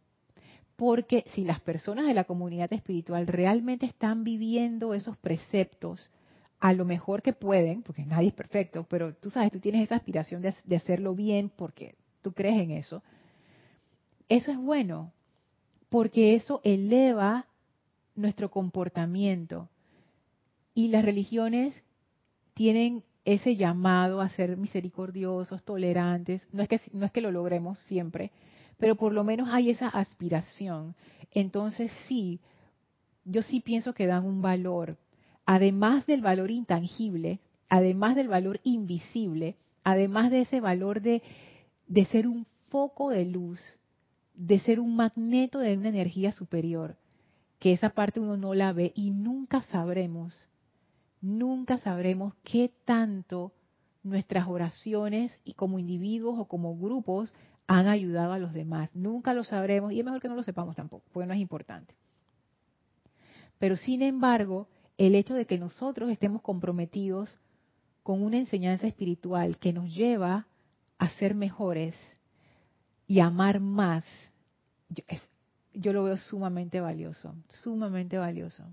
Porque 0.75 1.25
si 1.35 1.45
las 1.45 1.61
personas 1.61 2.07
de 2.07 2.15
la 2.15 2.25
comunidad 2.25 2.73
espiritual 2.73 3.27
realmente 3.27 3.87
están 3.87 4.25
viviendo 4.25 4.93
esos 4.93 5.17
preceptos, 5.17 6.11
a 6.59 6.73
lo 6.73 6.85
mejor 6.85 7.23
que 7.23 7.33
pueden, 7.33 7.83
porque 7.83 8.05
nadie 8.05 8.29
es 8.29 8.35
perfecto, 8.35 8.85
pero 8.89 9.15
tú 9.15 9.31
sabes, 9.31 9.53
tú 9.53 9.61
tienes 9.61 9.85
esa 9.85 9.97
aspiración 9.97 10.43
de, 10.43 10.55
de 10.65 10.77
hacerlo 10.77 11.15
bien 11.15 11.51
porque 11.55 11.95
tú 12.23 12.33
crees 12.33 12.61
en 12.61 12.73
eso, 12.73 13.03
eso 14.29 14.51
es 14.51 14.59
bueno, 14.59 15.13
porque 15.89 16.35
eso 16.35 16.61
eleva 16.65 17.47
nuestro 18.17 18.51
comportamiento. 18.51 19.69
Y 20.75 20.89
las 20.89 21.05
religiones 21.05 21.75
tienen 22.55 23.05
ese 23.25 23.57
llamado 23.57 24.21
a 24.21 24.29
ser 24.31 24.57
misericordiosos, 24.57 25.63
tolerantes. 25.65 26.47
No 26.53 26.63
es 26.63 26.69
que, 26.69 26.81
no 26.93 27.07
es 27.07 27.13
que 27.13 27.21
lo 27.21 27.31
logremos 27.31 27.79
siempre, 27.81 28.31
pero 28.79 28.95
por 28.95 29.13
lo 29.13 29.25
menos 29.25 29.49
hay 29.51 29.71
esa 29.71 29.89
aspiración. 29.89 30.95
Entonces 31.33 31.93
sí, 32.09 32.41
yo 33.25 33.43
sí 33.43 33.61
pienso 33.61 33.93
que 33.93 34.07
dan 34.07 34.25
un 34.25 34.43
valor, 34.43 34.97
además 35.45 36.07
del 36.07 36.23
valor 36.23 36.51
intangible, 36.51 37.41
además 37.69 38.15
del 38.15 38.29
valor 38.29 38.61
invisible, 38.63 39.57
además 39.83 40.31
de 40.31 40.43
ese 40.43 40.61
valor 40.61 41.01
de, 41.01 41.23
de 41.89 42.05
ser 42.07 42.27
un 42.27 42.47
foco 42.69 43.11
de 43.11 43.25
luz, 43.25 43.61
de 44.35 44.61
ser 44.61 44.79
un 44.79 44.95
magneto 44.95 45.59
de 45.59 45.77
una 45.77 45.89
energía 45.89 46.33
superior, 46.33 46.97
que 47.67 47.73
esa 47.73 47.91
parte 47.91 48.21
uno 48.21 48.37
no 48.37 48.55
la 48.55 48.73
ve 48.73 48.93
y 48.95 49.11
nunca 49.11 49.61
sabremos, 49.61 50.49
nunca 51.21 51.79
sabremos 51.79 52.33
qué 52.45 52.73
tanto 52.85 53.51
nuestras 54.05 54.47
oraciones 54.47 55.37
y 55.43 55.55
como 55.55 55.81
individuos 55.81 56.39
o 56.39 56.45
como 56.45 56.79
grupos 56.79 57.35
han 57.67 57.89
ayudado 57.89 58.35
a 58.35 58.39
los 58.39 58.53
demás. 58.53 58.89
Nunca 58.95 59.35
lo 59.35 59.43
sabremos 59.43 59.91
y 59.91 59.99
es 59.99 60.05
mejor 60.05 60.23
que 60.23 60.29
no 60.29 60.37
lo 60.37 60.45
sepamos 60.45 60.77
tampoco, 60.77 61.07
porque 61.13 61.27
no 61.27 61.35
es 61.35 61.41
importante. 61.41 61.97
Pero 63.59 63.75
sin 63.75 64.01
embargo, 64.03 64.69
el 64.97 65.17
hecho 65.17 65.35
de 65.35 65.47
que 65.47 65.59
nosotros 65.59 66.09
estemos 66.09 66.43
comprometidos 66.43 67.41
con 68.05 68.23
una 68.23 68.39
enseñanza 68.39 68.87
espiritual 68.87 69.59
que 69.59 69.73
nos 69.73 69.93
lleva 69.93 70.47
a 70.99 71.09
ser 71.19 71.35
mejores 71.35 71.97
y 73.09 73.19
amar 73.19 73.59
más, 73.59 74.05
yo, 75.77 75.93
lo 75.93 76.05
veo 76.05 76.17
sumamente 76.17 76.81
valioso, 76.81 77.35
sumamente 77.49 78.19
valioso. 78.19 78.65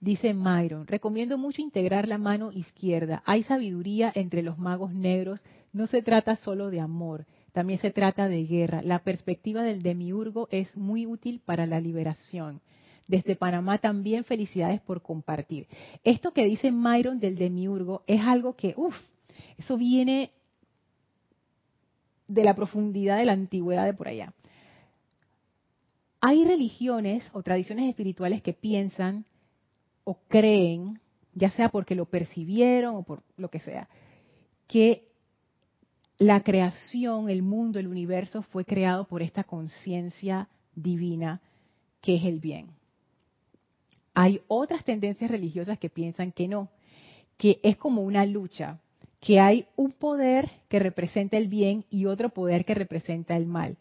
Dice 0.00 0.32
Myron, 0.32 0.86
recomiendo 0.86 1.38
mucho 1.38 1.60
integrar 1.60 2.06
la 2.06 2.18
mano 2.18 2.52
izquierda. 2.52 3.22
Hay 3.26 3.42
sabiduría 3.42 4.12
entre 4.14 4.42
los 4.42 4.56
magos 4.56 4.94
negros. 4.94 5.42
No 5.72 5.86
se 5.86 6.02
trata 6.02 6.36
solo 6.36 6.70
de 6.70 6.80
amor, 6.80 7.26
también 7.52 7.80
se 7.80 7.90
trata 7.90 8.28
de 8.28 8.44
guerra. 8.44 8.80
La 8.82 9.00
perspectiva 9.00 9.62
del 9.62 9.82
demiurgo 9.82 10.48
es 10.52 10.76
muy 10.76 11.04
útil 11.04 11.40
para 11.44 11.66
la 11.66 11.80
liberación. 11.80 12.60
Desde 13.08 13.36
Panamá 13.36 13.78
también 13.78 14.22
felicidades 14.22 14.80
por 14.82 15.02
compartir. 15.02 15.66
Esto 16.04 16.32
que 16.32 16.44
dice 16.44 16.70
Myron 16.70 17.18
del 17.18 17.36
demiurgo 17.36 18.04
es 18.06 18.20
algo 18.20 18.54
que, 18.54 18.74
uff, 18.76 18.94
eso 19.56 19.76
viene 19.76 20.30
de 22.28 22.44
la 22.44 22.54
profundidad 22.54 23.16
de 23.16 23.24
la 23.24 23.32
antigüedad 23.32 23.86
de 23.86 23.94
por 23.94 24.08
allá. 24.08 24.34
Hay 26.20 26.44
religiones 26.44 27.24
o 27.32 27.42
tradiciones 27.42 27.88
espirituales 27.88 28.42
que 28.42 28.52
piensan 28.52 29.24
o 30.04 30.18
creen, 30.28 31.00
ya 31.32 31.50
sea 31.50 31.70
porque 31.70 31.94
lo 31.94 32.06
percibieron 32.06 32.96
o 32.96 33.02
por 33.04 33.22
lo 33.36 33.48
que 33.48 33.60
sea, 33.60 33.88
que 34.66 35.08
la 36.18 36.42
creación, 36.42 37.30
el 37.30 37.42
mundo, 37.42 37.78
el 37.78 37.86
universo 37.86 38.42
fue 38.42 38.64
creado 38.64 39.06
por 39.06 39.22
esta 39.22 39.44
conciencia 39.44 40.48
divina 40.74 41.40
que 42.02 42.16
es 42.16 42.24
el 42.24 42.40
bien. 42.40 42.77
Hay 44.20 44.40
otras 44.48 44.82
tendencias 44.82 45.30
religiosas 45.30 45.78
que 45.78 45.90
piensan 45.90 46.32
que 46.32 46.48
no, 46.48 46.70
que 47.36 47.60
es 47.62 47.76
como 47.76 48.02
una 48.02 48.26
lucha, 48.26 48.80
que 49.20 49.38
hay 49.38 49.66
un 49.76 49.92
poder 49.92 50.50
que 50.68 50.80
representa 50.80 51.36
el 51.36 51.46
bien 51.46 51.84
y 51.88 52.06
otro 52.06 52.30
poder 52.30 52.64
que 52.64 52.74
representa 52.74 53.36
el 53.36 53.46
mal. 53.46 53.76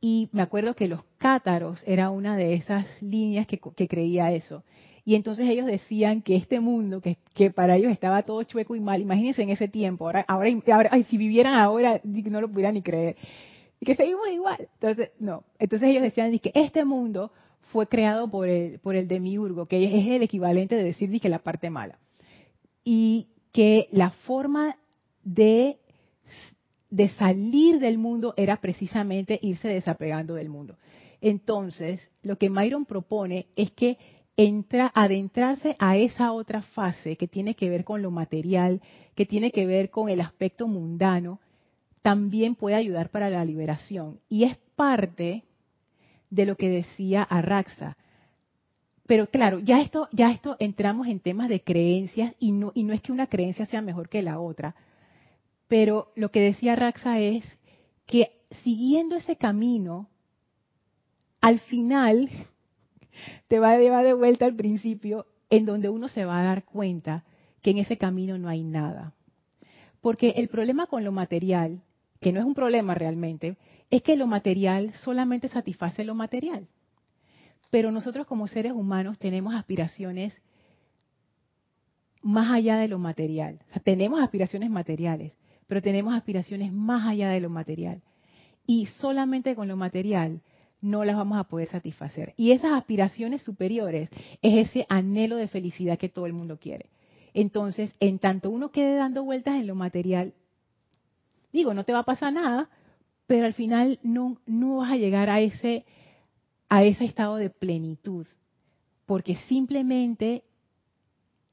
Y 0.00 0.28
me 0.32 0.42
acuerdo 0.42 0.74
que 0.74 0.88
los 0.88 1.04
cátaros 1.18 1.84
era 1.86 2.10
una 2.10 2.36
de 2.36 2.54
esas 2.54 3.00
líneas 3.00 3.46
que, 3.46 3.60
creía 3.86 4.32
eso. 4.32 4.64
Y 5.04 5.14
entonces 5.14 5.48
ellos 5.48 5.66
decían 5.66 6.20
que 6.20 6.34
este 6.34 6.58
mundo, 6.58 7.00
que, 7.00 7.50
para 7.52 7.76
ellos 7.76 7.92
estaba 7.92 8.22
todo 8.22 8.42
chueco 8.42 8.74
y 8.74 8.80
mal, 8.80 9.00
imagínense 9.00 9.42
en 9.42 9.50
ese 9.50 9.68
tiempo, 9.68 10.06
ahora, 10.06 10.24
ahora, 10.26 10.50
ahora 10.72 10.90
si 11.04 11.16
vivieran 11.16 11.54
ahora, 11.54 12.00
no 12.02 12.40
lo 12.40 12.48
pudieran 12.48 12.74
ni 12.74 12.82
creer. 12.82 13.14
Y 13.78 13.86
que 13.86 13.94
seguimos 13.94 14.28
igual. 14.32 14.68
Entonces, 14.80 15.12
no. 15.20 15.44
Entonces 15.60 15.90
ellos 15.90 16.02
decían 16.02 16.36
que 16.40 16.50
este 16.56 16.84
mundo 16.84 17.30
fue 17.72 17.86
creado 17.86 18.30
por 18.30 18.48
el, 18.48 18.78
por 18.80 18.96
el 18.96 19.08
demiurgo, 19.08 19.66
que 19.66 19.84
es 19.84 20.06
el 20.08 20.22
equivalente 20.22 20.76
de 20.76 20.84
decir 20.84 21.20
que 21.20 21.28
la 21.28 21.40
parte 21.40 21.70
mala. 21.70 21.98
Y 22.84 23.28
que 23.52 23.88
la 23.92 24.10
forma 24.10 24.76
de, 25.22 25.78
salir 27.18 27.78
del 27.80 27.98
mundo 27.98 28.34
era 28.36 28.60
precisamente 28.60 29.38
irse 29.42 29.68
desapegando 29.68 30.34
del 30.34 30.48
mundo. 30.48 30.76
Entonces, 31.20 32.00
lo 32.22 32.38
que 32.38 32.50
Myron 32.50 32.86
propone 32.86 33.46
es 33.56 33.72
que 33.72 33.98
entra, 34.36 34.92
adentrarse 34.94 35.76
a 35.78 35.96
esa 35.96 36.32
otra 36.32 36.62
fase 36.62 37.16
que 37.16 37.26
tiene 37.26 37.54
que 37.54 37.68
ver 37.68 37.84
con 37.84 38.02
lo 38.02 38.10
material, 38.10 38.80
que 39.14 39.26
tiene 39.26 39.50
que 39.50 39.66
ver 39.66 39.90
con 39.90 40.08
el 40.08 40.20
aspecto 40.20 40.68
mundano, 40.68 41.40
también 42.02 42.54
puede 42.54 42.76
ayudar 42.76 43.10
para 43.10 43.28
la 43.28 43.44
liberación. 43.44 44.20
Y 44.28 44.44
es 44.44 44.56
parte 44.76 45.44
de 46.30 46.46
lo 46.46 46.56
que 46.56 46.68
decía 46.68 47.22
Arraxa. 47.22 47.96
Pero 49.06 49.28
claro, 49.28 49.58
ya 49.58 49.80
esto, 49.80 50.08
ya 50.12 50.30
esto 50.30 50.56
entramos 50.58 51.06
en 51.06 51.20
temas 51.20 51.48
de 51.48 51.62
creencias 51.62 52.34
y 52.38 52.52
no, 52.52 52.72
y 52.74 52.84
no 52.84 52.92
es 52.92 53.00
que 53.00 53.12
una 53.12 53.26
creencia 53.26 53.66
sea 53.66 53.80
mejor 53.80 54.08
que 54.08 54.22
la 54.22 54.38
otra. 54.38 54.74
Pero 55.66 56.12
lo 56.14 56.30
que 56.30 56.40
decía 56.40 56.74
Arraxa 56.74 57.18
es 57.18 57.44
que 58.06 58.32
siguiendo 58.62 59.16
ese 59.16 59.36
camino, 59.36 60.08
al 61.40 61.60
final 61.60 62.28
te 63.48 63.58
va 63.58 63.72
a 63.72 63.78
llevar 63.78 64.04
de 64.04 64.14
vuelta 64.14 64.44
al 64.44 64.54
principio, 64.54 65.26
en 65.50 65.64
donde 65.64 65.88
uno 65.88 66.08
se 66.08 66.24
va 66.24 66.40
a 66.40 66.44
dar 66.44 66.64
cuenta 66.64 67.24
que 67.62 67.70
en 67.70 67.78
ese 67.78 67.96
camino 67.96 68.38
no 68.38 68.48
hay 68.48 68.62
nada. 68.62 69.14
Porque 70.00 70.30
el 70.36 70.48
problema 70.48 70.86
con 70.86 71.04
lo 71.04 71.12
material, 71.12 71.82
que 72.20 72.32
no 72.32 72.40
es 72.40 72.46
un 72.46 72.54
problema 72.54 72.94
realmente, 72.94 73.56
es 73.90 74.02
que 74.02 74.16
lo 74.16 74.26
material 74.26 74.92
solamente 74.94 75.48
satisface 75.48 76.04
lo 76.04 76.14
material. 76.14 76.66
Pero 77.70 77.90
nosotros 77.90 78.26
como 78.26 78.48
seres 78.48 78.72
humanos 78.72 79.18
tenemos 79.18 79.54
aspiraciones 79.54 80.40
más 82.22 82.50
allá 82.50 82.76
de 82.78 82.88
lo 82.88 82.98
material. 82.98 83.58
tenemos 83.84 84.20
aspiraciones 84.20 84.70
materiales, 84.70 85.36
pero 85.66 85.82
tenemos 85.82 86.14
aspiraciones 86.14 86.72
más 86.72 87.06
allá 87.06 87.30
de 87.30 87.40
lo 87.40 87.50
material. 87.50 88.02
Y 88.66 88.86
solamente 88.86 89.54
con 89.54 89.68
lo 89.68 89.76
material 89.76 90.42
no 90.80 91.04
las 91.04 91.16
vamos 91.16 91.38
a 91.38 91.44
poder 91.44 91.68
satisfacer. 91.68 92.34
Y 92.36 92.52
esas 92.52 92.72
aspiraciones 92.72 93.42
superiores 93.42 94.10
es 94.42 94.68
ese 94.68 94.86
anhelo 94.88 95.36
de 95.36 95.48
felicidad 95.48 95.98
que 95.98 96.08
todo 96.08 96.26
el 96.26 96.32
mundo 96.32 96.58
quiere. 96.58 96.90
Entonces, 97.34 97.92
en 98.00 98.18
tanto 98.18 98.50
uno 98.50 98.70
quede 98.70 98.96
dando 98.96 99.24
vueltas 99.24 99.56
en 99.56 99.66
lo 99.66 99.74
material, 99.74 100.34
digo, 101.58 101.74
no 101.74 101.84
te 101.84 101.92
va 101.92 102.00
a 102.00 102.04
pasar 102.04 102.32
nada, 102.32 102.70
pero 103.26 103.46
al 103.46 103.52
final 103.52 103.98
no, 104.02 104.40
no 104.46 104.76
vas 104.78 104.92
a 104.92 104.96
llegar 104.96 105.28
a 105.28 105.40
ese, 105.40 105.84
a 106.68 106.84
ese 106.84 107.04
estado 107.04 107.36
de 107.36 107.50
plenitud, 107.50 108.26
porque 109.06 109.34
simplemente 109.48 110.44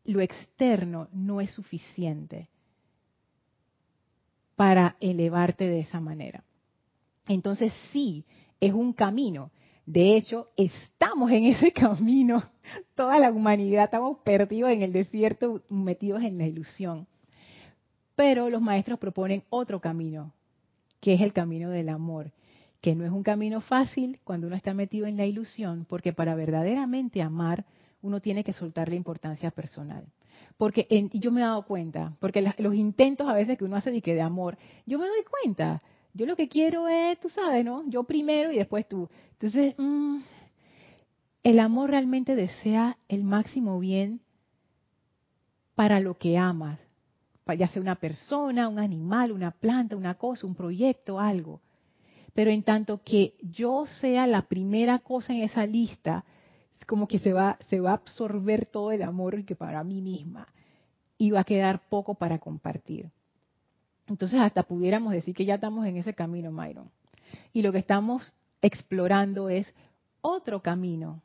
lo 0.04 0.22
externo 0.22 1.10
no 1.12 1.42
es 1.42 1.52
suficiente 1.52 2.50
para 4.56 4.96
elevarte 5.00 5.68
de 5.68 5.80
esa 5.80 6.00
manera. 6.00 6.44
Entonces 7.28 7.74
sí, 7.92 8.26
es 8.60 8.74
un 8.74 8.94
camino. 8.94 9.52
De 9.88 10.16
hecho, 10.16 10.50
estamos 10.56 11.32
en 11.32 11.46
ese 11.46 11.72
camino. 11.74 12.44
Toda 12.94 13.18
la 13.18 13.32
humanidad 13.32 13.86
estamos 13.86 14.20
perdidos 14.20 14.72
en 14.72 14.84
el 14.84 14.94
desierto, 14.94 15.64
metidos 15.68 16.22
en 16.22 16.38
la 16.38 16.46
ilusión. 16.46 17.08
Pero 18.16 18.50
los 18.50 18.62
maestros 18.62 19.00
proponen 19.00 19.44
otro 19.50 19.80
camino, 19.80 20.34
que 21.02 21.14
es 21.14 21.22
el 21.22 21.34
camino 21.34 21.70
del 21.70 21.90
amor, 21.90 22.32
que 22.82 22.96
no 22.96 23.06
es 23.06 23.12
un 23.12 23.24
camino 23.24 23.62
fácil 23.62 24.20
cuando 24.24 24.48
uno 24.48 24.56
está 24.56 24.74
metido 24.74 25.08
en 25.08 25.18
la 25.18 25.26
ilusión, 25.26 25.86
porque 25.90 26.14
para 26.14 26.36
verdaderamente 26.36 27.22
amar 27.22 27.66
uno 28.02 28.22
tiene 28.22 28.44
que 28.44 28.54
soltar 28.54 28.90
la 28.90 28.96
importancia 28.96 29.52
personal. 29.52 30.06
Porque 30.58 30.88
y 30.90 31.20
yo 31.20 31.32
me 31.32 31.42
he 31.42 31.44
dado 31.44 31.66
cuenta, 31.66 32.14
porque 32.20 32.54
los 32.60 32.76
intentos 32.76 33.28
a 33.28 33.34
veces 33.34 33.58
que 33.58 33.66
uno 33.66 33.76
hace 33.76 33.92
de 33.92 34.02
que 34.02 34.14
de 34.14 34.22
amor, 34.22 34.58
yo 34.86 35.00
me 35.00 35.08
doy 35.08 35.24
cuenta 35.30 35.82
yo 36.16 36.26
lo 36.26 36.38
que 36.38 36.48
quiero 36.48 36.88
es, 36.88 37.20
tú 37.20 37.28
sabes, 37.28 37.66
¿no? 37.66 37.84
Yo 37.90 38.06
primero 38.06 38.50
y 38.50 38.56
después 38.58 38.88
tú. 38.88 39.10
Entonces, 39.34 39.76
mm, 39.78 40.20
el 41.44 41.60
amor 41.60 41.90
realmente 41.90 42.38
desea 42.38 42.98
el 43.10 43.26
máximo 43.26 43.80
bien 43.80 44.22
para 45.76 46.00
lo 46.00 46.18
que 46.18 46.38
amas, 46.38 46.80
ya 47.54 47.68
sea 47.68 47.82
una 47.82 47.96
persona, 47.96 48.68
un 48.68 48.80
animal, 48.80 49.32
una 49.32 49.52
planta, 49.52 49.96
una 49.96 50.16
cosa, 50.16 50.48
un 50.48 50.56
proyecto, 50.56 51.20
algo. 51.20 51.62
Pero 52.34 52.50
en 52.50 52.64
tanto 52.64 53.02
que 53.04 53.36
yo 53.42 53.86
sea 53.86 54.26
la 54.28 54.42
primera 54.44 55.00
cosa 55.00 55.34
en 55.34 55.42
esa 55.42 55.66
lista, 55.66 56.26
es 56.78 56.86
como 56.86 57.08
que 57.08 57.20
se 57.20 57.32
va, 57.34 57.58
se 57.70 57.80
va 57.80 57.92
a 57.92 57.96
absorber 57.96 58.66
todo 58.66 58.92
el 58.92 59.04
amor 59.04 59.46
que 59.46 59.56
para 59.56 59.84
mí 59.84 60.02
misma 60.02 60.48
y 61.18 61.32
va 61.32 61.42
a 61.42 61.46
quedar 61.46 61.88
poco 61.88 62.16
para 62.16 62.40
compartir. 62.40 63.10
Entonces 64.08 64.40
hasta 64.40 64.64
pudiéramos 64.64 65.14
decir 65.14 65.34
que 65.34 65.46
ya 65.46 65.56
estamos 65.56 65.86
en 65.86 65.98
ese 65.98 66.14
camino, 66.14 66.52
Myron. 66.52 66.90
Y 67.54 67.62
lo 67.62 67.72
que 67.72 67.80
estamos 67.80 68.34
explorando 68.62 69.50
es 69.50 69.74
otro 70.22 70.62
camino. 70.62 71.22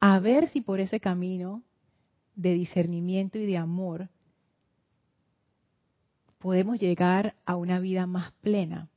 A 0.00 0.18
ver 0.20 0.48
si 0.48 0.60
por 0.60 0.80
ese 0.80 1.00
camino 1.00 1.62
de 2.34 2.54
discernimiento 2.54 3.38
y 3.38 3.46
de 3.46 3.56
amor 3.56 4.08
podemos 6.46 6.78
llegar 6.78 7.34
a 7.44 7.56
una 7.56 7.80
vida 7.80 8.06
más 8.06 8.30
plena 8.40 8.88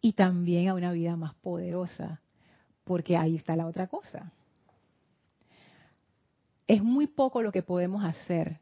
y 0.00 0.14
también 0.14 0.68
a 0.68 0.74
una 0.74 0.90
vida 0.90 1.14
más 1.14 1.34
poderosa, 1.34 2.22
porque 2.84 3.18
ahí 3.18 3.36
está 3.36 3.56
la 3.56 3.66
otra 3.66 3.88
cosa. 3.88 4.32
Es 6.66 6.82
muy 6.82 7.08
poco 7.08 7.42
lo 7.42 7.52
que 7.52 7.62
podemos 7.62 8.06
hacer 8.06 8.58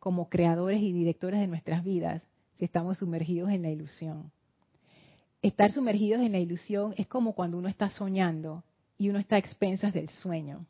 como 0.00 0.28
creadores 0.28 0.82
y 0.82 0.92
directores 0.92 1.38
de 1.38 1.46
nuestras 1.46 1.84
vidas 1.84 2.22
si 2.54 2.64
estamos 2.64 2.98
sumergidos 2.98 3.50
en 3.50 3.62
la 3.62 3.70
ilusión. 3.70 4.32
Estar 5.42 5.70
sumergidos 5.70 6.22
en 6.22 6.32
la 6.32 6.40
ilusión 6.40 6.92
es 6.96 7.06
como 7.06 7.34
cuando 7.34 7.56
uno 7.56 7.68
está 7.68 7.88
soñando 7.88 8.64
y 8.98 9.10
uno 9.10 9.20
está 9.20 9.36
a 9.36 9.38
expensas 9.38 9.92
del 9.92 10.08
sueño. 10.08 10.66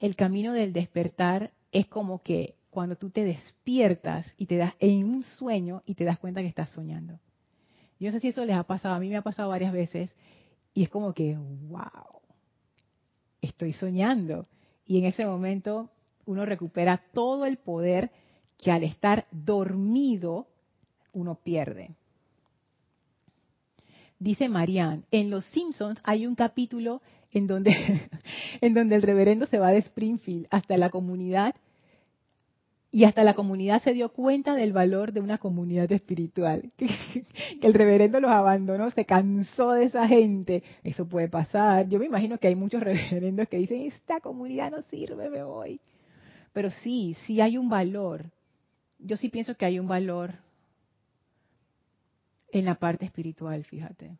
El 0.00 0.16
camino 0.16 0.52
del 0.52 0.74
despertar 0.74 1.54
es 1.72 1.86
como 1.86 2.22
que 2.22 2.57
cuando 2.70 2.96
tú 2.96 3.10
te 3.10 3.24
despiertas 3.24 4.34
y 4.36 4.46
te 4.46 4.56
das 4.56 4.74
en 4.78 5.04
un 5.04 5.22
sueño 5.22 5.82
y 5.86 5.94
te 5.94 6.04
das 6.04 6.18
cuenta 6.18 6.40
que 6.40 6.48
estás 6.48 6.70
soñando. 6.70 7.18
Yo 7.98 8.08
no 8.08 8.12
sé 8.12 8.20
si 8.20 8.28
eso 8.28 8.44
les 8.44 8.56
ha 8.56 8.62
pasado, 8.62 8.94
a 8.94 9.00
mí 9.00 9.08
me 9.08 9.16
ha 9.16 9.22
pasado 9.22 9.48
varias 9.48 9.72
veces 9.72 10.14
y 10.74 10.84
es 10.84 10.88
como 10.88 11.12
que, 11.12 11.36
wow, 11.36 12.20
estoy 13.40 13.72
soñando. 13.72 14.46
Y 14.86 14.98
en 14.98 15.06
ese 15.06 15.26
momento 15.26 15.90
uno 16.26 16.44
recupera 16.44 17.02
todo 17.12 17.46
el 17.46 17.56
poder 17.56 18.10
que 18.56 18.70
al 18.70 18.84
estar 18.84 19.26
dormido 19.30 20.46
uno 21.12 21.36
pierde. 21.36 21.90
Dice 24.18 24.48
Marianne, 24.48 25.04
en 25.10 25.30
Los 25.30 25.44
Simpsons 25.46 26.00
hay 26.02 26.26
un 26.26 26.34
capítulo 26.34 27.00
en 27.30 27.46
donde, 27.46 27.72
en 28.60 28.74
donde 28.74 28.96
el 28.96 29.02
reverendo 29.02 29.46
se 29.46 29.58
va 29.58 29.70
de 29.70 29.78
Springfield 29.78 30.46
hasta 30.50 30.76
la 30.76 30.90
comunidad 30.90 31.54
y 32.90 33.04
hasta 33.04 33.22
la 33.22 33.34
comunidad 33.34 33.82
se 33.82 33.92
dio 33.92 34.08
cuenta 34.08 34.54
del 34.54 34.72
valor 34.72 35.12
de 35.12 35.20
una 35.20 35.38
comunidad 35.38 35.90
espiritual. 35.92 36.72
Que, 36.78 37.66
el 37.66 37.74
reverendo 37.74 38.20
los 38.20 38.30
abandonó, 38.30 38.90
se 38.90 39.04
cansó 39.04 39.72
de 39.72 39.84
esa 39.84 40.06
gente. 40.06 40.62
Eso 40.84 41.06
puede 41.06 41.28
pasar. 41.28 41.88
Yo 41.88 41.98
me 41.98 42.06
imagino 42.06 42.38
que 42.38 42.48
hay 42.48 42.54
muchos 42.54 42.82
reverendos 42.82 43.48
que 43.48 43.58
dicen, 43.58 43.82
esta 43.82 44.20
comunidad 44.20 44.70
no 44.70 44.82
sirve, 44.82 45.28
me 45.28 45.42
voy. 45.42 45.80
Pero 46.52 46.70
sí, 46.70 47.16
sí 47.26 47.40
hay 47.40 47.58
un 47.58 47.68
valor. 47.68 48.30
Yo 48.98 49.16
sí 49.16 49.28
pienso 49.28 49.54
que 49.54 49.66
hay 49.66 49.78
un 49.78 49.88
valor 49.88 50.34
en 52.50 52.64
la 52.64 52.76
parte 52.76 53.04
espiritual, 53.04 53.64
fíjate. 53.64 54.16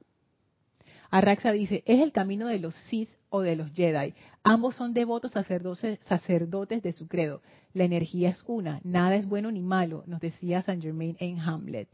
Arraxa 1.11 1.53
dice, 1.53 1.83
es 1.87 2.03
el 2.03 2.13
camino 2.13 2.49
de 2.49 2.59
los 2.59 2.75
Sith 2.75 3.09
o 3.31 3.41
de 3.41 3.57
los 3.57 3.73
Jedi. 3.73 4.15
Ambos 4.43 4.77
son 4.77 4.95
devotos 4.95 5.33
sacerdotes, 5.33 6.83
de 6.83 6.93
su 6.93 7.09
credo. 7.09 7.43
La 7.75 7.85
energía 7.85 8.31
es 8.31 8.43
una, 8.47 8.81
nada 8.85 9.17
es 9.17 9.27
bueno 9.27 9.51
ni 9.51 9.63
malo, 9.63 10.05
nos 10.07 10.21
decía 10.21 10.63
Saint 10.63 10.83
Germain 10.83 11.17
en 11.21 11.39
Hamlet. 11.41 11.89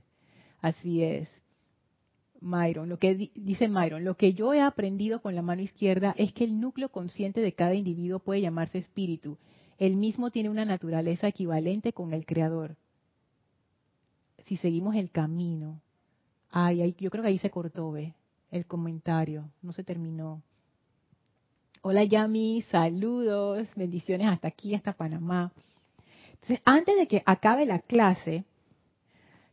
Así 0.60 1.02
es. 1.02 1.28
Myron, 2.40 2.88
lo 2.88 2.98
que 2.98 3.30
dice 3.34 3.68
Myron, 3.68 4.04
lo 4.04 4.16
que 4.16 4.34
yo 4.34 4.52
he 4.52 4.60
aprendido 4.60 5.22
con 5.22 5.34
la 5.34 5.42
mano 5.42 5.62
izquierda 5.62 6.14
es 6.18 6.32
que 6.32 6.44
el 6.44 6.60
núcleo 6.60 6.90
consciente 6.90 7.40
de 7.40 7.54
cada 7.54 7.74
individuo 7.74 8.18
puede 8.18 8.42
llamarse 8.42 8.78
espíritu. 8.78 9.38
El 9.78 9.96
mismo 9.96 10.30
tiene 10.30 10.50
una 10.50 10.64
naturaleza 10.64 11.26
equivalente 11.26 11.92
con 11.92 12.12
el 12.12 12.26
creador. 12.26 12.76
Si 14.44 14.56
seguimos 14.58 14.94
el 14.94 15.10
camino. 15.10 15.80
Ay, 16.50 16.94
yo 16.98 17.10
creo 17.10 17.22
que 17.22 17.30
ahí 17.30 17.38
se 17.38 17.50
cortó, 17.50 17.90
ve, 17.90 18.14
el 18.50 18.66
comentario, 18.66 19.50
no 19.62 19.72
se 19.72 19.82
terminó. 19.82 20.42
Hola 21.86 22.02
Yami, 22.02 22.62
saludos, 22.70 23.68
bendiciones 23.76 24.28
hasta 24.28 24.48
aquí, 24.48 24.74
hasta 24.74 24.94
Panamá. 24.94 25.52
Entonces, 26.32 26.60
antes 26.64 26.96
de 26.96 27.06
que 27.06 27.22
acabe 27.26 27.66
la 27.66 27.80
clase, 27.80 28.44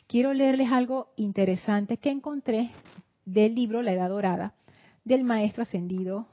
quiero 0.07 0.33
leerles 0.33 0.71
algo 0.71 1.09
interesante 1.17 1.97
que 1.97 2.09
encontré 2.09 2.69
del 3.25 3.53
libro 3.53 3.81
La 3.81 3.91
Edad 3.91 4.07
Dorada 4.07 4.53
del 5.03 5.25
maestro 5.25 5.63
ascendido 5.63 6.25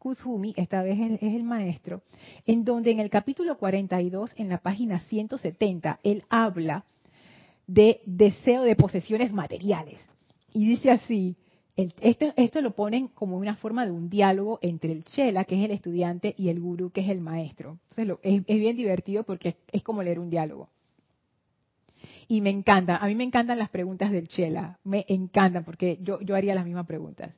Kuzumi, 0.00 0.52
esta 0.56 0.82
vez 0.82 0.98
es 0.98 1.22
el 1.22 1.44
maestro, 1.44 2.02
en 2.44 2.64
donde 2.64 2.90
en 2.90 2.98
el 2.98 3.08
capítulo 3.08 3.56
42, 3.56 4.32
en 4.36 4.48
la 4.48 4.58
página 4.58 4.98
170, 4.98 6.00
él 6.02 6.24
habla 6.28 6.86
de 7.68 8.00
deseo 8.04 8.64
de 8.64 8.74
posesiones 8.74 9.32
materiales. 9.32 10.02
Y 10.52 10.66
dice 10.66 10.90
así, 10.90 11.36
esto, 12.00 12.60
lo 12.60 12.72
ponen 12.72 13.08
como 13.08 13.36
una 13.36 13.56
forma 13.56 13.84
de 13.84 13.92
un 13.92 14.08
diálogo 14.08 14.58
entre 14.62 14.92
el 14.92 15.04
chela, 15.04 15.44
que 15.44 15.58
es 15.58 15.64
el 15.64 15.70
estudiante, 15.70 16.34
y 16.36 16.48
el 16.48 16.60
gurú, 16.60 16.90
que 16.90 17.00
es 17.00 17.08
el 17.08 17.20
maestro. 17.20 17.78
Entonces 17.90 18.44
es, 18.46 18.60
bien 18.60 18.76
divertido 18.76 19.24
porque 19.24 19.56
es, 19.70 19.82
como 19.82 20.02
leer 20.02 20.18
un 20.18 20.30
diálogo. 20.30 20.68
Y 22.28 22.40
me 22.40 22.50
encanta, 22.50 22.96
a 22.96 23.06
mí 23.06 23.14
me 23.14 23.24
encantan 23.24 23.58
las 23.58 23.70
preguntas 23.70 24.10
del 24.10 24.28
chela, 24.28 24.78
me 24.84 25.04
encantan 25.08 25.64
porque 25.64 25.98
yo, 26.00 26.20
yo 26.20 26.36
haría 26.36 26.54
las 26.54 26.64
mismas 26.64 26.86
preguntas. 26.86 27.34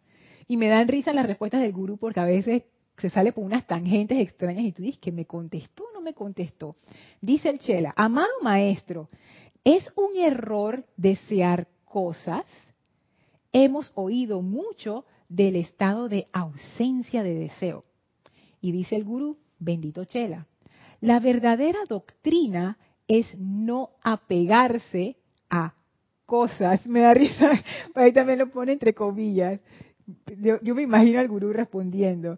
Y 0.49 0.57
me 0.57 0.69
dan 0.69 0.89
risa 0.89 1.13
las 1.13 1.27
respuestas 1.27 1.63
del 1.63 1.73
gurú 1.73 1.97
porque 1.97 2.21
a 2.21 2.25
veces 2.25 2.65
se 2.99 3.11
sale 3.11 3.33
por 3.33 3.45
unas 3.45 3.67
tangentes 3.67 4.19
extrañas 4.19 4.65
y 4.65 4.73
tú 4.73 4.83
dices 4.83 5.01
que 5.01 5.13
me 5.13 5.25
contestó 5.25 5.85
o 5.85 5.93
no 5.95 6.03
me 6.03 6.15
contestó. 6.15 6.77
Dice 7.21 7.49
el 7.49 7.59
chela, 7.59 7.93
amado 7.97 8.29
maestro, 8.43 9.09
¿es 9.65 9.91
un 9.97 10.17
error 10.17 10.85
desear 10.97 11.67
cosas? 11.85 12.45
Hemos 13.53 13.93
oído 13.95 14.43
mucho 14.43 15.05
del 15.29 15.57
estado 15.57 16.09
de 16.09 16.29
ausencia 16.33 17.23
de 17.23 17.35
deseo. 17.35 17.85
Y 18.61 18.73
dice 18.73 18.97
el 18.97 19.05
gurú, 19.05 19.39
bendito 19.59 20.05
Chela, 20.05 20.47
la 21.01 21.21
verdadera 21.21 21.81
doctrina 21.89 22.79
es 23.09 23.27
no 23.37 23.91
apegarse 24.03 25.17
a 25.51 25.75
cosas. 26.27 26.87
Me 26.87 27.01
da 27.01 27.15
risa, 27.15 27.63
ahí 27.95 28.13
también 28.13 28.39
lo 28.39 28.51
pone 28.51 28.73
entre 28.73 28.95
comillas. 28.95 29.61
Yo, 30.63 30.75
me 30.75 30.83
imagino 30.83 31.21
al 31.21 31.29
gurú 31.29 31.53
respondiendo, 31.53 32.37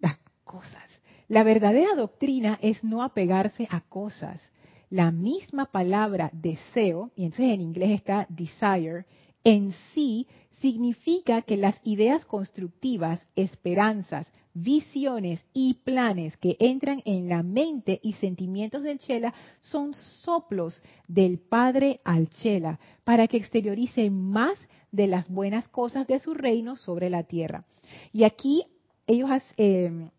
las 0.00 0.18
cosas. 0.44 0.84
La 1.28 1.42
verdadera 1.42 1.94
doctrina 1.94 2.58
es 2.62 2.82
no 2.82 3.02
apegarse 3.02 3.68
a 3.70 3.82
cosas. 3.82 4.40
La 4.88 5.10
misma 5.10 5.66
palabra 5.66 6.30
deseo, 6.32 7.10
y 7.14 7.24
entonces 7.24 7.52
en 7.52 7.60
inglés 7.60 7.90
está 7.90 8.26
desire, 8.30 9.04
en 9.48 9.72
sí 9.94 10.26
significa 10.60 11.40
que 11.40 11.56
las 11.56 11.74
ideas 11.82 12.26
constructivas, 12.26 13.26
esperanzas, 13.34 14.30
visiones 14.52 15.40
y 15.54 15.72
planes 15.84 16.36
que 16.36 16.58
entran 16.60 17.00
en 17.06 17.30
la 17.30 17.42
mente 17.42 17.98
y 18.02 18.12
sentimientos 18.14 18.82
del 18.82 18.98
Chela 18.98 19.32
son 19.60 19.94
soplos 19.94 20.82
del 21.06 21.38
Padre 21.38 22.02
al 22.04 22.28
Chela 22.28 22.78
para 23.04 23.26
que 23.26 23.38
exteriorice 23.38 24.10
más 24.10 24.58
de 24.92 25.06
las 25.06 25.26
buenas 25.30 25.66
cosas 25.68 26.06
de 26.06 26.18
su 26.18 26.34
reino 26.34 26.76
sobre 26.76 27.08
la 27.08 27.22
tierra. 27.22 27.64
Y 28.12 28.24
aquí 28.24 28.66
ellos 29.06 29.30
eh, 29.56 30.10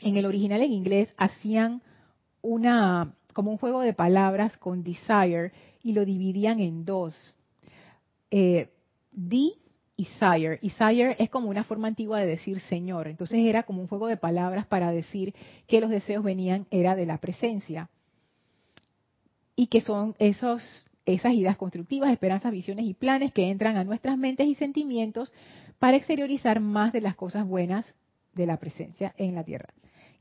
en 0.00 0.16
el 0.16 0.26
original 0.26 0.60
en 0.60 0.72
inglés 0.72 1.14
hacían 1.16 1.82
una 2.42 3.14
como 3.32 3.52
un 3.52 3.58
juego 3.58 3.82
de 3.82 3.92
palabras 3.92 4.56
con 4.56 4.82
desire 4.82 5.52
y 5.84 5.92
lo 5.92 6.04
dividían 6.04 6.58
en 6.58 6.84
dos. 6.84 7.36
Eh, 8.38 8.68
Di 9.12 9.54
y 9.96 10.04
sire. 10.04 10.60
Sire 10.60 11.16
es 11.18 11.30
como 11.30 11.48
una 11.48 11.64
forma 11.64 11.88
antigua 11.88 12.20
de 12.20 12.26
decir 12.26 12.60
Señor. 12.60 13.08
Entonces 13.08 13.38
era 13.38 13.62
como 13.62 13.80
un 13.80 13.88
juego 13.88 14.08
de 14.08 14.18
palabras 14.18 14.66
para 14.66 14.92
decir 14.92 15.34
que 15.66 15.80
los 15.80 15.88
deseos 15.88 16.22
venían, 16.22 16.66
era 16.70 16.94
de 16.94 17.06
la 17.06 17.16
presencia. 17.16 17.88
Y 19.56 19.68
que 19.68 19.80
son 19.80 20.14
esos, 20.18 20.84
esas 21.06 21.32
ideas 21.32 21.56
constructivas, 21.56 22.12
esperanzas, 22.12 22.52
visiones 22.52 22.84
y 22.84 22.92
planes 22.92 23.32
que 23.32 23.48
entran 23.48 23.78
a 23.78 23.84
nuestras 23.84 24.18
mentes 24.18 24.46
y 24.46 24.54
sentimientos 24.54 25.32
para 25.78 25.96
exteriorizar 25.96 26.60
más 26.60 26.92
de 26.92 27.00
las 27.00 27.16
cosas 27.16 27.46
buenas 27.46 27.86
de 28.34 28.44
la 28.44 28.58
presencia 28.58 29.14
en 29.16 29.34
la 29.34 29.44
tierra. 29.44 29.72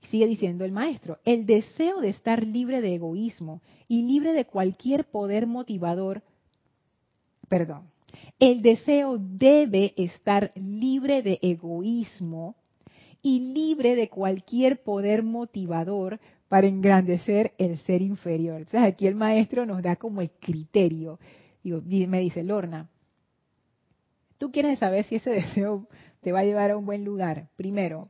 Sigue 0.10 0.28
diciendo 0.28 0.64
el 0.64 0.72
maestro, 0.72 1.20
el 1.26 1.46
deseo 1.46 2.00
de 2.00 2.12
estar 2.12 2.46
libre 2.46 2.80
de 2.80 2.96
egoísmo 2.96 3.62
y 3.90 4.04
libre 4.04 4.32
de 4.32 4.46
cualquier 4.46 5.04
poder 5.04 5.48
motivador, 5.48 6.24
perdón, 7.50 7.90
el 8.40 8.62
deseo 8.62 9.18
debe 9.20 9.94
estar 9.98 10.52
libre 10.56 11.22
de 11.22 11.40
egoísmo 11.42 12.56
y 13.22 13.40
libre 13.40 13.96
de 13.96 14.10
cualquier 14.10 14.84
poder 14.84 15.24
motivador 15.24 16.20
para 16.48 16.68
engrandecer 16.68 17.54
el 17.58 17.78
ser 17.80 18.02
inferior. 18.02 18.58
Entonces 18.58 18.84
aquí 18.84 19.08
el 19.08 19.16
maestro 19.16 19.66
nos 19.66 19.82
da 19.82 19.96
como 19.96 20.22
el 20.22 20.30
criterio. 20.32 21.20
me 21.64 22.20
dice, 22.20 22.44
Lorna, 22.44 22.90
tú 24.38 24.52
quieres 24.52 24.80
saber 24.80 25.06
si 25.06 25.16
ese 25.16 25.30
deseo 25.32 25.88
te 26.22 26.32
va 26.32 26.40
a 26.40 26.46
llevar 26.46 26.72
a 26.72 26.78
un 26.78 26.86
buen 26.86 27.04
lugar. 27.04 27.50
Primero, 27.56 28.10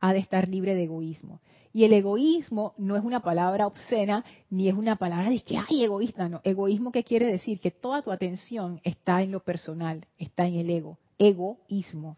ha 0.00 0.12
de 0.12 0.18
estar 0.18 0.48
libre 0.48 0.74
de 0.74 0.84
egoísmo. 0.84 1.40
Y 1.72 1.84
el 1.84 1.92
egoísmo 1.94 2.74
no 2.76 2.96
es 2.96 3.04
una 3.04 3.20
palabra 3.20 3.66
obscena, 3.66 4.24
ni 4.50 4.68
es 4.68 4.74
una 4.74 4.96
palabra 4.96 5.30
de 5.30 5.40
que 5.40 5.56
hay 5.56 5.84
egoísta, 5.84 6.28
no. 6.28 6.40
Egoísmo, 6.44 6.92
¿qué 6.92 7.02
quiere 7.02 7.26
decir? 7.26 7.60
Que 7.60 7.70
toda 7.70 8.02
tu 8.02 8.12
atención 8.12 8.80
está 8.84 9.22
en 9.22 9.32
lo 9.32 9.40
personal, 9.40 10.06
está 10.18 10.46
en 10.46 10.56
el 10.56 10.70
ego. 10.70 10.98
Egoísmo. 11.18 12.16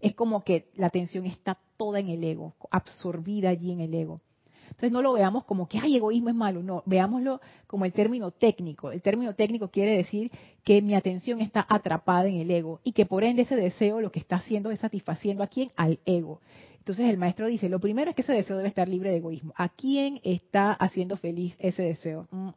es 0.00 0.14
como 0.14 0.44
que 0.44 0.70
la 0.74 0.88
atención 0.88 1.24
está 1.24 1.58
toda 1.76 2.00
en 2.00 2.08
el 2.08 2.24
ego, 2.24 2.54
absorbida 2.70 3.50
allí 3.50 3.72
en 3.72 3.80
el 3.80 3.94
ego. 3.94 4.20
Entonces 4.66 4.92
no 4.92 5.02
lo 5.02 5.12
veamos 5.12 5.44
como 5.44 5.68
que, 5.68 5.78
hay 5.78 5.96
egoísmo 5.96 6.28
es 6.28 6.34
malo, 6.34 6.62
no, 6.62 6.82
veámoslo 6.86 7.40
como 7.66 7.84
el 7.84 7.92
término 7.92 8.30
técnico. 8.30 8.92
El 8.92 9.02
término 9.02 9.34
técnico 9.34 9.68
quiere 9.68 9.96
decir 9.96 10.30
que 10.64 10.82
mi 10.82 10.94
atención 10.94 11.40
está 11.40 11.66
atrapada 11.68 12.26
en 12.28 12.36
el 12.36 12.50
ego 12.50 12.80
y 12.84 12.92
que 12.92 13.06
por 13.06 13.24
ende 13.24 13.42
ese 13.42 13.56
deseo 13.56 14.00
lo 14.00 14.12
que 14.12 14.20
está 14.20 14.36
haciendo 14.36 14.70
es 14.70 14.80
satisfaciendo 14.80 15.42
a 15.42 15.46
quién, 15.46 15.70
al 15.76 15.98
ego. 16.04 16.40
Entonces 16.78 17.08
el 17.08 17.18
maestro 17.18 17.48
dice, 17.48 17.68
lo 17.68 17.80
primero 17.80 18.10
es 18.10 18.16
que 18.16 18.22
ese 18.22 18.32
deseo 18.32 18.56
debe 18.56 18.68
estar 18.68 18.88
libre 18.88 19.10
de 19.10 19.16
egoísmo. 19.16 19.52
¿A 19.56 19.68
quién 19.70 20.20
está 20.22 20.72
haciendo 20.72 21.16
feliz 21.16 21.56
ese 21.58 21.82
deseo? 21.82 22.28
Mm. 22.30 22.50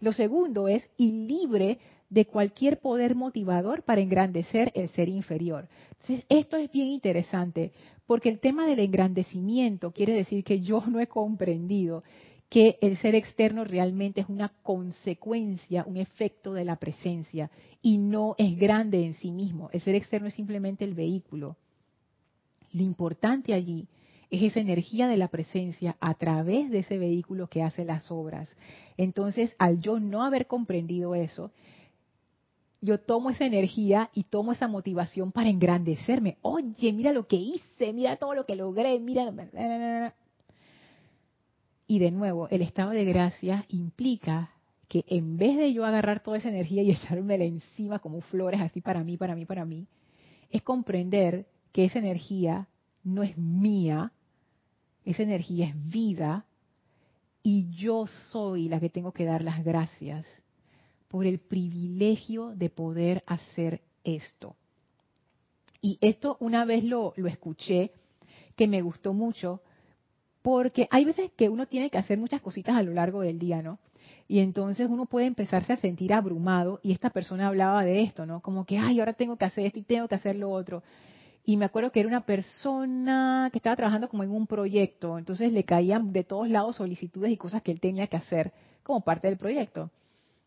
Lo 0.00 0.12
segundo 0.12 0.66
es, 0.66 0.88
y 0.96 1.12
libre 1.12 1.78
de 2.10 2.26
cualquier 2.26 2.80
poder 2.80 3.14
motivador 3.14 3.82
para 3.82 4.00
engrandecer 4.00 4.72
el 4.74 4.88
ser 4.88 5.08
inferior. 5.08 5.68
Entonces, 6.00 6.24
esto 6.28 6.56
es 6.56 6.70
bien 6.70 6.88
interesante, 6.88 7.72
porque 8.06 8.28
el 8.28 8.38
tema 8.38 8.66
del 8.66 8.78
engrandecimiento 8.80 9.92
quiere 9.92 10.12
decir 10.12 10.44
que 10.44 10.60
yo 10.60 10.82
no 10.86 11.00
he 11.00 11.06
comprendido 11.06 12.02
que 12.48 12.78
el 12.80 12.96
ser 12.98 13.14
externo 13.14 13.64
realmente 13.64 14.20
es 14.20 14.28
una 14.28 14.52
consecuencia, 14.62 15.84
un 15.84 15.96
efecto 15.96 16.52
de 16.52 16.64
la 16.64 16.76
presencia, 16.76 17.50
y 17.82 17.98
no 17.98 18.36
es 18.38 18.56
grande 18.56 19.04
en 19.04 19.14
sí 19.14 19.32
mismo. 19.32 19.68
El 19.72 19.80
ser 19.80 19.96
externo 19.96 20.28
es 20.28 20.34
simplemente 20.34 20.84
el 20.84 20.94
vehículo. 20.94 21.56
Lo 22.72 22.82
importante 22.82 23.52
allí 23.52 23.88
es 24.30 24.42
esa 24.42 24.60
energía 24.60 25.08
de 25.08 25.16
la 25.16 25.28
presencia 25.28 25.96
a 26.00 26.14
través 26.14 26.70
de 26.70 26.80
ese 26.80 26.98
vehículo 26.98 27.48
que 27.48 27.62
hace 27.62 27.84
las 27.84 28.10
obras. 28.10 28.48
Entonces, 28.96 29.54
al 29.58 29.80
yo 29.80 29.98
no 29.98 30.22
haber 30.22 30.46
comprendido 30.46 31.14
eso, 31.14 31.50
yo 32.86 33.00
tomo 33.00 33.30
esa 33.30 33.44
energía 33.44 34.10
y 34.14 34.24
tomo 34.24 34.52
esa 34.52 34.68
motivación 34.68 35.32
para 35.32 35.48
engrandecerme. 35.48 36.38
Oye, 36.40 36.92
mira 36.92 37.12
lo 37.12 37.26
que 37.26 37.36
hice, 37.36 37.92
mira 37.92 38.16
todo 38.16 38.32
lo 38.34 38.46
que 38.46 38.54
logré, 38.54 38.98
mira. 39.00 40.14
Y 41.88 41.98
de 41.98 42.10
nuevo, 42.12 42.48
el 42.48 42.62
estado 42.62 42.90
de 42.90 43.04
gracia 43.04 43.64
implica 43.68 44.52
que 44.88 45.04
en 45.08 45.36
vez 45.36 45.56
de 45.56 45.72
yo 45.72 45.84
agarrar 45.84 46.22
toda 46.22 46.38
esa 46.38 46.48
energía 46.48 46.82
y 46.82 46.90
echármela 46.92 47.44
encima 47.44 47.98
como 47.98 48.20
flores 48.20 48.60
así 48.60 48.80
para 48.80 49.02
mí, 49.02 49.16
para 49.16 49.34
mí, 49.34 49.44
para 49.44 49.64
mí, 49.64 49.88
es 50.50 50.62
comprender 50.62 51.46
que 51.72 51.86
esa 51.86 51.98
energía 51.98 52.68
no 53.02 53.24
es 53.24 53.36
mía, 53.36 54.12
esa 55.04 55.24
energía 55.24 55.66
es 55.66 55.90
vida 55.90 56.46
y 57.42 57.68
yo 57.70 58.06
soy 58.30 58.68
la 58.68 58.78
que 58.78 58.90
tengo 58.90 59.12
que 59.12 59.24
dar 59.24 59.42
las 59.42 59.64
gracias 59.64 60.24
por 61.08 61.26
el 61.26 61.38
privilegio 61.38 62.52
de 62.54 62.70
poder 62.70 63.22
hacer 63.26 63.80
esto. 64.04 64.56
Y 65.80 65.98
esto 66.00 66.36
una 66.40 66.64
vez 66.64 66.84
lo, 66.84 67.12
lo 67.16 67.28
escuché, 67.28 67.92
que 68.56 68.66
me 68.66 68.82
gustó 68.82 69.12
mucho, 69.12 69.60
porque 70.42 70.88
hay 70.90 71.04
veces 71.04 71.30
que 71.36 71.48
uno 71.48 71.66
tiene 71.66 71.90
que 71.90 71.98
hacer 71.98 72.18
muchas 72.18 72.40
cositas 72.40 72.76
a 72.76 72.82
lo 72.82 72.92
largo 72.92 73.20
del 73.20 73.38
día, 73.38 73.62
¿no? 73.62 73.78
Y 74.28 74.40
entonces 74.40 74.88
uno 74.88 75.06
puede 75.06 75.26
empezarse 75.26 75.72
a 75.72 75.76
sentir 75.76 76.12
abrumado 76.12 76.80
y 76.82 76.92
esta 76.92 77.10
persona 77.10 77.48
hablaba 77.48 77.84
de 77.84 78.02
esto, 78.02 78.26
¿no? 78.26 78.40
Como 78.40 78.64
que, 78.64 78.78
ay, 78.78 78.98
ahora 78.98 79.12
tengo 79.12 79.36
que 79.36 79.44
hacer 79.44 79.66
esto 79.66 79.78
y 79.78 79.82
tengo 79.82 80.08
que 80.08 80.14
hacer 80.14 80.36
lo 80.36 80.50
otro 80.50 80.82
y 81.48 81.56
me 81.56 81.64
acuerdo 81.64 81.92
que 81.92 82.00
era 82.00 82.08
una 82.08 82.26
persona 82.26 83.48
que 83.52 83.58
estaba 83.58 83.76
trabajando 83.76 84.08
como 84.08 84.24
en 84.24 84.32
un 84.32 84.48
proyecto, 84.48 85.16
entonces 85.16 85.52
le 85.52 85.62
caían 85.62 86.12
de 86.12 86.24
todos 86.24 86.50
lados 86.50 86.76
solicitudes 86.76 87.30
y 87.30 87.36
cosas 87.36 87.62
que 87.62 87.70
él 87.70 87.80
tenía 87.80 88.08
que 88.08 88.16
hacer 88.16 88.52
como 88.82 89.02
parte 89.02 89.28
del 89.28 89.38
proyecto. 89.38 89.90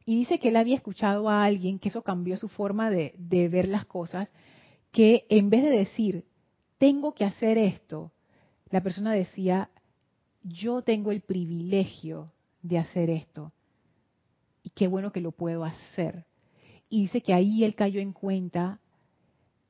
Y 0.10 0.16
dice 0.16 0.40
que 0.40 0.48
él 0.48 0.56
había 0.56 0.76
escuchado 0.76 1.30
a 1.30 1.44
alguien 1.44 1.78
que 1.78 1.90
eso 1.90 2.02
cambió 2.02 2.36
su 2.36 2.50
forma 2.50 2.90
de, 2.90 3.14
ver 3.48 3.68
las 3.68 3.86
cosas, 3.86 4.28
que 4.92 5.28
en 5.30 5.52
vez 5.52 5.62
de 5.62 5.70
decir, 5.70 6.26
tengo 6.80 7.14
que 7.14 7.26
hacer 7.26 7.60
esto, 7.60 8.12
la 8.72 8.82
persona 8.82 9.14
decía, 9.14 9.70
yo 10.42 10.82
tengo 10.82 11.12
el 11.12 11.22
privilegio 11.22 12.26
de 12.64 12.80
hacer 12.80 13.12
esto. 13.12 13.52
Y 14.64 14.72
qué 14.72 14.88
bueno 14.88 15.12
que 15.12 15.22
lo 15.22 15.32
puedo 15.32 15.64
hacer. 15.64 16.26
Y 16.90 17.02
dice 17.02 17.22
que 17.22 17.36
ahí 17.36 17.64
él 17.64 17.76
cayó 17.76 18.02
en 18.02 18.14
cuenta 18.14 18.80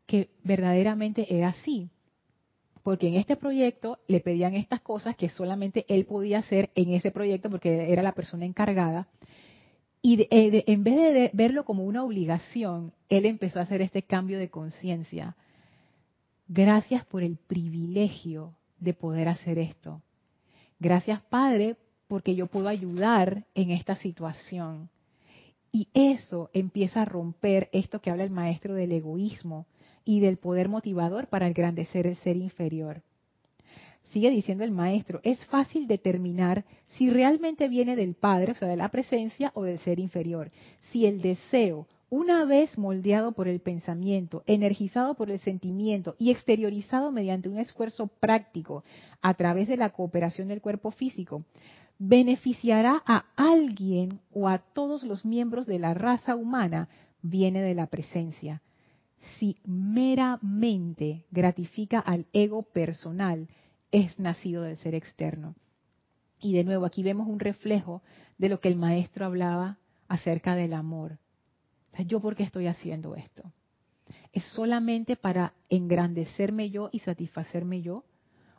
que 0.05 0.29
verdaderamente 0.45 1.35
era 1.35 1.49
así. 1.49 1.89
Porque 2.81 3.09
en 3.09 3.15
este 3.15 3.35
proyecto 3.35 3.99
le 4.07 4.21
pedían 4.21 4.55
estas 4.55 4.79
cosas 4.79 5.17
que 5.17 5.27
solamente 5.27 5.85
él 5.89 6.05
podía 6.05 6.39
hacer 6.39 6.69
en 6.75 6.93
ese 6.93 7.11
proyecto 7.11 7.49
porque 7.49 7.91
era 7.91 8.01
la 8.01 8.13
persona 8.13 8.45
encargada. 8.45 9.09
Y 10.01 10.21
eh, 10.21 10.63
en 10.67 10.83
vez 10.83 10.95
de 10.95 11.31
verlo 11.33 11.65
como 11.65 11.83
una 11.83 12.03
obligación, 12.03 12.93
él 13.09 13.25
empezó 13.25 13.59
a 13.59 13.63
hacer 13.63 13.81
este 13.81 14.03
cambio 14.03 14.39
de 14.39 14.49
conciencia. 14.49 15.35
Gracias 16.47 17.05
por 17.05 17.21
el 17.23 17.37
privilegio 17.37 18.55
de 18.79 18.93
poder 18.93 19.27
hacer 19.27 19.59
esto. 19.59 20.01
Gracias, 20.79 21.21
Padre, 21.23 21.75
porque 22.07 22.35
yo 22.35 22.47
puedo 22.47 22.69
ayudar 22.69 23.45
en 23.55 23.71
esta 23.71 23.95
situación. 23.97 24.89
Y 25.71 25.89
eso 25.93 26.49
empieza 26.53 27.01
a 27.01 27.05
romper 27.05 27.69
esto 27.73 28.01
que 28.01 28.09
habla 28.09 28.23
el 28.23 28.31
maestro 28.31 28.73
del 28.73 28.93
egoísmo, 28.93 29.67
y 30.09 30.21
del 30.21 30.37
poder 30.37 30.69
motivador 30.69 31.27
para 31.27 31.45
engrandecer 31.45 32.07
el 32.07 32.15
ser 32.15 32.35
inferior. 32.35 33.03
Sigue 34.11 34.31
diciendo 34.31 34.63
el 34.63 34.71
maestro, 34.71 35.19
es 35.23 35.43
fácil 35.45 35.87
determinar 35.87 36.65
si 36.87 37.09
realmente 37.09 37.67
viene 37.67 37.95
del 37.95 38.15
Padre, 38.15 38.53
o 38.53 38.55
sea, 38.55 38.67
de 38.67 38.75
la 38.75 38.89
presencia, 38.89 39.51
o 39.53 39.63
del 39.63 39.79
ser 39.79 39.99
inferior. 39.99 40.51
Si 40.91 41.05
el 41.05 41.21
deseo, 41.21 41.87
una 42.09 42.45
vez 42.45 42.75
moldeado 42.77 43.33
por 43.33 43.47
el 43.47 43.59
pensamiento, 43.59 44.43
energizado 44.47 45.13
por 45.13 45.29
el 45.29 45.37
sentimiento 45.39 46.15
y 46.17 46.31
exteriorizado 46.31 47.11
mediante 47.11 47.49
un 47.49 47.59
esfuerzo 47.59 48.07
práctico 48.07 48.83
a 49.21 49.35
través 49.35 49.67
de 49.67 49.77
la 49.77 49.91
cooperación 49.91 50.47
del 50.47 50.61
cuerpo 50.61 50.89
físico, 50.89 51.43
beneficiará 51.99 53.03
a 53.05 53.25
alguien 53.35 54.19
o 54.33 54.47
a 54.47 54.57
todos 54.57 55.03
los 55.03 55.23
miembros 55.23 55.67
de 55.67 55.77
la 55.77 55.93
raza 55.93 56.35
humana, 56.35 56.89
viene 57.21 57.61
de 57.61 57.75
la 57.75 57.87
presencia 57.87 58.61
si 59.37 59.57
meramente 59.65 61.25
gratifica 61.31 61.99
al 61.99 62.25
ego 62.33 62.63
personal, 62.63 63.47
es 63.91 64.19
nacido 64.19 64.63
del 64.63 64.77
ser 64.77 64.95
externo. 64.95 65.55
Y 66.39 66.53
de 66.53 66.63
nuevo, 66.63 66.85
aquí 66.85 67.03
vemos 67.03 67.27
un 67.27 67.39
reflejo 67.39 68.01
de 68.37 68.49
lo 68.49 68.59
que 68.59 68.69
el 68.69 68.75
maestro 68.75 69.25
hablaba 69.25 69.77
acerca 70.07 70.55
del 70.55 70.73
amor. 70.73 71.19
¿Yo 72.05 72.21
por 72.21 72.35
qué 72.35 72.43
estoy 72.43 72.67
haciendo 72.67 73.15
esto? 73.15 73.51
¿Es 74.31 74.45
solamente 74.53 75.15
para 75.15 75.53
engrandecerme 75.69 76.69
yo 76.69 76.89
y 76.91 76.99
satisfacerme 76.99 77.81
yo? 77.81 78.05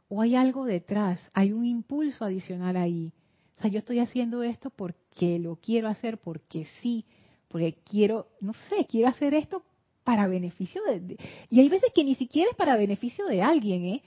¿O 0.09 0.21
hay 0.21 0.35
algo 0.35 0.65
detrás? 0.65 1.21
¿Hay 1.33 1.53
un 1.53 1.65
impulso 1.65 2.25
adicional 2.25 2.77
ahí? 2.77 3.13
O 3.57 3.63
sea, 3.63 3.71
yo 3.71 3.79
estoy 3.79 4.01
haciendo 4.01 4.43
esto 4.43 4.71
porque 4.71 5.39
lo 5.39 5.57
quiero 5.57 5.89
hacer, 5.89 6.19
porque 6.19 6.67
sí, 6.81 7.05
porque 7.49 7.79
quiero, 7.85 8.29
no 8.41 8.53
sé, 8.53 8.87
quiero 8.89 9.09
hacer 9.09 9.35
esto 9.35 9.63
para 10.03 10.27
beneficio 10.27 10.83
de, 10.85 11.17
Y 11.49 11.61
hay 11.61 11.69
veces 11.69 11.93
que 11.95 12.05
ni 12.05 12.15
siquiera 12.15 12.51
es 12.51 12.57
para 12.57 12.77
beneficio 12.77 13.27
de 13.27 13.43
alguien, 13.43 13.85
¿eh? 13.85 14.03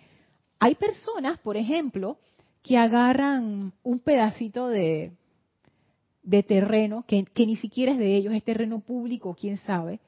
Hay 0.60 0.76
personas, 0.76 1.39
por 1.39 1.58
ejemplo, 1.58 2.18
que 2.62 2.78
agarran 2.78 3.74
un 3.84 3.99
pedacito 3.99 4.68
de, 4.68 5.12
de 6.24 6.41
terreno 6.41 7.04
que, 7.06 7.26
ni 7.45 7.58
siquiera 7.58 7.91
es 7.91 7.97
de 7.97 8.16
ellos, 8.16 8.34
es 8.34 8.43
terreno 8.43 8.80
público, 8.80 9.36
quién 9.39 9.58
sabe, 9.58 9.99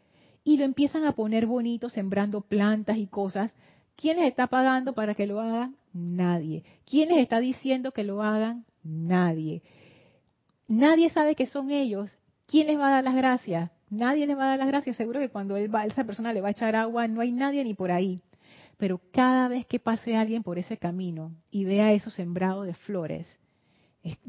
y 0.43 0.57
lo 0.57 0.63
empiezan 0.63 1.05
a 1.05 1.11
poner 1.11 1.45
bonito, 1.45 1.89
sembrando 1.89 2.41
plantas 2.41 2.97
y 2.97 3.07
cosas. 3.07 3.51
¿Quién 3.95 4.17
les 4.17 4.27
está 4.27 4.47
pagando 4.47 4.93
para 4.93 5.15
que 5.15 5.27
lo 5.27 5.39
hagan? 5.39 5.75
Nadie. 5.93 6.63
¿Quién 6.85 7.09
les 7.09 7.19
está 7.19 7.39
diciendo 7.39 7.91
que 7.91 8.03
lo 8.03 8.21
hagan? 8.21 8.65
Nadie. 8.83 9.61
Nadie 10.67 11.09
sabe 11.09 11.35
que 11.35 11.47
son 11.47 11.71
ellos. 11.71 12.15
¿Quién 12.47 12.67
les 12.67 12.77
va 12.77 12.89
a 12.89 12.91
dar 12.91 13.03
las 13.03 13.15
gracias? 13.15 13.71
Nadie 13.89 14.27
le 14.27 14.35
va 14.35 14.45
a 14.45 14.49
dar 14.49 14.59
las 14.59 14.67
gracias. 14.67 14.97
Seguro 14.97 15.19
que 15.19 15.29
cuando 15.29 15.57
él 15.57 15.73
va, 15.73 15.85
esa 15.85 16.03
persona 16.03 16.33
le 16.33 16.41
va 16.41 16.49
a 16.49 16.51
echar 16.51 16.75
agua, 16.75 17.07
no 17.07 17.21
hay 17.21 17.31
nadie 17.31 17.63
ni 17.63 17.73
por 17.73 17.91
ahí. 17.91 18.21
Pero 18.77 19.01
cada 19.11 19.47
vez 19.47 19.65
que 19.65 19.79
pase 19.79 20.15
alguien 20.15 20.43
por 20.43 20.59
ese 20.59 20.77
camino 20.77 21.33
y 21.49 21.65
vea 21.65 21.93
eso 21.93 22.09
sembrado 22.09 22.63
de 22.63 22.73
flores, 22.73 23.27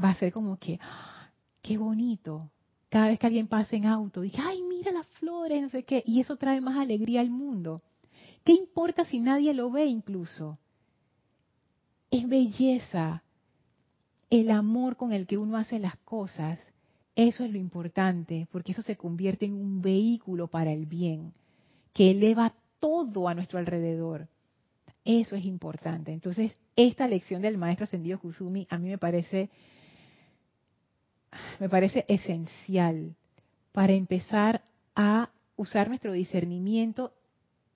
va 0.02 0.10
a 0.10 0.14
ser 0.14 0.32
como 0.32 0.58
que, 0.58 0.78
¡ah! 0.82 1.30
qué 1.62 1.78
bonito. 1.78 2.50
Cada 2.88 3.08
vez 3.08 3.18
que 3.18 3.26
alguien 3.26 3.48
pase 3.48 3.76
en 3.76 3.86
auto, 3.86 4.20
dice, 4.20 4.38
ay, 4.40 4.62
mira 4.62 4.92
las 4.92 5.06
flores, 5.18 5.60
no 5.60 5.68
sé 5.68 5.84
qué. 5.84 6.02
Y 6.06 6.20
eso 6.20 6.36
trae 6.36 6.60
más 6.60 6.78
alegría 6.78 7.20
al 7.20 7.30
mundo. 7.30 7.80
¿Qué 8.44 8.52
importa 8.52 9.04
si 9.04 9.18
nadie 9.18 9.52
lo 9.52 9.70
ve 9.70 9.86
incluso? 9.86 10.58
Es 12.10 12.28
belleza. 12.28 13.24
El 14.30 14.50
amor 14.50 14.96
con 14.96 15.12
el 15.12 15.26
que 15.26 15.36
uno 15.36 15.56
hace 15.56 15.78
las 15.78 15.96
cosas 15.98 16.60
eso 17.16 17.44
es 17.44 17.50
lo 17.50 17.56
importante, 17.56 18.46
porque 18.52 18.72
eso 18.72 18.82
se 18.82 18.96
convierte 18.96 19.46
en 19.46 19.54
un 19.54 19.80
vehículo 19.80 20.48
para 20.48 20.70
el 20.70 20.84
bien, 20.84 21.32
que 21.94 22.10
eleva 22.10 22.54
todo 22.78 23.26
a 23.26 23.34
nuestro 23.34 23.58
alrededor. 23.58 24.28
Eso 25.06 25.36
es 25.36 25.44
importante. 25.44 26.12
Entonces, 26.12 26.52
esta 26.74 27.06
lección 27.06 27.40
del 27.40 27.58
maestro 27.58 27.84
ascendido 27.84 28.18
Kusumi 28.18 28.66
a 28.68 28.76
mí 28.76 28.88
me 28.88 28.98
parece 28.98 29.50
me 31.60 31.68
parece 31.68 32.04
esencial 32.08 33.14
para 33.70 33.92
empezar 33.92 34.64
a 34.96 35.30
usar 35.54 35.88
nuestro 35.88 36.12
discernimiento 36.12 37.12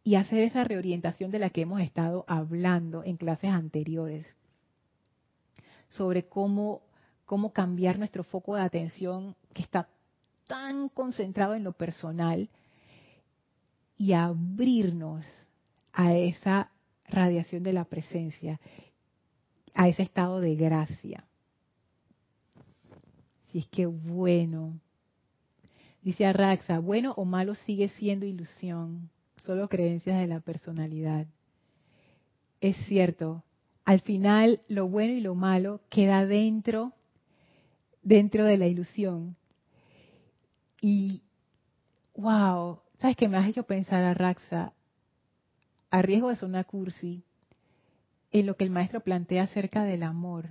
y 0.02 0.16
hacer 0.16 0.40
esa 0.40 0.64
reorientación 0.64 1.30
de 1.30 1.38
la 1.38 1.50
que 1.50 1.62
hemos 1.62 1.80
estado 1.80 2.24
hablando 2.26 3.04
en 3.04 3.16
clases 3.16 3.50
anteriores 3.50 4.26
sobre 5.88 6.26
cómo 6.26 6.82
cómo 7.26 7.52
cambiar 7.52 7.96
nuestro 7.96 8.24
foco 8.24 8.56
de 8.56 8.62
atención 8.62 9.36
que 9.52 9.62
está 9.62 9.88
tan 10.48 10.88
concentrado 10.88 11.54
en 11.54 11.62
lo 11.62 11.74
personal 11.74 12.48
y 13.96 14.14
abrirnos 14.14 15.24
a 15.92 16.14
esa 16.14 16.72
radiación 17.10 17.62
de 17.62 17.72
la 17.72 17.84
presencia, 17.84 18.60
a 19.74 19.88
ese 19.88 20.02
estado 20.02 20.40
de 20.40 20.54
gracia. 20.56 21.24
Si 23.52 23.58
es 23.58 23.68
que 23.68 23.86
bueno. 23.86 24.80
Dice 26.02 26.24
Arraxa, 26.24 26.78
bueno 26.78 27.12
o 27.16 27.24
malo 27.24 27.54
sigue 27.54 27.88
siendo 27.88 28.24
ilusión, 28.24 29.10
solo 29.44 29.68
creencias 29.68 30.18
de 30.18 30.26
la 30.26 30.40
personalidad. 30.40 31.26
Es 32.60 32.76
cierto, 32.86 33.44
al 33.84 34.00
final 34.00 34.62
lo 34.68 34.88
bueno 34.88 35.12
y 35.12 35.20
lo 35.20 35.34
malo 35.34 35.80
queda 35.90 36.24
dentro 36.24 36.94
dentro 38.02 38.44
de 38.44 38.56
la 38.56 38.66
ilusión. 38.66 39.36
Y, 40.80 41.22
wow, 42.14 42.80
¿sabes 42.98 43.16
qué 43.16 43.28
me 43.28 43.36
has 43.36 43.48
hecho 43.48 43.64
pensar 43.64 44.04
a 44.04 44.14
Raxa? 44.14 44.72
A 45.90 46.02
riesgo 46.02 46.28
de 46.28 46.36
sonar 46.36 46.66
cursi, 46.66 47.24
en 48.32 48.46
lo 48.46 48.56
que 48.56 48.64
el 48.64 48.70
maestro 48.70 49.00
plantea 49.00 49.44
acerca 49.44 49.84
del 49.84 50.02
amor. 50.02 50.50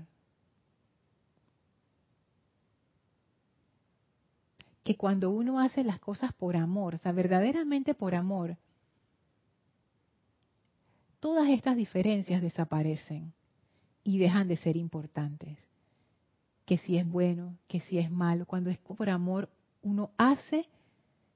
Que 4.84 4.98
cuando 4.98 5.30
uno 5.30 5.60
hace 5.60 5.84
las 5.84 6.00
cosas 6.00 6.34
por 6.34 6.58
amor, 6.58 6.98
sea, 6.98 7.12
verdaderamente 7.12 7.94
por 7.94 8.16
amor, 8.16 8.58
todas 11.20 11.50
estas 11.50 11.78
diferencias 11.78 12.42
desaparecen 12.42 13.34
y 14.04 14.18
dejan 14.18 14.48
de 14.48 14.58
ser 14.58 14.76
importantes 14.76 15.58
que 16.70 16.78
si 16.78 16.98
es 16.98 17.10
bueno, 17.10 17.58
que 17.68 17.80
si 17.80 17.98
es 17.98 18.12
malo. 18.12 18.46
Cuando 18.46 18.70
es 18.70 18.78
por 18.78 19.10
amor, 19.10 19.50
uno 19.82 20.12
hace 20.20 20.68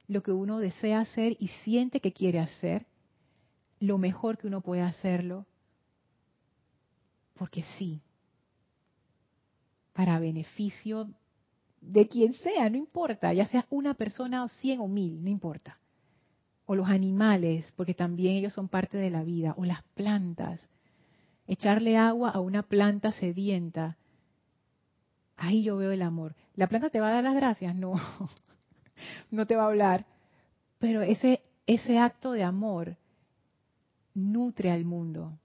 lo 0.08 0.22
que 0.22 0.32
uno 0.32 0.60
desea 0.60 0.99
hacer 0.99 1.36
y 1.39 1.47
siente 1.64 2.01
que 2.01 2.14
quiere 2.14 2.39
hacer, 2.39 2.86
lo 3.84 3.98
mejor 3.98 4.38
que 4.38 4.48
uno 4.48 4.62
puede 4.62 4.82
hacerlo, 4.82 5.46
porque 7.34 7.66
sí, 7.78 8.02
para 9.92 10.20
beneficio 10.20 11.10
de 11.82 12.08
quien 12.08 12.34
sea, 12.34 12.70
no 12.70 12.78
importa, 12.78 13.34
ya 13.34 13.46
sea 13.48 13.66
una 13.70 13.94
persona 13.94 14.46
o 14.46 14.48
cien 14.48 14.80
o 14.80 14.88
mil, 14.88 15.22
no 15.22 15.30
importa. 15.30 15.80
O 16.66 16.76
los 16.76 16.88
animales, 16.88 17.70
porque 17.76 17.94
también 17.94 18.36
ellos 18.38 18.54
son 18.54 18.70
parte 18.70 18.98
de 18.98 19.10
la 19.10 19.24
vida, 19.24 19.54
o 19.58 19.66
las 19.66 19.84
plantas. 19.96 20.62
Echarle 21.46 21.98
agua 21.98 22.30
a 22.30 22.40
una 22.40 22.64
planta 22.64 23.12
sedienta 23.12 23.98
Ahí 25.36 25.64
yo 25.64 25.76
veo 25.76 25.92
el 25.92 26.04
amor. 26.04 26.36
¿La 26.56 26.68
planta 26.68 26.90
te 26.90 27.02
va 27.02 27.10
a 27.10 27.16
dar 27.16 27.24
las 27.24 27.36
gracias? 27.36 27.76
No, 27.76 27.96
no 29.32 29.46
te 29.46 29.58
va 29.58 29.64
a 29.64 29.68
hablar. 29.68 30.06
Pero 30.80 31.02
ese, 31.02 31.42
ese 31.68 31.98
acto 31.98 32.32
de 32.32 32.44
amor 32.44 32.96
nutre 34.14 34.72
al 34.72 34.86
mundo. 34.86 35.38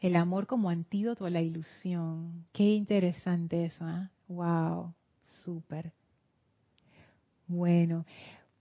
El 0.00 0.16
amor 0.16 0.46
como 0.46 0.70
antídoto 0.70 1.24
a 1.24 1.30
la 1.30 1.40
ilusión. 1.40 2.46
Qué 2.52 2.64
interesante 2.74 3.64
eso, 3.64 3.84
¿ah? 3.84 4.10
Wow, 4.28 4.94
súper. 5.44 5.92
Bueno, 7.48 8.04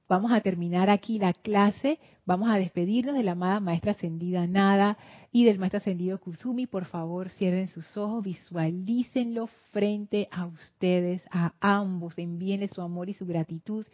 Vamos 0.08 0.32
a 0.32 0.42
terminar 0.42 0.92
aquí 0.92 1.18
la 1.18 1.34
clase. 1.34 1.98
Vamos 2.26 2.50
a 2.50 2.58
despedirnos 2.58 3.16
de 3.16 3.24
la 3.24 3.32
amada 3.32 3.60
maestra 3.60 3.92
ascendida 3.94 4.46
Nada 4.46 4.98
y 5.32 5.46
del 5.46 5.58
maestro 5.58 5.80
ascendido 5.80 6.20
Kusumi. 6.20 6.68
Por 6.68 6.86
favor, 6.86 7.30
cierren 7.30 7.68
sus 7.70 7.98
ojos, 7.98 8.24
visualícenlo 8.24 9.48
frente 9.72 10.28
a 10.32 10.46
ustedes, 10.46 11.24
a 11.32 11.54
ambos. 11.60 12.20
Envíenle 12.20 12.68
su 12.68 12.84
amor 12.84 13.10
y 13.10 13.16
su 13.16 13.26
gratitud. 13.26 13.88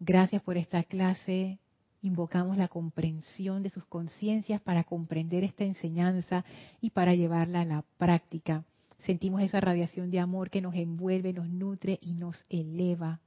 Gracias 0.00 0.42
por 0.42 0.56
esta 0.56 0.82
clase. 0.82 1.60
Invocamos 2.02 2.56
la 2.56 2.68
comprensión 2.68 3.62
de 3.62 3.70
sus 3.70 3.84
conciencias 3.84 4.60
para 4.60 4.84
comprender 4.84 5.44
esta 5.44 5.64
enseñanza 5.64 6.44
y 6.80 6.90
para 6.90 7.14
llevarla 7.14 7.62
a 7.62 7.64
la 7.64 7.84
práctica. 7.98 8.64
Sentimos 9.00 9.42
esa 9.42 9.60
radiación 9.60 10.10
de 10.10 10.20
amor 10.20 10.50
que 10.50 10.60
nos 10.60 10.74
envuelve, 10.74 11.32
nos 11.32 11.48
nutre 11.48 11.98
y 12.02 12.12
nos 12.12 12.44
eleva 12.48 13.20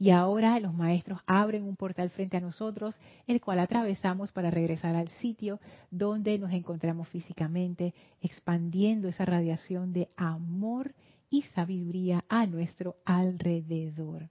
y 0.00 0.10
ahora 0.10 0.58
los 0.60 0.72
maestros 0.72 1.20
abren 1.26 1.64
un 1.64 1.76
portal 1.76 2.08
frente 2.08 2.38
a 2.38 2.40
nosotros, 2.40 2.98
el 3.26 3.40
cual 3.40 3.58
atravesamos 3.58 4.32
para 4.32 4.50
regresar 4.50 4.96
al 4.96 5.08
sitio 5.20 5.60
donde 5.90 6.38
nos 6.38 6.52
encontramos 6.52 7.08
físicamente, 7.08 7.94
expandiendo 8.22 9.08
esa 9.08 9.26
radiación 9.26 9.92
de 9.92 10.08
amor 10.16 10.94
y 11.28 11.42
sabiduría 11.42 12.24
a 12.30 12.46
nuestro 12.46 12.96
alrededor. 13.04 14.30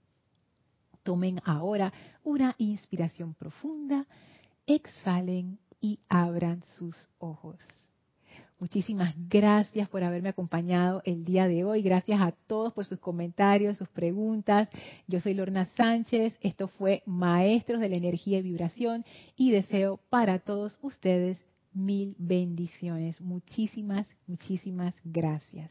Tomen 1.02 1.40
ahora 1.44 1.92
una 2.24 2.54
inspiración 2.58 3.34
profunda, 3.34 4.06
exhalen 4.66 5.58
y 5.80 6.00
abran 6.08 6.62
sus 6.76 7.08
ojos. 7.18 7.56
Muchísimas 8.60 9.14
gracias 9.30 9.88
por 9.88 10.04
haberme 10.04 10.28
acompañado 10.28 11.00
el 11.06 11.24
día 11.24 11.48
de 11.48 11.64
hoy. 11.64 11.80
Gracias 11.80 12.20
a 12.20 12.32
todos 12.46 12.74
por 12.74 12.84
sus 12.84 12.98
comentarios, 12.98 13.78
sus 13.78 13.88
preguntas. 13.88 14.68
Yo 15.08 15.18
soy 15.18 15.32
Lorna 15.32 15.64
Sánchez. 15.76 16.36
Esto 16.42 16.68
fue 16.68 17.02
Maestros 17.06 17.80
de 17.80 17.88
la 17.88 17.96
Energía 17.96 18.38
y 18.38 18.42
Vibración 18.42 19.06
y 19.34 19.50
deseo 19.50 19.98
para 20.10 20.38
todos 20.40 20.78
ustedes 20.82 21.38
mil 21.72 22.14
bendiciones. 22.18 23.20
Muchísimas, 23.20 24.06
muchísimas 24.26 24.94
gracias. 25.04 25.68